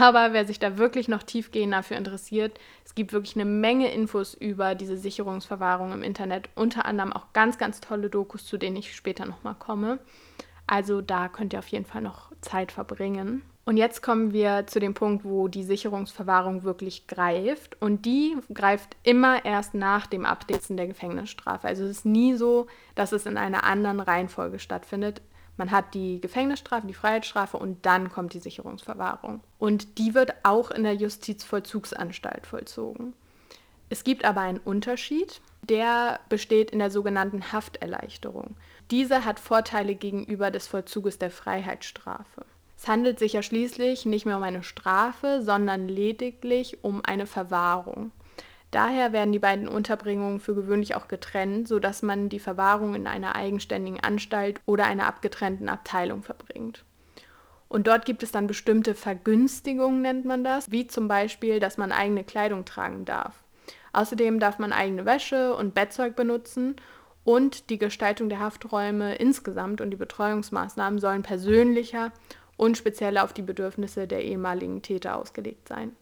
Aber 0.00 0.34
wer 0.34 0.44
sich 0.44 0.58
da 0.58 0.76
wirklich 0.76 1.08
noch 1.08 1.22
tiefgehend 1.22 1.72
dafür 1.72 1.96
interessiert, 1.96 2.58
es 2.84 2.94
gibt 2.94 3.12
wirklich 3.12 3.36
eine 3.36 3.46
Menge 3.46 3.90
Infos 3.90 4.34
über 4.34 4.74
diese 4.74 4.98
Sicherungsverwahrung 4.98 5.92
im 5.92 6.02
Internet, 6.02 6.50
unter 6.54 6.84
anderem 6.84 7.12
auch 7.12 7.32
ganz, 7.32 7.56
ganz 7.56 7.80
tolle 7.80 8.10
Dokus, 8.10 8.44
zu 8.44 8.58
denen 8.58 8.76
ich 8.76 8.94
später 8.94 9.24
nochmal 9.24 9.54
komme. 9.54 9.98
Also 10.66 11.00
da 11.00 11.28
könnt 11.28 11.54
ihr 11.54 11.58
auf 11.58 11.68
jeden 11.68 11.86
Fall 11.86 12.02
noch 12.02 12.30
Zeit 12.42 12.70
verbringen. 12.70 13.42
Und 13.68 13.76
jetzt 13.76 14.00
kommen 14.00 14.32
wir 14.32 14.66
zu 14.66 14.80
dem 14.80 14.94
Punkt, 14.94 15.26
wo 15.26 15.46
die 15.46 15.62
Sicherungsverwahrung 15.62 16.62
wirklich 16.62 17.06
greift. 17.06 17.76
Und 17.82 18.06
die 18.06 18.34
greift 18.54 18.96
immer 19.02 19.44
erst 19.44 19.74
nach 19.74 20.06
dem 20.06 20.24
Absetzen 20.24 20.78
der 20.78 20.86
Gefängnisstrafe. 20.86 21.68
Also 21.68 21.84
es 21.84 21.90
ist 21.90 22.06
nie 22.06 22.34
so, 22.34 22.66
dass 22.94 23.12
es 23.12 23.26
in 23.26 23.36
einer 23.36 23.64
anderen 23.64 24.00
Reihenfolge 24.00 24.58
stattfindet. 24.58 25.20
Man 25.58 25.70
hat 25.70 25.92
die 25.92 26.18
Gefängnisstrafe, 26.22 26.86
die 26.86 26.94
Freiheitsstrafe 26.94 27.58
und 27.58 27.84
dann 27.84 28.10
kommt 28.10 28.32
die 28.32 28.38
Sicherungsverwahrung. 28.38 29.42
Und 29.58 29.98
die 29.98 30.14
wird 30.14 30.32
auch 30.44 30.70
in 30.70 30.84
der 30.84 30.94
Justizvollzugsanstalt 30.94 32.46
vollzogen. 32.46 33.12
Es 33.90 34.02
gibt 34.02 34.24
aber 34.24 34.40
einen 34.40 34.60
Unterschied, 34.60 35.42
der 35.68 36.20
besteht 36.30 36.70
in 36.70 36.78
der 36.78 36.90
sogenannten 36.90 37.52
Hafterleichterung. 37.52 38.56
Diese 38.90 39.26
hat 39.26 39.38
Vorteile 39.38 39.94
gegenüber 39.94 40.50
des 40.50 40.66
Vollzuges 40.66 41.18
der 41.18 41.30
Freiheitsstrafe. 41.30 42.46
Es 42.80 42.86
handelt 42.86 43.18
sich 43.18 43.32
ja 43.32 43.42
schließlich 43.42 44.06
nicht 44.06 44.24
mehr 44.24 44.36
um 44.36 44.42
eine 44.44 44.62
Strafe, 44.62 45.42
sondern 45.42 45.88
lediglich 45.88 46.84
um 46.84 47.04
eine 47.04 47.26
Verwahrung. 47.26 48.12
Daher 48.70 49.12
werden 49.12 49.32
die 49.32 49.40
beiden 49.40 49.66
Unterbringungen 49.66 50.38
für 50.38 50.54
gewöhnlich 50.54 50.94
auch 50.94 51.08
getrennt, 51.08 51.66
sodass 51.66 52.02
man 52.02 52.28
die 52.28 52.38
Verwahrung 52.38 52.94
in 52.94 53.08
einer 53.08 53.34
eigenständigen 53.34 53.98
Anstalt 53.98 54.60
oder 54.64 54.84
einer 54.84 55.06
abgetrennten 55.06 55.68
Abteilung 55.68 56.22
verbringt. 56.22 56.84
Und 57.68 57.88
dort 57.88 58.04
gibt 58.04 58.22
es 58.22 58.30
dann 58.30 58.46
bestimmte 58.46 58.94
Vergünstigungen, 58.94 60.00
nennt 60.00 60.24
man 60.24 60.44
das, 60.44 60.70
wie 60.70 60.86
zum 60.86 61.08
Beispiel, 61.08 61.58
dass 61.58 61.78
man 61.78 61.90
eigene 61.90 62.22
Kleidung 62.22 62.64
tragen 62.64 63.04
darf. 63.04 63.42
Außerdem 63.92 64.38
darf 64.38 64.60
man 64.60 64.72
eigene 64.72 65.04
Wäsche 65.04 65.54
und 65.54 65.74
Bettzeug 65.74 66.14
benutzen 66.14 66.76
und 67.24 67.70
die 67.70 67.78
Gestaltung 67.78 68.28
der 68.28 68.38
Hafträume 68.38 69.16
insgesamt 69.16 69.80
und 69.80 69.90
die 69.90 69.96
Betreuungsmaßnahmen 69.96 71.00
sollen 71.00 71.22
persönlicher 71.22 72.12
und 72.58 72.76
speziell 72.76 73.16
auf 73.16 73.32
die 73.32 73.42
Bedürfnisse 73.42 74.06
der 74.06 74.22
ehemaligen 74.24 74.82
Täter 74.82 75.16
ausgelegt 75.16 75.68
sein. 75.68 75.96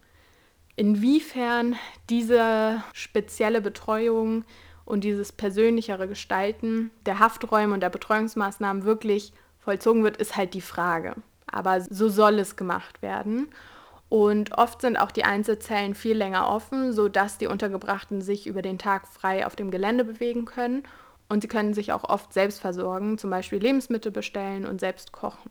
Inwiefern 0.74 1.76
diese 2.10 2.82
spezielle 2.92 3.60
Betreuung 3.60 4.44
und 4.84 5.04
dieses 5.04 5.32
persönlichere 5.32 6.08
Gestalten 6.08 6.90
der 7.04 7.20
Hafträume 7.20 7.74
und 7.74 7.80
der 7.80 7.90
Betreuungsmaßnahmen 7.90 8.84
wirklich 8.84 9.32
vollzogen 9.58 10.02
wird, 10.02 10.16
ist 10.16 10.36
halt 10.36 10.54
die 10.54 10.60
Frage. 10.60 11.14
Aber 11.46 11.80
so 11.80 12.08
soll 12.08 12.38
es 12.38 12.56
gemacht 12.56 13.02
werden. 13.02 13.48
Und 14.08 14.56
oft 14.56 14.80
sind 14.80 14.96
auch 14.96 15.10
die 15.10 15.24
Einzelzellen 15.24 15.94
viel 15.94 16.16
länger 16.16 16.48
offen, 16.48 16.92
sodass 16.92 17.38
die 17.38 17.48
Untergebrachten 17.48 18.22
sich 18.22 18.46
über 18.46 18.62
den 18.62 18.78
Tag 18.78 19.08
frei 19.08 19.46
auf 19.46 19.56
dem 19.56 19.70
Gelände 19.70 20.04
bewegen 20.04 20.44
können. 20.44 20.84
Und 21.28 21.42
sie 21.42 21.48
können 21.48 21.74
sich 21.74 21.92
auch 21.92 22.04
oft 22.04 22.32
selbst 22.32 22.60
versorgen, 22.60 23.18
zum 23.18 23.30
Beispiel 23.30 23.58
Lebensmittel 23.58 24.12
bestellen 24.12 24.64
und 24.64 24.80
selbst 24.80 25.12
kochen. 25.12 25.50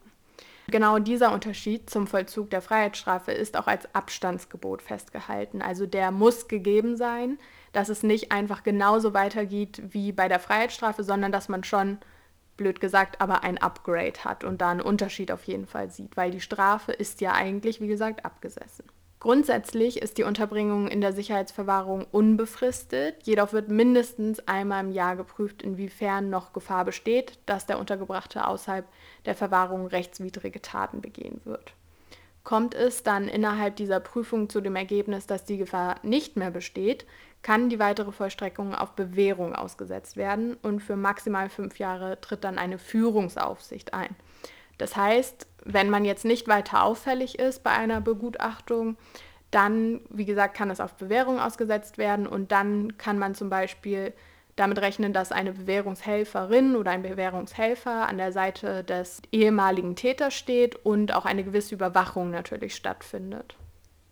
Genau 0.67 0.97
dieser 0.97 1.31
Unterschied 1.31 1.89
zum 1.89 2.07
Vollzug 2.07 2.49
der 2.49 2.61
Freiheitsstrafe 2.61 3.31
ist 3.31 3.55
auch 3.55 3.67
als 3.67 3.93
Abstandsgebot 3.93 4.81
festgehalten. 4.81 5.61
Also 5.61 5.85
der 5.85 6.11
muss 6.11 6.47
gegeben 6.47 6.97
sein, 6.97 7.37
dass 7.71 7.89
es 7.89 8.03
nicht 8.03 8.31
einfach 8.31 8.63
genauso 8.63 9.13
weitergeht 9.13 9.81
wie 9.89 10.11
bei 10.11 10.27
der 10.27 10.39
Freiheitsstrafe, 10.39 11.03
sondern 11.03 11.31
dass 11.31 11.49
man 11.49 11.63
schon, 11.63 11.99
blöd 12.57 12.79
gesagt, 12.79 13.19
aber 13.21 13.43
ein 13.43 13.57
Upgrade 13.57 14.23
hat 14.23 14.43
und 14.43 14.61
da 14.61 14.71
einen 14.71 14.81
Unterschied 14.81 15.31
auf 15.31 15.43
jeden 15.43 15.67
Fall 15.67 15.91
sieht, 15.91 16.15
weil 16.15 16.31
die 16.31 16.39
Strafe 16.39 16.93
ist 16.93 17.19
ja 17.21 17.33
eigentlich, 17.33 17.81
wie 17.81 17.87
gesagt, 17.87 18.23
abgesessen. 18.23 18.85
Grundsätzlich 19.19 20.01
ist 20.01 20.17
die 20.17 20.23
Unterbringung 20.23 20.87
in 20.87 21.01
der 21.01 21.13
Sicherheitsverwahrung 21.13 22.05
unbefristet, 22.11 23.15
jedoch 23.23 23.53
wird 23.53 23.69
mindestens 23.69 24.45
einmal 24.47 24.83
im 24.83 24.91
Jahr 24.91 25.15
geprüft, 25.15 25.63
inwiefern 25.63 26.29
noch 26.29 26.53
Gefahr 26.53 26.85
besteht, 26.85 27.39
dass 27.45 27.65
der 27.65 27.79
Untergebrachte 27.79 28.45
außerhalb 28.47 28.85
der 29.25 29.35
Verwahrung 29.35 29.87
rechtswidrige 29.87 30.61
Taten 30.61 31.01
begehen 31.01 31.41
wird. 31.43 31.73
Kommt 32.43 32.75
es 32.75 33.01
dann 33.01 33.27
innerhalb 33.27 33.75
dieser 33.75 33.99
Prüfung 33.99 34.49
zu 34.49 34.61
dem 34.61 34.75
Ergebnis, 34.75 35.25
dass 35.25 35.45
die 35.45 35.57
Gefahr 35.57 35.95
nicht 36.03 36.35
mehr 36.35 36.51
besteht, 36.51 37.07
kann 37.41 37.69
die 37.69 37.79
weitere 37.79 38.11
Vollstreckung 38.11 38.75
auf 38.75 38.91
Bewährung 38.91 39.55
ausgesetzt 39.55 40.17
werden 40.17 40.55
und 40.61 40.81
für 40.81 40.95
maximal 40.95 41.49
fünf 41.49 41.79
Jahre 41.79 42.21
tritt 42.21 42.43
dann 42.43 42.59
eine 42.59 42.77
Führungsaufsicht 42.77 43.95
ein. 43.95 44.15
Das 44.77 44.95
heißt, 44.95 45.47
wenn 45.63 45.89
man 45.89 46.05
jetzt 46.05 46.25
nicht 46.25 46.47
weiter 46.47 46.83
auffällig 46.83 47.39
ist 47.39 47.63
bei 47.63 47.71
einer 47.71 48.01
Begutachtung, 48.01 48.97
dann, 49.51 50.01
wie 50.09 50.25
gesagt, 50.25 50.55
kann 50.55 50.69
es 50.69 50.79
auf 50.79 50.95
Bewährung 50.95 51.39
ausgesetzt 51.39 51.97
werden 51.97 52.27
und 52.27 52.51
dann 52.51 52.97
kann 52.97 53.17
man 53.17 53.35
zum 53.35 53.49
Beispiel 53.49 54.13
damit 54.55 54.79
rechnen, 54.79 55.11
dass 55.11 55.31
eine 55.31 55.51
Bewährungshelferin 55.51 56.75
oder 56.75 56.91
ein 56.91 57.01
Bewährungshelfer 57.01 58.07
an 58.07 58.17
der 58.17 58.31
Seite 58.31 58.83
des 58.83 59.21
ehemaligen 59.31 59.95
Täters 59.95 60.33
steht 60.33 60.75
und 60.85 61.13
auch 61.13 61.25
eine 61.25 61.43
gewisse 61.43 61.75
Überwachung 61.75 62.31
natürlich 62.31 62.75
stattfindet. 62.75 63.55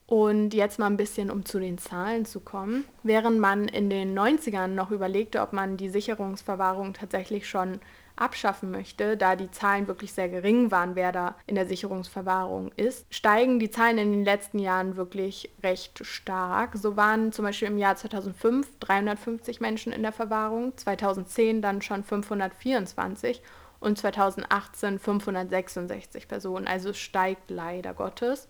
Und 0.06 0.54
jetzt 0.54 0.80
mal 0.80 0.88
ein 0.88 0.98
bisschen, 0.98 1.32
um 1.32 1.46
zu 1.46 1.60
den 1.60 1.78
Zahlen 1.78 2.26
zu 2.26 2.42
kommen. 2.42 2.84
Während 3.04 3.40
man 3.40 3.68
in 3.68 3.90
den 3.90 4.18
90ern 4.18 4.68
noch 4.68 4.92
überlegte, 4.92 5.42
ob 5.42 5.54
man 5.54 5.78
die 5.78 5.90
Sicherungsverwahrung 5.90 6.94
tatsächlich 6.94 7.50
schon 7.50 7.80
abschaffen 8.16 8.72
möchte, 8.72 9.18
da 9.18 9.36
die 9.36 9.52
Zahlen 9.52 9.88
wirklich 9.88 10.14
sehr 10.14 10.30
gering 10.30 10.72
waren, 10.72 10.96
wer 10.96 11.12
da 11.12 11.36
in 11.48 11.56
der 11.56 11.68
Sicherungsverwahrung 11.68 12.72
ist, 12.76 13.06
steigen 13.10 13.60
die 13.60 13.72
Zahlen 13.72 13.98
in 13.98 14.12
den 14.12 14.26
letzten 14.26 14.60
Jahren 14.60 14.96
wirklich 14.96 15.52
recht 15.64 16.06
stark. 16.06 16.76
So 16.76 16.96
waren 16.96 17.32
zum 17.32 17.46
Beispiel 17.46 17.68
im 17.68 17.78
Jahr 17.78 17.96
2005 17.96 18.80
350 18.80 19.62
Menschen 19.62 19.94
in 19.94 20.04
der 20.04 20.12
Verwahrung, 20.12 20.78
2010 20.78 21.62
dann 21.62 21.82
schon 21.82 22.04
524 22.04 23.42
und 23.80 23.98
2018 23.98 25.00
566 25.00 26.28
Personen. 26.28 26.68
Also 26.68 26.90
es 26.90 26.98
steigt 26.98 27.50
leider 27.50 27.94
Gottes. 27.94 28.48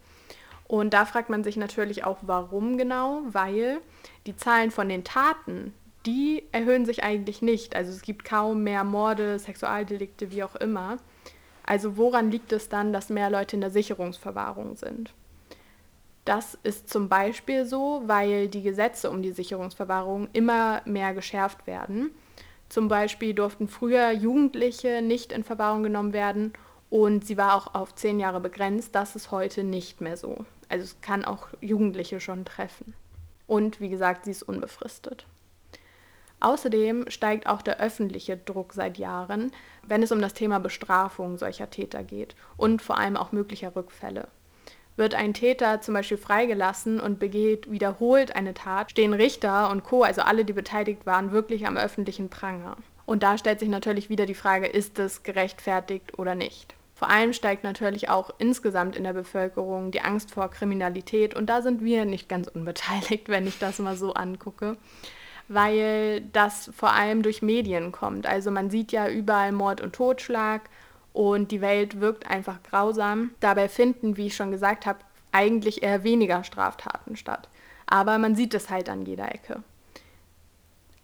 Und 0.68 0.94
da 0.94 1.06
fragt 1.06 1.30
man 1.30 1.44
sich 1.44 1.58
natürlich 1.58 2.04
auch, 2.04 2.20
warum 2.22 2.78
genau, 2.78 3.22
weil 3.28 3.82
die 4.26 4.36
Zahlen 4.36 4.72
von 4.72 4.90
den 4.90 5.04
Taten, 5.04 5.74
die 6.06 6.44
erhöhen 6.52 6.86
sich 6.86 7.04
eigentlich 7.04 7.42
nicht. 7.42 7.76
Also 7.76 7.92
es 7.92 8.02
gibt 8.02 8.26
kaum 8.26 8.64
mehr 8.64 8.84
Morde, 8.84 9.40
Sexualdelikte, 9.40 10.32
wie 10.32 10.44
auch 10.44 10.56
immer. 10.56 10.98
Also 11.66 11.98
woran 11.98 12.30
liegt 12.32 12.52
es 12.52 12.70
dann, 12.70 12.92
dass 12.92 13.10
mehr 13.10 13.30
Leute 13.30 13.56
in 13.56 13.62
der 13.62 13.70
Sicherungsverwahrung 13.70 14.76
sind? 14.76 15.14
Das 16.26 16.58
ist 16.64 16.90
zum 16.90 17.10
Beispiel 17.10 17.66
so, 17.66 18.04
weil 18.06 18.48
die 18.48 18.62
Gesetze 18.62 19.10
um 19.10 19.22
die 19.22 19.32
Sicherungsverwahrung 19.32 20.30
immer 20.34 20.82
mehr 20.86 21.14
geschärft 21.14 21.68
werden. 21.68 22.12
Zum 22.70 22.88
Beispiel 22.88 23.34
durften 23.34 23.68
früher 23.68 24.12
Jugendliche 24.12 25.02
nicht 25.02 25.32
in 25.32 25.44
Verwahrung 25.44 25.84
genommen 25.84 26.14
werden 26.14 26.54
und 26.90 27.26
sie 27.26 27.38
war 27.38 27.56
auch 27.56 27.76
auf 27.76 27.96
zehn 27.96 28.20
Jahre 28.20 28.40
begrenzt. 28.40 28.96
Das 28.96 29.16
ist 29.16 29.32
heute 29.32 29.64
nicht 29.64 30.00
mehr 30.00 30.16
so. 30.16 30.46
Also 30.70 30.86
es 30.86 31.02
kann 31.02 31.26
auch 31.26 31.48
Jugendliche 31.60 32.20
schon 32.20 32.46
treffen. 32.46 32.94
Und 33.48 33.82
wie 33.82 33.90
gesagt, 33.90 34.26
sie 34.26 34.32
ist 34.32 34.44
unbefristet. 34.44 35.26
Außerdem 36.44 37.06
steigt 37.08 37.48
auch 37.48 37.62
der 37.62 37.80
öffentliche 37.80 38.36
Druck 38.36 38.74
seit 38.74 38.98
Jahren, 38.98 39.54
wenn 39.88 40.04
es 40.04 40.12
um 40.12 40.22
das 40.22 40.34
Thema 40.34 40.60
Bestrafung 40.60 41.38
solcher 41.38 41.70
Täter 41.70 42.04
geht 42.04 42.36
und 42.58 42.82
vor 42.82 42.98
allem 42.98 43.16
auch 43.16 43.32
möglicher 43.32 43.74
Rückfälle. 43.78 44.28
Wird 44.98 45.16
ein 45.16 45.34
Täter 45.34 45.80
zum 45.80 45.94
Beispiel 45.94 46.18
freigelassen 46.18 47.00
und 47.00 47.18
begeht 47.18 47.72
wiederholt 47.72 48.36
eine 48.36 48.54
Tat, 48.54 48.92
stehen 48.92 49.14
Richter 49.14 49.72
und 49.72 49.86
Co., 49.86 50.04
also 50.04 50.22
alle, 50.22 50.44
die 50.44 50.52
beteiligt 50.52 51.06
waren, 51.06 51.32
wirklich 51.32 51.66
am 51.66 51.78
öffentlichen 51.78 52.28
Pranger. 52.28 52.76
Und 53.06 53.24
da 53.24 53.38
stellt 53.38 53.62
sich 53.62 53.70
natürlich 53.70 54.10
wieder 54.10 54.26
die 54.26 54.36
Frage, 54.36 54.68
ist 54.68 55.00
es 55.00 55.24
gerechtfertigt 55.24 56.20
oder 56.20 56.36
nicht? 56.36 56.76
Vor 56.94 57.10
allem 57.10 57.32
steigt 57.32 57.64
natürlich 57.64 58.10
auch 58.10 58.32
insgesamt 58.38 58.98
in 58.98 59.06
der 59.06 59.14
Bevölkerung 59.14 59.92
die 59.92 60.02
Angst 60.02 60.32
vor 60.32 60.50
Kriminalität 60.50 61.36
und 61.36 61.50
da 61.50 61.62
sind 61.62 61.86
wir 61.86 62.04
nicht 62.04 62.28
ganz 62.28 62.50
unbeteiligt, 62.50 63.28
wenn 63.30 63.48
ich 63.48 63.60
das 63.60 63.80
mal 63.80 63.96
so 63.96 64.14
angucke 64.14 64.76
weil 65.48 66.22
das 66.34 66.72
vor 66.76 66.94
allem 66.94 67.22
durch 67.22 67.42
Medien 67.42 67.92
kommt. 67.92 68.26
Also 68.26 68.52
man 68.52 68.70
sieht 68.70 68.92
ja 68.92 69.08
überall 69.10 69.52
Mord 69.52 69.82
und 69.82 69.94
Totschlag 69.94 70.70
und 71.14 71.52
die 71.52 71.62
Welt 71.62 72.00
wirkt 72.00 72.30
einfach 72.30 72.64
grausam. 72.64 73.32
Dabei 73.40 73.70
finden, 73.70 74.18
wie 74.18 74.28
ich 74.28 74.36
schon 74.36 74.52
gesagt 74.52 74.86
habe, 74.86 75.00
eigentlich 75.32 75.84
eher 75.84 76.04
weniger 76.04 76.44
Straftaten 76.44 77.16
statt. 77.16 77.50
Aber 77.86 78.18
man 78.18 78.36
sieht 78.36 78.54
es 78.54 78.70
halt 78.70 78.90
an 78.90 79.06
jeder 79.06 79.34
Ecke. 79.34 79.64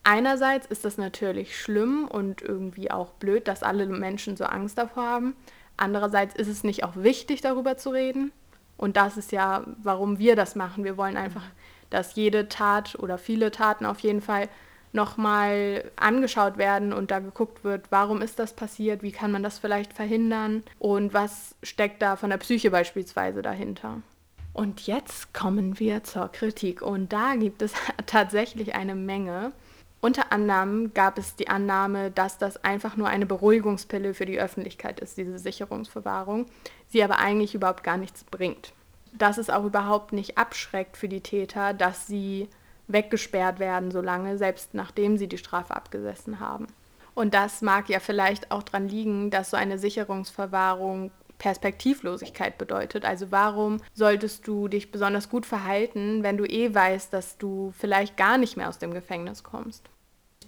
Einerseits 0.03 0.65
ist 0.65 0.85
das 0.85 0.97
natürlich 0.97 1.59
schlimm 1.59 2.07
und 2.07 2.41
irgendwie 2.41 2.89
auch 2.89 3.11
blöd, 3.13 3.47
dass 3.47 3.63
alle 3.63 3.85
Menschen 3.85 4.37
so 4.37 4.45
Angst 4.45 4.77
davor 4.77 5.03
haben. 5.03 5.35
Andererseits 5.77 6.35
ist 6.35 6.47
es 6.47 6.63
nicht 6.63 6.83
auch 6.83 6.95
wichtig, 6.95 7.41
darüber 7.41 7.77
zu 7.77 7.91
reden. 7.91 8.31
Und 8.77 8.97
das 8.97 9.17
ist 9.17 9.31
ja, 9.31 9.63
warum 9.83 10.17
wir 10.19 10.35
das 10.35 10.55
machen. 10.55 10.83
Wir 10.83 10.97
wollen 10.97 11.17
einfach, 11.17 11.43
dass 11.89 12.15
jede 12.15 12.49
Tat 12.49 12.97
oder 12.99 13.17
viele 13.17 13.51
Taten 13.51 13.85
auf 13.85 13.99
jeden 13.99 14.21
Fall 14.21 14.49
nochmal 14.91 15.91
angeschaut 15.95 16.57
werden 16.57 16.93
und 16.93 17.11
da 17.11 17.19
geguckt 17.19 17.63
wird, 17.63 17.91
warum 17.91 18.21
ist 18.21 18.39
das 18.39 18.53
passiert, 18.53 19.03
wie 19.03 19.11
kann 19.11 19.31
man 19.31 19.43
das 19.43 19.59
vielleicht 19.59 19.93
verhindern 19.93 20.63
und 20.79 21.13
was 21.13 21.55
steckt 21.61 22.01
da 22.01 22.15
von 22.15 22.29
der 22.29 22.37
Psyche 22.37 22.71
beispielsweise 22.71 23.41
dahinter. 23.41 24.01
Und 24.53 24.87
jetzt 24.87 25.33
kommen 25.33 25.79
wir 25.79 26.03
zur 26.03 26.27
Kritik 26.29 26.81
und 26.81 27.13
da 27.13 27.35
gibt 27.35 27.61
es 27.61 27.73
tatsächlich 28.07 28.75
eine 28.75 28.95
Menge. 28.95 29.51
Unter 30.01 30.31
anderem 30.31 30.93
gab 30.93 31.17
es 31.17 31.35
die 31.35 31.49
Annahme, 31.49 32.09
dass 32.09 32.37
das 32.37 32.63
einfach 32.63 32.95
nur 32.95 33.09
eine 33.09 33.25
Beruhigungspille 33.25 34.13
für 34.13 34.25
die 34.25 34.39
Öffentlichkeit 34.39 35.01
ist, 35.01 35.17
diese 35.17 35.37
Sicherungsverwahrung, 35.37 36.45
sie 36.87 37.03
aber 37.03 37.19
eigentlich 37.19 37.53
überhaupt 37.53 37.83
gar 37.83 37.97
nichts 37.97 38.23
bringt. 38.23 38.73
Dass 39.14 39.38
es 39.38 39.49
auch 39.49 39.66
überhaupt 39.66 40.14
nicht 40.14 40.38
abschreckt 40.38 40.97
für 40.97 41.10
die 41.10 41.22
Täter, 41.22 41.74
dass 41.74 42.07
sie 42.07 42.47
weggesperrt 42.88 43.60
werden, 43.60 43.91
solange, 43.91 44.38
selbst 44.38 44.74
nachdem 44.74 45.18
sie 45.18 45.28
die 45.28 45.38
Strafe 45.38 45.76
abgesessen 45.76 46.39
haben. 46.39 46.68
Und 47.14 47.34
das 47.34 47.62
mag 47.62 47.89
ja 47.89 47.99
vielleicht 47.99 48.51
auch 48.51 48.64
daran 48.64 48.88
liegen, 48.88 49.30
dass 49.30 49.51
so 49.51 49.57
eine 49.57 49.78
Sicherungsverwahrung 49.78 51.12
Perspektivlosigkeit 51.38 52.57
bedeutet. 52.57 53.05
Also 53.05 53.32
warum 53.32 53.78
solltest 53.93 54.45
du 54.47 54.68
dich 54.68 54.91
besonders 54.91 55.30
gut 55.30 55.45
verhalten, 55.45 56.22
wenn 56.22 56.38
du 56.38 56.45
eh 56.45 56.74
weißt, 56.74 57.12
dass 57.12 57.38
du 57.38 57.74
vielleicht 57.78 58.18
gar 58.18 58.38
nicht 58.38 58.57
mehr 58.57 58.70
aus 58.70 58.78
dem 58.78 58.93
Gefängnis 58.93 59.43
kommst? 59.43 59.89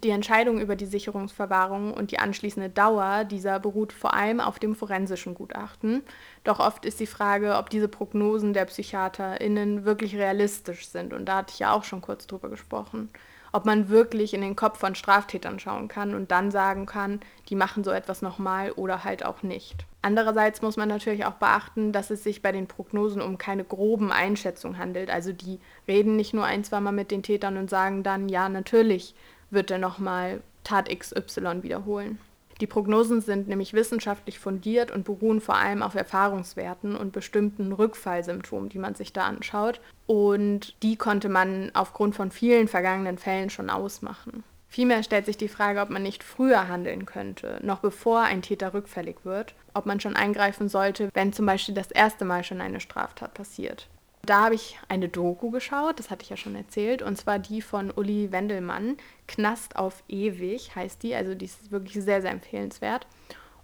Die 0.04 0.10
Entscheidung 0.10 0.60
über 0.60 0.76
die 0.76 0.88
Sicherungsverwahrung 0.88 1.94
und 1.94 2.12
die 2.12 2.18
anschließende 2.18 2.70
Dauer 2.70 3.24
dieser 3.24 3.60
beruht 3.60 3.94
vor 3.94 4.16
allem 4.16 4.40
auf 4.40 4.58
dem 4.58 4.76
forensischen 4.76 5.36
Gutachten. 5.36 6.02
Doch 6.44 6.60
oft 6.60 6.86
ist 6.86 7.00
die 7.00 7.08
Frage, 7.08 7.58
ob 7.58 7.70
diese 7.70 7.88
Prognosen 7.88 8.54
der 8.54 8.66
PsychiaterInnen 8.66 9.86
wirklich 9.86 10.16
realistisch 10.16 10.88
sind. 10.88 11.14
Und 11.14 11.26
da 11.26 11.38
hatte 11.38 11.54
ich 11.54 11.60
ja 11.60 11.72
auch 11.72 11.84
schon 11.84 12.02
kurz 12.02 12.26
drüber 12.26 12.50
gesprochen 12.50 13.10
ob 13.52 13.66
man 13.66 13.90
wirklich 13.90 14.34
in 14.34 14.42
den 14.42 14.56
Kopf 14.56 14.80
von 14.80 14.96
Straftätern 14.96 15.60
schauen 15.60 15.88
kann 15.88 16.16
und 16.16 16.32
dann 16.32 16.52
sagen 16.52 16.86
kann, 16.86 17.20
die 17.50 17.56
machen 17.56 17.84
so 17.84 17.92
etwas 17.92 18.22
nochmal 18.22 18.72
oder 18.72 19.04
halt 19.04 19.26
auch 19.26 19.44
nicht. 19.44 19.86
Andererseits 20.02 20.62
muss 20.62 20.78
man 20.78 20.90
natürlich 20.90 21.26
auch 21.26 21.34
beachten, 21.34 21.92
dass 21.92 22.10
es 22.10 22.24
sich 22.24 22.42
bei 22.42 22.52
den 22.52 22.68
Prognosen 22.68 23.22
um 23.22 23.38
keine 23.38 23.64
groben 23.64 24.12
Einschätzungen 24.12 24.78
handelt. 24.78 25.10
Also 25.10 25.32
die 25.32 25.60
reden 25.88 26.16
nicht 26.16 26.34
nur 26.34 26.46
ein, 26.46 26.64
zweimal 26.64 26.94
mit 26.94 27.12
den 27.12 27.24
Tätern 27.24 27.58
und 27.58 27.70
sagen 27.70 28.04
dann, 28.04 28.30
ja, 28.30 28.50
natürlich 28.50 29.16
wird 29.52 29.72
er 29.72 29.78
nochmal 29.78 30.42
Tat 30.64 30.90
XY 30.90 31.64
wiederholen. 31.64 32.20
Die 32.62 32.68
Prognosen 32.68 33.22
sind 33.22 33.48
nämlich 33.48 33.74
wissenschaftlich 33.74 34.38
fundiert 34.38 34.92
und 34.92 35.04
beruhen 35.04 35.42
vor 35.42 35.56
allem 35.56 35.82
auf 35.82 35.96
Erfahrungswerten 35.96 36.96
und 36.96 37.12
bestimmten 37.12 37.74
Rückfallsymptomen, 37.74 38.70
die 38.70 38.78
man 38.78 38.94
sich 38.94 39.14
da 39.14 39.26
anschaut. 39.26 39.82
Und 40.06 40.76
die 40.84 40.96
konnte 40.96 41.28
man 41.28 41.72
aufgrund 41.74 42.16
von 42.16 42.30
vielen 42.30 42.68
vergangenen 42.68 43.18
Fällen 43.18 43.50
schon 43.50 43.72
ausmachen. 43.72 44.44
Vielmehr 44.68 45.02
stellt 45.04 45.26
sich 45.26 45.38
die 45.38 45.50
Frage, 45.50 45.82
ob 45.82 45.90
man 45.90 46.04
nicht 46.04 46.24
früher 46.24 46.70
handeln 46.70 47.06
könnte, 47.06 47.60
noch 47.62 47.80
bevor 47.80 48.22
ein 48.22 48.42
Täter 48.42 48.74
rückfällig 48.74 49.18
wird, 49.24 49.54
ob 49.74 49.86
man 49.86 50.00
schon 50.00 50.16
eingreifen 50.16 50.70
sollte, 50.70 51.10
wenn 51.14 51.34
zum 51.34 51.46
Beispiel 51.46 51.76
das 51.76 51.92
erste 51.92 52.26
Mal 52.26 52.44
schon 52.44 52.62
eine 52.62 52.80
Straftat 52.80 53.34
passiert. 53.34 53.90
Da 54.24 54.46
habe 54.46 54.56
ich 54.56 54.78
eine 54.88 55.10
Doku 55.10 55.50
geschaut, 55.50 55.98
das 55.98 56.12
hatte 56.12 56.24
ich 56.24 56.30
ja 56.30 56.38
schon 56.38 56.56
erzählt, 56.56 57.02
und 57.02 57.18
zwar 57.18 57.40
die 57.40 57.62
von 57.62 57.90
Uli 57.90 58.32
Wendelmann. 58.32 58.98
Knast 59.28 59.76
auf 59.76 60.04
ewig 60.08 60.76
heißt 60.76 61.02
die, 61.02 61.16
also 61.16 61.34
die 61.34 61.46
ist 61.46 61.72
wirklich 61.72 62.04
sehr, 62.04 62.22
sehr 62.22 62.32
empfehlenswert. 62.32 63.08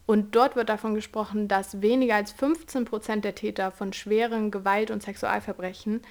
Und 0.07 0.35
dort 0.35 0.55
wird 0.55 0.69
davon 0.69 0.95
gesprochen, 0.95 1.47
dass 1.47 1.81
weniger 1.81 2.15
als 2.15 2.31
15 2.31 2.85
Prozent 2.85 3.25
der 3.25 3.35
Täter 3.35 3.71
von 3.71 3.93
schweren 3.93 4.51
Gewalt- 4.51 4.89
und 4.89 5.03
Sexualverbrechen 5.03 6.01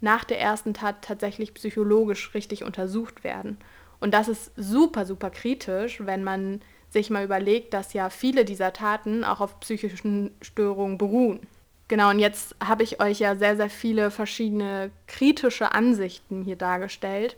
nach 0.00 0.24
der 0.24 0.40
ersten 0.40 0.72
Tat 0.72 1.02
tatsächlich 1.02 1.52
psychologisch 1.52 2.32
richtig 2.32 2.64
untersucht 2.64 3.22
werden. 3.22 3.58
Und 3.98 4.14
das 4.14 4.28
ist 4.28 4.52
super, 4.56 5.04
super 5.04 5.30
kritisch, 5.30 6.00
wenn 6.06 6.24
man 6.24 6.62
sich 6.88 7.10
mal 7.10 7.24
überlegt, 7.24 7.74
dass 7.74 7.92
ja 7.92 8.08
viele 8.08 8.44
dieser 8.44 8.72
Taten 8.72 9.24
auch 9.24 9.40
auf 9.40 9.60
psychischen 9.60 10.30
Störungen 10.40 10.96
beruhen. 10.96 11.40
Genau, 11.90 12.10
und 12.10 12.20
jetzt 12.20 12.54
habe 12.64 12.84
ich 12.84 13.02
euch 13.02 13.18
ja 13.18 13.34
sehr, 13.34 13.56
sehr 13.56 13.68
viele 13.68 14.12
verschiedene 14.12 14.92
kritische 15.08 15.74
Ansichten 15.74 16.42
hier 16.44 16.54
dargestellt. 16.54 17.36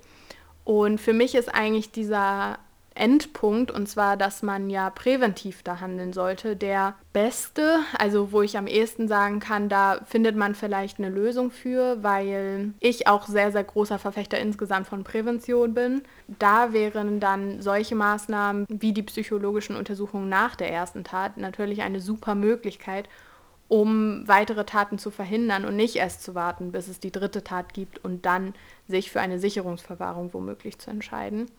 Und 0.64 1.00
für 1.00 1.14
mich 1.14 1.34
ist 1.34 1.55
eigentlich 1.55 1.90
dieser 1.90 2.59
Endpunkt, 2.94 3.70
und 3.70 3.88
zwar, 3.88 4.18
dass 4.18 4.42
man 4.42 4.68
ja 4.68 4.90
präventiv 4.90 5.62
da 5.62 5.80
handeln 5.80 6.12
sollte, 6.12 6.55
der 6.55 6.96
beste, 7.14 7.78
also 7.98 8.30
wo 8.30 8.42
ich 8.42 8.59
am 8.59 8.66
ehesten 8.66 9.09
sagen 9.09 9.40
kann, 9.40 9.70
da 9.70 10.00
findet 10.05 10.36
man 10.36 10.55
vielleicht 10.55 10.98
eine 10.98 11.09
Lösung 11.09 11.50
für, 11.50 12.03
weil 12.03 12.74
ich 12.78 13.07
auch 13.07 13.26
sehr, 13.28 13.53
sehr 13.53 13.64
großer 13.64 13.98
Verfechter 13.98 14.38
insgesamt 14.38 14.86
von 14.86 15.03
Prävention 15.03 15.72
bin. 15.72 16.03
Da 16.28 16.74
wären 16.74 17.20
dann 17.20 17.62
solche 17.62 17.94
Maßnahmen 17.94 18.66
wie 18.68 18.92
die 18.92 19.03
psychologischen 19.03 19.76
Untersuchungen 19.76 20.28
nach 20.28 20.57
der 20.57 20.70
ersten 20.70 21.05
Tat 21.05 21.38
natürlich 21.38 21.80
eine 21.80 22.00
super 22.00 22.34
Möglichkeit, 22.34 23.09
um 23.68 24.26
weitere 24.28 24.64
Taten 24.64 24.98
zu 24.98 25.10
verhindern 25.10 25.64
und 25.64 25.76
nicht 25.76 25.96
erst 25.96 26.22
zu 26.22 26.34
warten, 26.34 26.72
bis 26.72 26.88
es 26.88 27.00
die 27.00 27.12
dritte 27.12 27.42
Tat 27.42 27.72
gibt 27.72 28.04
und 28.04 28.26
dann 28.26 28.54
sich 28.88 29.10
für 29.10 29.20
eine 29.20 29.38
Sicherungsverwahrung 29.38 30.34
womöglich 30.34 30.78
zu 30.78 30.90
entscheiden. 30.90 31.50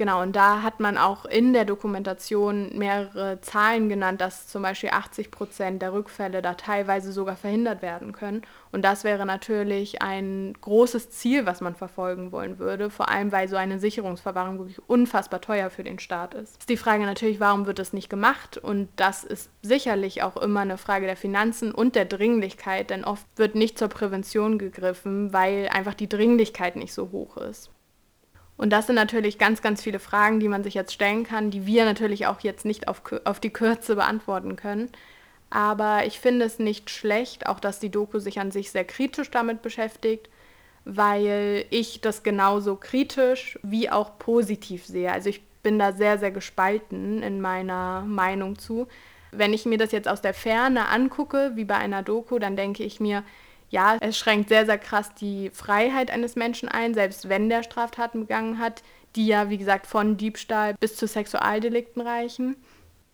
Genau, 0.00 0.22
und 0.22 0.34
da 0.34 0.62
hat 0.62 0.80
man 0.80 0.96
auch 0.96 1.26
in 1.26 1.52
der 1.52 1.66
Dokumentation 1.66 2.70
mehrere 2.74 3.38
Zahlen 3.42 3.90
genannt, 3.90 4.22
dass 4.22 4.46
zum 4.46 4.62
Beispiel 4.62 4.88
80 4.94 5.30
Prozent 5.30 5.82
der 5.82 5.92
Rückfälle 5.92 6.40
da 6.40 6.54
teilweise 6.54 7.12
sogar 7.12 7.36
verhindert 7.36 7.82
werden 7.82 8.12
können. 8.12 8.40
Und 8.72 8.82
das 8.82 9.04
wäre 9.04 9.26
natürlich 9.26 10.00
ein 10.00 10.54
großes 10.58 11.10
Ziel, 11.10 11.44
was 11.44 11.60
man 11.60 11.74
verfolgen 11.74 12.32
wollen 12.32 12.58
würde, 12.58 12.88
vor 12.88 13.10
allem 13.10 13.30
weil 13.30 13.46
so 13.46 13.56
eine 13.56 13.78
Sicherungsverwahrung 13.78 14.58
wirklich 14.58 14.80
unfassbar 14.88 15.42
teuer 15.42 15.68
für 15.68 15.84
den 15.84 15.98
Staat 15.98 16.32
ist. 16.32 16.56
Ist 16.60 16.70
die 16.70 16.78
Frage 16.78 17.04
natürlich, 17.04 17.38
warum 17.38 17.66
wird 17.66 17.78
das 17.78 17.92
nicht 17.92 18.08
gemacht? 18.08 18.56
Und 18.56 18.88
das 18.96 19.22
ist 19.22 19.50
sicherlich 19.60 20.22
auch 20.22 20.38
immer 20.38 20.60
eine 20.60 20.78
Frage 20.78 21.04
der 21.04 21.16
Finanzen 21.18 21.72
und 21.72 21.94
der 21.94 22.06
Dringlichkeit, 22.06 22.88
denn 22.88 23.04
oft 23.04 23.26
wird 23.36 23.54
nicht 23.54 23.78
zur 23.78 23.88
Prävention 23.88 24.58
gegriffen, 24.58 25.34
weil 25.34 25.68
einfach 25.68 25.92
die 25.92 26.08
Dringlichkeit 26.08 26.76
nicht 26.76 26.94
so 26.94 27.10
hoch 27.10 27.36
ist. 27.36 27.70
Und 28.60 28.68
das 28.68 28.86
sind 28.86 28.96
natürlich 28.96 29.38
ganz, 29.38 29.62
ganz 29.62 29.82
viele 29.82 29.98
Fragen, 29.98 30.38
die 30.38 30.48
man 30.48 30.62
sich 30.62 30.74
jetzt 30.74 30.92
stellen 30.92 31.24
kann, 31.24 31.50
die 31.50 31.64
wir 31.64 31.86
natürlich 31.86 32.26
auch 32.26 32.40
jetzt 32.40 32.66
nicht 32.66 32.88
auf, 32.88 33.00
auf 33.24 33.40
die 33.40 33.48
Kürze 33.48 33.96
beantworten 33.96 34.54
können. 34.54 34.90
Aber 35.48 36.04
ich 36.04 36.20
finde 36.20 36.44
es 36.44 36.58
nicht 36.58 36.90
schlecht, 36.90 37.46
auch 37.46 37.58
dass 37.58 37.80
die 37.80 37.88
Doku 37.88 38.18
sich 38.18 38.38
an 38.38 38.50
sich 38.50 38.70
sehr 38.70 38.84
kritisch 38.84 39.30
damit 39.30 39.62
beschäftigt, 39.62 40.28
weil 40.84 41.64
ich 41.70 42.02
das 42.02 42.22
genauso 42.22 42.76
kritisch 42.76 43.58
wie 43.62 43.88
auch 43.88 44.18
positiv 44.18 44.84
sehe. 44.84 45.10
Also 45.10 45.30
ich 45.30 45.40
bin 45.62 45.78
da 45.78 45.92
sehr, 45.92 46.18
sehr 46.18 46.30
gespalten 46.30 47.22
in 47.22 47.40
meiner 47.40 48.02
Meinung 48.02 48.58
zu. 48.58 48.88
Wenn 49.30 49.54
ich 49.54 49.64
mir 49.64 49.78
das 49.78 49.90
jetzt 49.90 50.06
aus 50.06 50.20
der 50.20 50.34
Ferne 50.34 50.88
angucke, 50.88 51.52
wie 51.54 51.64
bei 51.64 51.76
einer 51.76 52.02
Doku, 52.02 52.38
dann 52.38 52.56
denke 52.56 52.82
ich 52.82 53.00
mir, 53.00 53.24
ja, 53.70 53.96
es 54.00 54.18
schränkt 54.18 54.48
sehr, 54.48 54.66
sehr 54.66 54.78
krass 54.78 55.14
die 55.14 55.50
Freiheit 55.50 56.10
eines 56.10 56.36
Menschen 56.36 56.68
ein, 56.68 56.92
selbst 56.92 57.28
wenn 57.28 57.48
der 57.48 57.62
Straftaten 57.62 58.20
begangen 58.20 58.58
hat, 58.58 58.82
die 59.16 59.26
ja, 59.26 59.48
wie 59.48 59.58
gesagt, 59.58 59.86
von 59.86 60.16
Diebstahl 60.16 60.74
bis 60.78 60.96
zu 60.96 61.06
Sexualdelikten 61.06 62.02
reichen. 62.02 62.56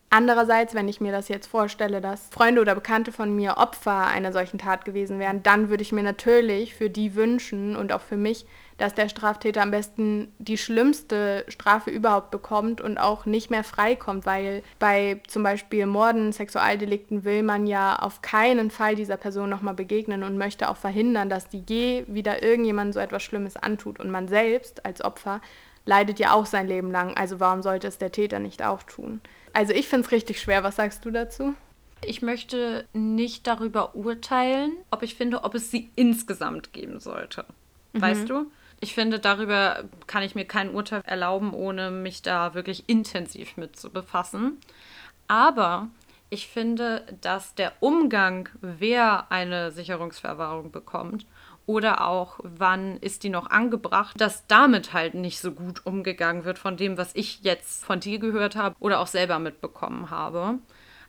Andererseits, 0.09 0.75
wenn 0.75 0.89
ich 0.89 1.01
mir 1.01 1.13
das 1.13 1.29
jetzt 1.29 1.47
vorstelle, 1.47 2.01
dass 2.01 2.29
Freunde 2.31 2.61
oder 2.61 2.75
Bekannte 2.75 3.13
von 3.13 3.35
mir 3.35 3.57
Opfer 3.59 4.07
einer 4.07 4.33
solchen 4.33 4.59
Tat 4.59 4.85
gewesen 4.85 5.19
wären, 5.19 5.43
dann 5.43 5.69
würde 5.69 5.83
ich 5.83 5.93
mir 5.93 6.03
natürlich 6.03 6.75
für 6.75 6.89
die 6.89 7.15
wünschen 7.15 7.77
und 7.77 7.93
auch 7.93 8.01
für 8.01 8.17
mich, 8.17 8.47
dass 8.79 8.95
der 8.95 9.09
Straftäter 9.09 9.63
am 9.63 9.71
besten 9.71 10.33
die 10.39 10.59
schlimmste 10.59 11.45
Strafe 11.49 11.91
überhaupt 11.91 12.31
bekommt 12.31 12.81
und 12.81 12.99
auch 12.99 13.25
nicht 13.25 13.51
mehr 13.51 13.65
freikommt, 13.65 14.27
weil 14.27 14.63
bei 14.79 15.21
zum 15.29 15.43
Beispiel 15.43 15.87
Morden, 15.87 16.33
Sexualdelikten 16.33 17.25
will 17.25 17.43
man 17.43 17.67
ja 17.67 17.97
auf 17.97 18.21
keinen 18.23 18.71
Fall 18.71 18.95
dieser 18.95 19.17
Person 19.17 19.49
nochmal 19.49 19.75
begegnen 19.75 20.23
und 20.23 20.37
möchte 20.37 20.69
auch 20.69 20.77
verhindern, 20.77 21.31
dass 21.31 21.49
die 21.49 21.65
je 21.67 22.05
wieder 22.07 22.43
irgendjemand 22.43 22.93
so 22.93 23.01
etwas 23.01 23.23
Schlimmes 23.23 23.57
antut. 23.57 23.99
Und 23.99 24.11
man 24.11 24.29
selbst 24.29 24.85
als 24.85 25.03
Opfer 25.03 25.41
leidet 25.87 26.19
ja 26.19 26.33
auch 26.33 26.47
sein 26.47 26.67
Leben 26.67 26.91
lang, 26.91 27.17
also 27.17 27.41
warum 27.41 27.63
sollte 27.63 27.87
es 27.87 27.97
der 27.97 28.13
Täter 28.13 28.41
nicht 28.41 28.63
auch 28.63 28.83
tun? 28.83 29.21
Also 29.53 29.73
ich 29.73 29.89
finde 29.89 30.07
es 30.07 30.13
richtig 30.13 30.41
schwer. 30.41 30.65
Was 30.65 30.77
sagst 30.77 31.05
du 31.05 31.11
dazu? 31.11 31.55
Ich 32.05 32.21
möchte 32.21 32.85
nicht 32.93 33.47
darüber 33.47 33.95
urteilen, 33.95 34.73
ob 34.91 35.03
ich 35.03 35.15
finde, 35.15 35.45
ob 35.45 35.55
es 35.55 35.71
sie 35.71 35.91
insgesamt 35.97 36.75
geben 36.75 37.01
sollte. 37.01 37.47
Mhm. 37.95 38.03
Weißt 38.03 38.29
du? 38.29 38.51
Ich 38.81 38.95
finde, 38.95 39.19
darüber 39.19 39.85
kann 40.07 40.23
ich 40.23 40.35
mir 40.35 40.45
kein 40.45 40.71
Urteil 40.71 41.03
erlauben, 41.05 41.55
ohne 41.55 41.91
mich 41.91 42.23
da 42.23 42.55
wirklich 42.55 42.89
intensiv 42.89 43.57
mit 43.57 43.77
zu 43.77 43.91
befassen. 43.91 44.59
Aber 45.29 45.89
ich 46.29 46.49
finde, 46.49 47.05
dass 47.21 47.55
der 47.55 47.73
Umgang, 47.81 48.49
wer 48.61 49.31
eine 49.31 49.71
Sicherungsverwahrung 49.71 50.73
bekommt 50.73 51.27
oder 51.67 52.07
auch 52.07 52.39
wann 52.43 52.97
ist 52.99 53.23
die 53.23 53.29
noch 53.29 53.51
angebracht, 53.51 54.21
dass 54.21 54.47
damit 54.47 54.93
halt 54.93 55.15
nicht 55.15 55.41
so 55.41 55.53
gut 55.53 55.85
umgegangen 55.85 56.45
wird 56.45 56.59
von 56.59 56.77
dem, 56.77 56.97
was 56.97 57.15
ich 57.15 57.41
jetzt 57.43 57.85
von 57.85 58.01
dir 58.01 58.19
gehört 58.19 58.57
habe 58.57 58.77
oder 58.79 59.01
auch 59.01 59.09
selber 59.09 59.39
mitbekommen 59.39 60.11
habe. 60.11 60.59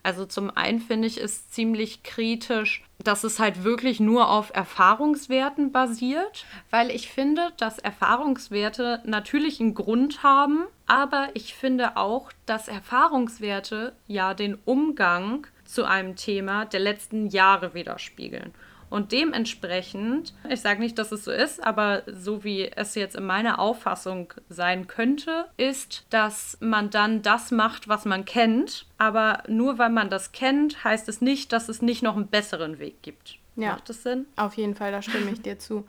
Also 0.07 0.25
zum 0.25 0.55
einen 0.55 0.79
finde 0.79 1.05
ich 1.05 1.21
es 1.21 1.49
ziemlich 1.49 2.01
kritisch, 2.01 2.81
dass 3.03 3.25
es 3.25 3.39
halt 3.39 3.65
wirklich 3.65 3.99
nur 3.99 4.29
auf 4.29 4.55
Erfahrungswerten 4.55 5.73
basiert, 5.73 6.45
weil 6.69 6.91
ich 6.91 7.11
finde, 7.11 7.51
dass 7.57 7.77
Erfahrungswerte 7.77 9.01
natürlich 9.03 9.59
einen 9.59 9.73
Grund 9.73 10.23
haben, 10.23 10.63
aber 10.85 11.27
ich 11.33 11.55
finde 11.55 11.97
auch, 11.97 12.31
dass 12.45 12.69
Erfahrungswerte 12.69 13.97
ja 14.07 14.33
den 14.33 14.57
Umgang 14.63 15.45
zu 15.65 15.83
einem 15.83 16.15
Thema 16.15 16.63
der 16.63 16.79
letzten 16.79 17.27
Jahre 17.27 17.73
widerspiegeln. 17.73 18.53
Und 18.89 19.11
dementsprechend, 19.11 20.33
ich 20.49 20.61
sage 20.61 20.79
nicht, 20.79 20.97
dass 20.97 21.11
es 21.11 21.25
so 21.25 21.31
ist, 21.31 21.63
aber 21.63 22.03
so 22.07 22.43
wie 22.43 22.71
es 22.71 22.95
jetzt 22.95 23.15
in 23.15 23.25
meiner 23.25 23.59
Auffassung 23.59 24.33
sein 24.49 24.87
könnte, 24.87 25.47
ist, 25.57 26.05
dass 26.09 26.57
man 26.61 26.89
dann 26.89 27.21
das 27.21 27.51
macht, 27.51 27.87
was 27.87 28.05
man 28.05 28.23
kennt. 28.25 28.85
Aber 28.97 29.43
nur 29.47 29.77
weil 29.77 29.89
man 29.89 30.09
das 30.09 30.31
kennt, 30.31 30.83
heißt 30.83 31.09
es 31.09 31.21
nicht, 31.21 31.51
dass 31.51 31.69
es 31.69 31.81
nicht 31.81 32.01
noch 32.01 32.15
einen 32.15 32.27
besseren 32.27 32.79
Weg 32.79 33.01
gibt. 33.01 33.39
Ja. 33.55 33.71
Macht 33.71 33.89
das 33.89 34.03
Sinn? 34.03 34.25
Auf 34.35 34.55
jeden 34.55 34.75
Fall, 34.75 34.91
da 34.91 35.01
stimme 35.01 35.31
ich 35.31 35.41
dir 35.41 35.59
zu. 35.59 35.85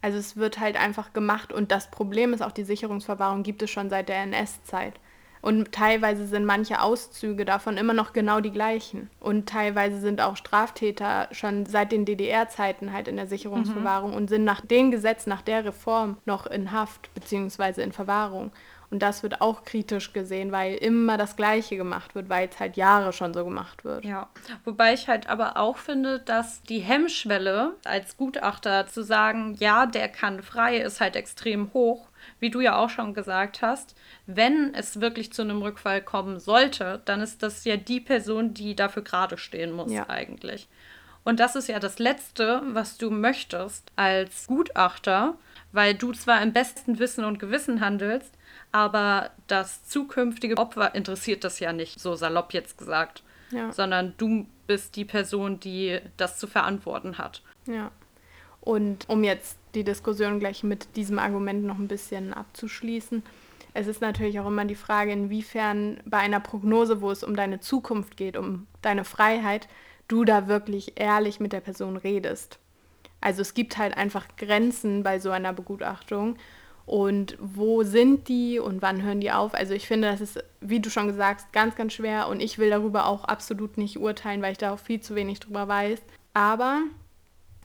Also 0.00 0.18
es 0.18 0.36
wird 0.36 0.58
halt 0.58 0.76
einfach 0.76 1.12
gemacht 1.12 1.52
und 1.52 1.70
das 1.70 1.90
Problem 1.90 2.32
ist 2.32 2.42
auch, 2.42 2.50
die 2.50 2.64
Sicherungsverwahrung 2.64 3.42
gibt 3.44 3.62
es 3.62 3.70
schon 3.70 3.88
seit 3.88 4.08
der 4.08 4.22
NS-Zeit. 4.22 4.94
Und 5.42 5.72
teilweise 5.72 6.26
sind 6.26 6.44
manche 6.44 6.80
Auszüge 6.80 7.44
davon 7.44 7.76
immer 7.76 7.94
noch 7.94 8.12
genau 8.12 8.40
die 8.40 8.52
gleichen. 8.52 9.10
Und 9.18 9.48
teilweise 9.48 9.98
sind 9.98 10.20
auch 10.20 10.36
Straftäter 10.36 11.28
schon 11.32 11.66
seit 11.66 11.90
den 11.90 12.04
DDR-Zeiten 12.04 12.92
halt 12.92 13.08
in 13.08 13.16
der 13.16 13.26
Sicherungsverwahrung 13.26 14.12
mhm. 14.12 14.16
und 14.16 14.28
sind 14.28 14.44
nach 14.44 14.60
dem 14.60 14.92
Gesetz, 14.92 15.26
nach 15.26 15.42
der 15.42 15.64
Reform 15.64 16.16
noch 16.26 16.46
in 16.46 16.70
Haft 16.70 17.12
bzw. 17.14 17.82
in 17.82 17.92
Verwahrung. 17.92 18.52
Und 18.92 19.00
das 19.00 19.22
wird 19.22 19.40
auch 19.40 19.64
kritisch 19.64 20.12
gesehen, 20.12 20.52
weil 20.52 20.74
immer 20.74 21.16
das 21.16 21.34
Gleiche 21.34 21.76
gemacht 21.78 22.14
wird, 22.14 22.28
weil 22.28 22.48
es 22.48 22.60
halt 22.60 22.76
Jahre 22.76 23.14
schon 23.14 23.32
so 23.32 23.42
gemacht 23.42 23.84
wird. 23.84 24.04
Ja, 24.04 24.28
wobei 24.64 24.92
ich 24.92 25.08
halt 25.08 25.30
aber 25.30 25.56
auch 25.56 25.78
finde, 25.78 26.20
dass 26.20 26.62
die 26.62 26.80
Hemmschwelle 26.80 27.74
als 27.84 28.18
Gutachter 28.18 28.86
zu 28.86 29.02
sagen, 29.02 29.56
ja, 29.58 29.86
der 29.86 30.08
kann 30.08 30.42
frei, 30.42 30.76
ist 30.76 31.00
halt 31.00 31.16
extrem 31.16 31.72
hoch 31.72 32.11
wie 32.40 32.50
du 32.50 32.60
ja 32.60 32.76
auch 32.76 32.90
schon 32.90 33.14
gesagt 33.14 33.62
hast, 33.62 33.96
wenn 34.26 34.74
es 34.74 35.00
wirklich 35.00 35.32
zu 35.32 35.42
einem 35.42 35.62
Rückfall 35.62 36.02
kommen 36.02 36.40
sollte, 36.40 37.00
dann 37.04 37.20
ist 37.20 37.42
das 37.42 37.64
ja 37.64 37.76
die 37.76 38.00
Person, 38.00 38.54
die 38.54 38.74
dafür 38.76 39.02
gerade 39.02 39.38
stehen 39.38 39.72
muss 39.72 39.92
ja. 39.92 40.08
eigentlich. 40.08 40.68
Und 41.24 41.38
das 41.38 41.54
ist 41.54 41.68
ja 41.68 41.78
das 41.78 41.98
Letzte, 41.98 42.62
was 42.66 42.98
du 42.98 43.10
möchtest 43.10 43.92
als 43.96 44.46
Gutachter, 44.48 45.34
weil 45.70 45.94
du 45.94 46.12
zwar 46.12 46.42
im 46.42 46.52
besten 46.52 46.98
Wissen 46.98 47.24
und 47.24 47.38
Gewissen 47.38 47.80
handelst, 47.80 48.32
aber 48.72 49.30
das 49.46 49.84
zukünftige 49.84 50.58
Opfer 50.58 50.94
interessiert 50.94 51.44
das 51.44 51.60
ja 51.60 51.72
nicht, 51.72 52.00
so 52.00 52.16
salopp 52.16 52.52
jetzt 52.52 52.76
gesagt, 52.76 53.22
ja. 53.50 53.70
sondern 53.72 54.14
du 54.16 54.46
bist 54.66 54.96
die 54.96 55.04
Person, 55.04 55.60
die 55.60 56.00
das 56.16 56.38
zu 56.38 56.46
verantworten 56.46 57.18
hat. 57.18 57.42
Ja. 57.66 57.90
Und 58.60 59.08
um 59.08 59.24
jetzt 59.24 59.58
die 59.74 59.84
Diskussion 59.84 60.38
gleich 60.38 60.62
mit 60.62 60.96
diesem 60.96 61.18
Argument 61.18 61.64
noch 61.64 61.78
ein 61.78 61.88
bisschen 61.88 62.32
abzuschließen. 62.32 63.22
Es 63.74 63.86
ist 63.86 64.00
natürlich 64.00 64.38
auch 64.38 64.46
immer 64.46 64.64
die 64.64 64.74
Frage, 64.74 65.12
inwiefern 65.12 66.00
bei 66.04 66.18
einer 66.18 66.40
Prognose, 66.40 67.00
wo 67.00 67.10
es 67.10 67.24
um 67.24 67.34
deine 67.34 67.60
Zukunft 67.60 68.16
geht, 68.16 68.36
um 68.36 68.66
deine 68.82 69.04
Freiheit, 69.04 69.68
du 70.08 70.24
da 70.24 70.46
wirklich 70.46 71.00
ehrlich 71.00 71.40
mit 71.40 71.52
der 71.52 71.60
Person 71.60 71.96
redest. 71.96 72.58
Also 73.20 73.40
es 73.40 73.54
gibt 73.54 73.78
halt 73.78 73.96
einfach 73.96 74.26
Grenzen 74.36 75.02
bei 75.02 75.18
so 75.18 75.30
einer 75.30 75.52
Begutachtung. 75.52 76.36
Und 76.84 77.38
wo 77.40 77.84
sind 77.84 78.28
die 78.28 78.58
und 78.58 78.82
wann 78.82 79.02
hören 79.02 79.20
die 79.20 79.30
auf? 79.30 79.54
Also 79.54 79.72
ich 79.72 79.86
finde, 79.86 80.10
das 80.10 80.20
ist, 80.20 80.44
wie 80.60 80.80
du 80.80 80.90
schon 80.90 81.06
gesagt 81.06 81.42
hast, 81.42 81.52
ganz, 81.52 81.76
ganz 81.76 81.92
schwer 81.92 82.28
und 82.28 82.40
ich 82.40 82.58
will 82.58 82.70
darüber 82.70 83.06
auch 83.06 83.24
absolut 83.24 83.78
nicht 83.78 84.00
urteilen, 84.00 84.42
weil 84.42 84.52
ich 84.52 84.58
da 84.58 84.74
auch 84.74 84.80
viel 84.80 85.00
zu 85.00 85.14
wenig 85.14 85.38
drüber 85.38 85.68
weiß. 85.68 86.00
Aber 86.34 86.82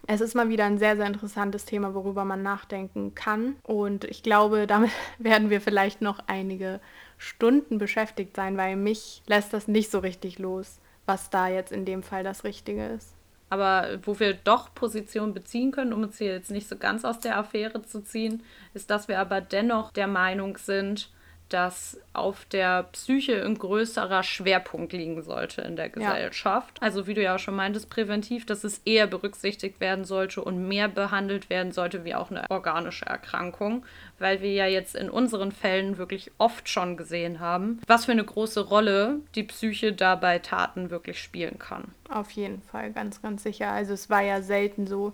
es 0.08 0.22
ist 0.22 0.36
mal 0.36 0.49
wieder 0.49 0.64
ein 0.64 0.78
sehr, 0.78 0.95
sehr 0.95 1.05
interessantes 1.05 1.66
Thema, 1.66 1.93
worüber 1.93 2.24
man 2.24 2.41
nachdenken 2.41 3.14
kann. 3.14 3.58
Und 3.64 4.05
ich 4.05 4.24
glaube, 4.24 4.66
damit 4.66 4.91
werden 5.20 5.49
wir 5.49 5.62
vielleicht 5.62 6.01
noch 6.01 6.20
einige 6.28 6.80
Stunden 7.18 7.78
beschäftigt 7.78 8.36
sein, 8.36 8.58
weil 8.58 8.78
mich 8.78 9.22
lässt 9.28 9.53
das 9.53 9.68
nicht 9.68 9.91
so 9.91 9.99
richtig 9.99 10.39
los, 10.39 10.80
was 11.05 11.30
da 11.30 11.47
jetzt 11.47 11.72
in 11.72 11.86
dem 11.86 12.03
Fall 12.03 12.24
das 12.24 12.45
Richtige 12.45 12.86
ist. 12.86 13.14
Aber 13.49 13.99
wo 14.03 14.20
wir 14.20 14.34
doch 14.34 14.74
Position 14.74 15.34
beziehen 15.34 15.72
können, 15.72 15.93
um 15.93 16.03
uns 16.03 16.18
hier 16.18 16.34
jetzt 16.34 16.51
nicht 16.51 16.68
so 16.68 16.78
ganz 16.78 17.05
aus 17.05 17.20
der 17.20 17.38
Affäre 17.38 17.82
zu 17.82 18.01
ziehen, 18.01 18.43
ist, 18.74 18.89
dass 18.89 19.08
wir 19.08 19.20
aber 19.20 19.39
dennoch 19.39 19.91
der 19.91 20.08
Meinung 20.08 20.58
sind, 20.58 21.10
dass 21.50 22.00
auf 22.14 22.45
der 22.45 22.84
Psyche 22.84 23.43
ein 23.43 23.58
größerer 23.58 24.24
Schwerpunkt 24.24 24.93
liegen 24.93 25.22
sollte 25.22 25.62
in 25.62 25.76
der 25.76 25.89
Gesellschaft. 25.89 26.78
Ja. 26.78 26.84
Also 26.84 27.08
wie 27.08 27.14
du 27.14 27.22
ja 27.22 27.36
auch 27.36 27.39
schon 27.39 27.56
meintest, 27.56 27.89
präventiv, 27.89 28.45
dass 28.45 28.64
es 28.64 28.82
eher 28.86 29.08
berücksichtigt 29.08 29.80
werden 29.80 30.04
sollte 30.04 30.43
und 30.43 30.68
mehr 30.68 30.88
behandelt 30.88 31.50
werden 31.50 31.72
sollte 31.72 32.04
wie 32.04 32.16
auch 32.16 32.32
eine 32.32 32.50
organische 32.50 33.06
Erkrankung, 33.06 33.86
weil 34.20 34.41
wir 34.41 34.54
ja 34.54 34.66
jetzt 34.66 34.95
in 34.95 35.10
unseren 35.10 35.52
Fällen 35.52 35.98
wirklich 35.98 36.32
oft 36.38 36.68
schon 36.68 36.98
gesehen 36.98 37.39
haben, 37.39 37.80
was 37.88 38.06
für 38.06 38.12
eine 38.12 38.26
große 38.26 38.62
Rolle 38.62 39.22
die 39.36 39.43
Psyche 39.43 39.93
dabei 39.93 40.39
Taten 40.39 40.89
wirklich 40.89 41.22
spielen 41.22 41.60
kann. 41.60 41.93
Auf 42.10 42.32
jeden 42.32 42.62
Fall, 42.62 42.91
ganz, 42.91 43.22
ganz 43.22 43.43
sicher. 43.43 43.72
Also 43.72 43.93
es 43.93 44.10
war 44.10 44.22
ja 44.22 44.41
selten 44.41 44.88
so, 44.88 45.14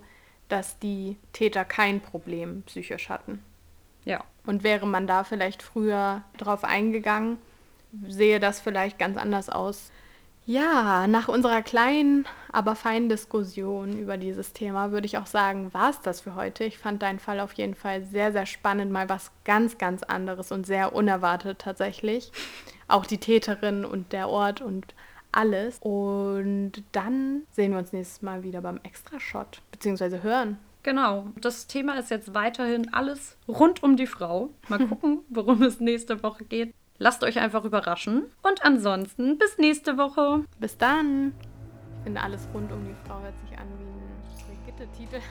dass 0.50 0.80
die 0.80 1.18
Täter 1.32 1.66
kein 1.66 2.02
Problem 2.02 2.64
psychisch 2.64 3.10
hatten. 3.10 3.44
Ja. 4.06 4.24
Und 4.46 4.64
wäre 4.64 4.86
man 4.86 5.08
da 5.08 5.24
vielleicht 5.24 5.62
früher 5.62 6.24
drauf 6.38 6.64
eingegangen, 6.64 7.38
sehe 8.08 8.40
das 8.40 8.60
vielleicht 8.60 9.00
ganz 9.00 9.18
anders 9.18 9.50
aus. 9.50 9.92
Ja, 10.46 11.08
nach 11.08 11.30
unserer 11.30 11.62
kleinen, 11.62 12.26
aber 12.52 12.76
feinen 12.76 13.08
Diskussion 13.08 13.98
über 13.98 14.18
dieses 14.18 14.52
Thema 14.52 14.92
würde 14.92 15.06
ich 15.06 15.18
auch 15.18 15.26
sagen, 15.26 15.74
war 15.74 15.90
es 15.90 16.02
das 16.02 16.20
für 16.20 16.36
heute. 16.36 16.66
Ich 16.66 16.78
fand 16.78 17.02
deinen 17.02 17.20
Fall 17.20 17.40
auf 17.40 17.54
jeden 17.54 17.76
Fall 17.76 18.04
sehr, 18.04 18.34
sehr 18.34 18.46
spannend, 18.46 18.92
mal 18.92 19.08
was 19.08 19.32
ganz, 19.46 19.78
ganz 19.78 20.04
anderes 20.04 20.52
und 20.52 20.66
sehr 20.66 20.94
unerwartet 20.94 21.60
tatsächlich. 21.60 22.34
Auch 22.90 23.06
die 23.06 23.20
Täterin 23.20 23.86
und 23.86 24.12
der 24.12 24.28
Ort 24.28 24.60
und 24.60 24.94
alles. 25.32 25.78
Und 25.80 26.84
dann 26.92 27.44
sehen 27.52 27.72
wir 27.72 27.80
uns 27.80 27.94
nächstes 27.94 28.22
Mal 28.22 28.44
wieder 28.44 28.60
beim 28.60 28.82
Extra-Shot, 28.84 29.62
beziehungsweise 29.72 30.24
hören. 30.24 30.58
Genau, 30.84 31.28
das 31.40 31.68
Thema 31.68 31.98
ist 31.98 32.12
jetzt 32.12 32.34
weiterhin 32.34 32.94
alles 32.94 33.38
rund 33.48 33.82
um 33.84 33.96
die 33.96 34.08
Frau. 34.08 34.50
Mal 34.68 34.86
gucken, 34.88 35.20
worum 35.30 35.64
es 35.64 35.80
nächste 35.80 36.22
Woche 36.22 36.44
geht. 36.44 36.74
Lasst 37.00 37.24
euch 37.24 37.40
einfach 37.40 37.64
überraschen. 37.64 38.26
Und 38.44 38.64
ansonsten 38.64 39.38
bis 39.38 39.58
nächste 39.58 39.98
Woche. 39.98 40.44
Bis 40.60 40.78
dann. 40.78 41.34
Ich 41.98 42.04
finde, 42.04 42.22
alles 42.22 42.48
rund 42.54 42.72
um 42.72 42.86
die 42.86 42.96
Frau 43.08 43.20
hört 43.22 43.40
sich 43.40 43.58
an 43.58 43.68
wie 43.80 43.84
ein 43.86 44.66
Brigitte-Titel. 44.66 45.22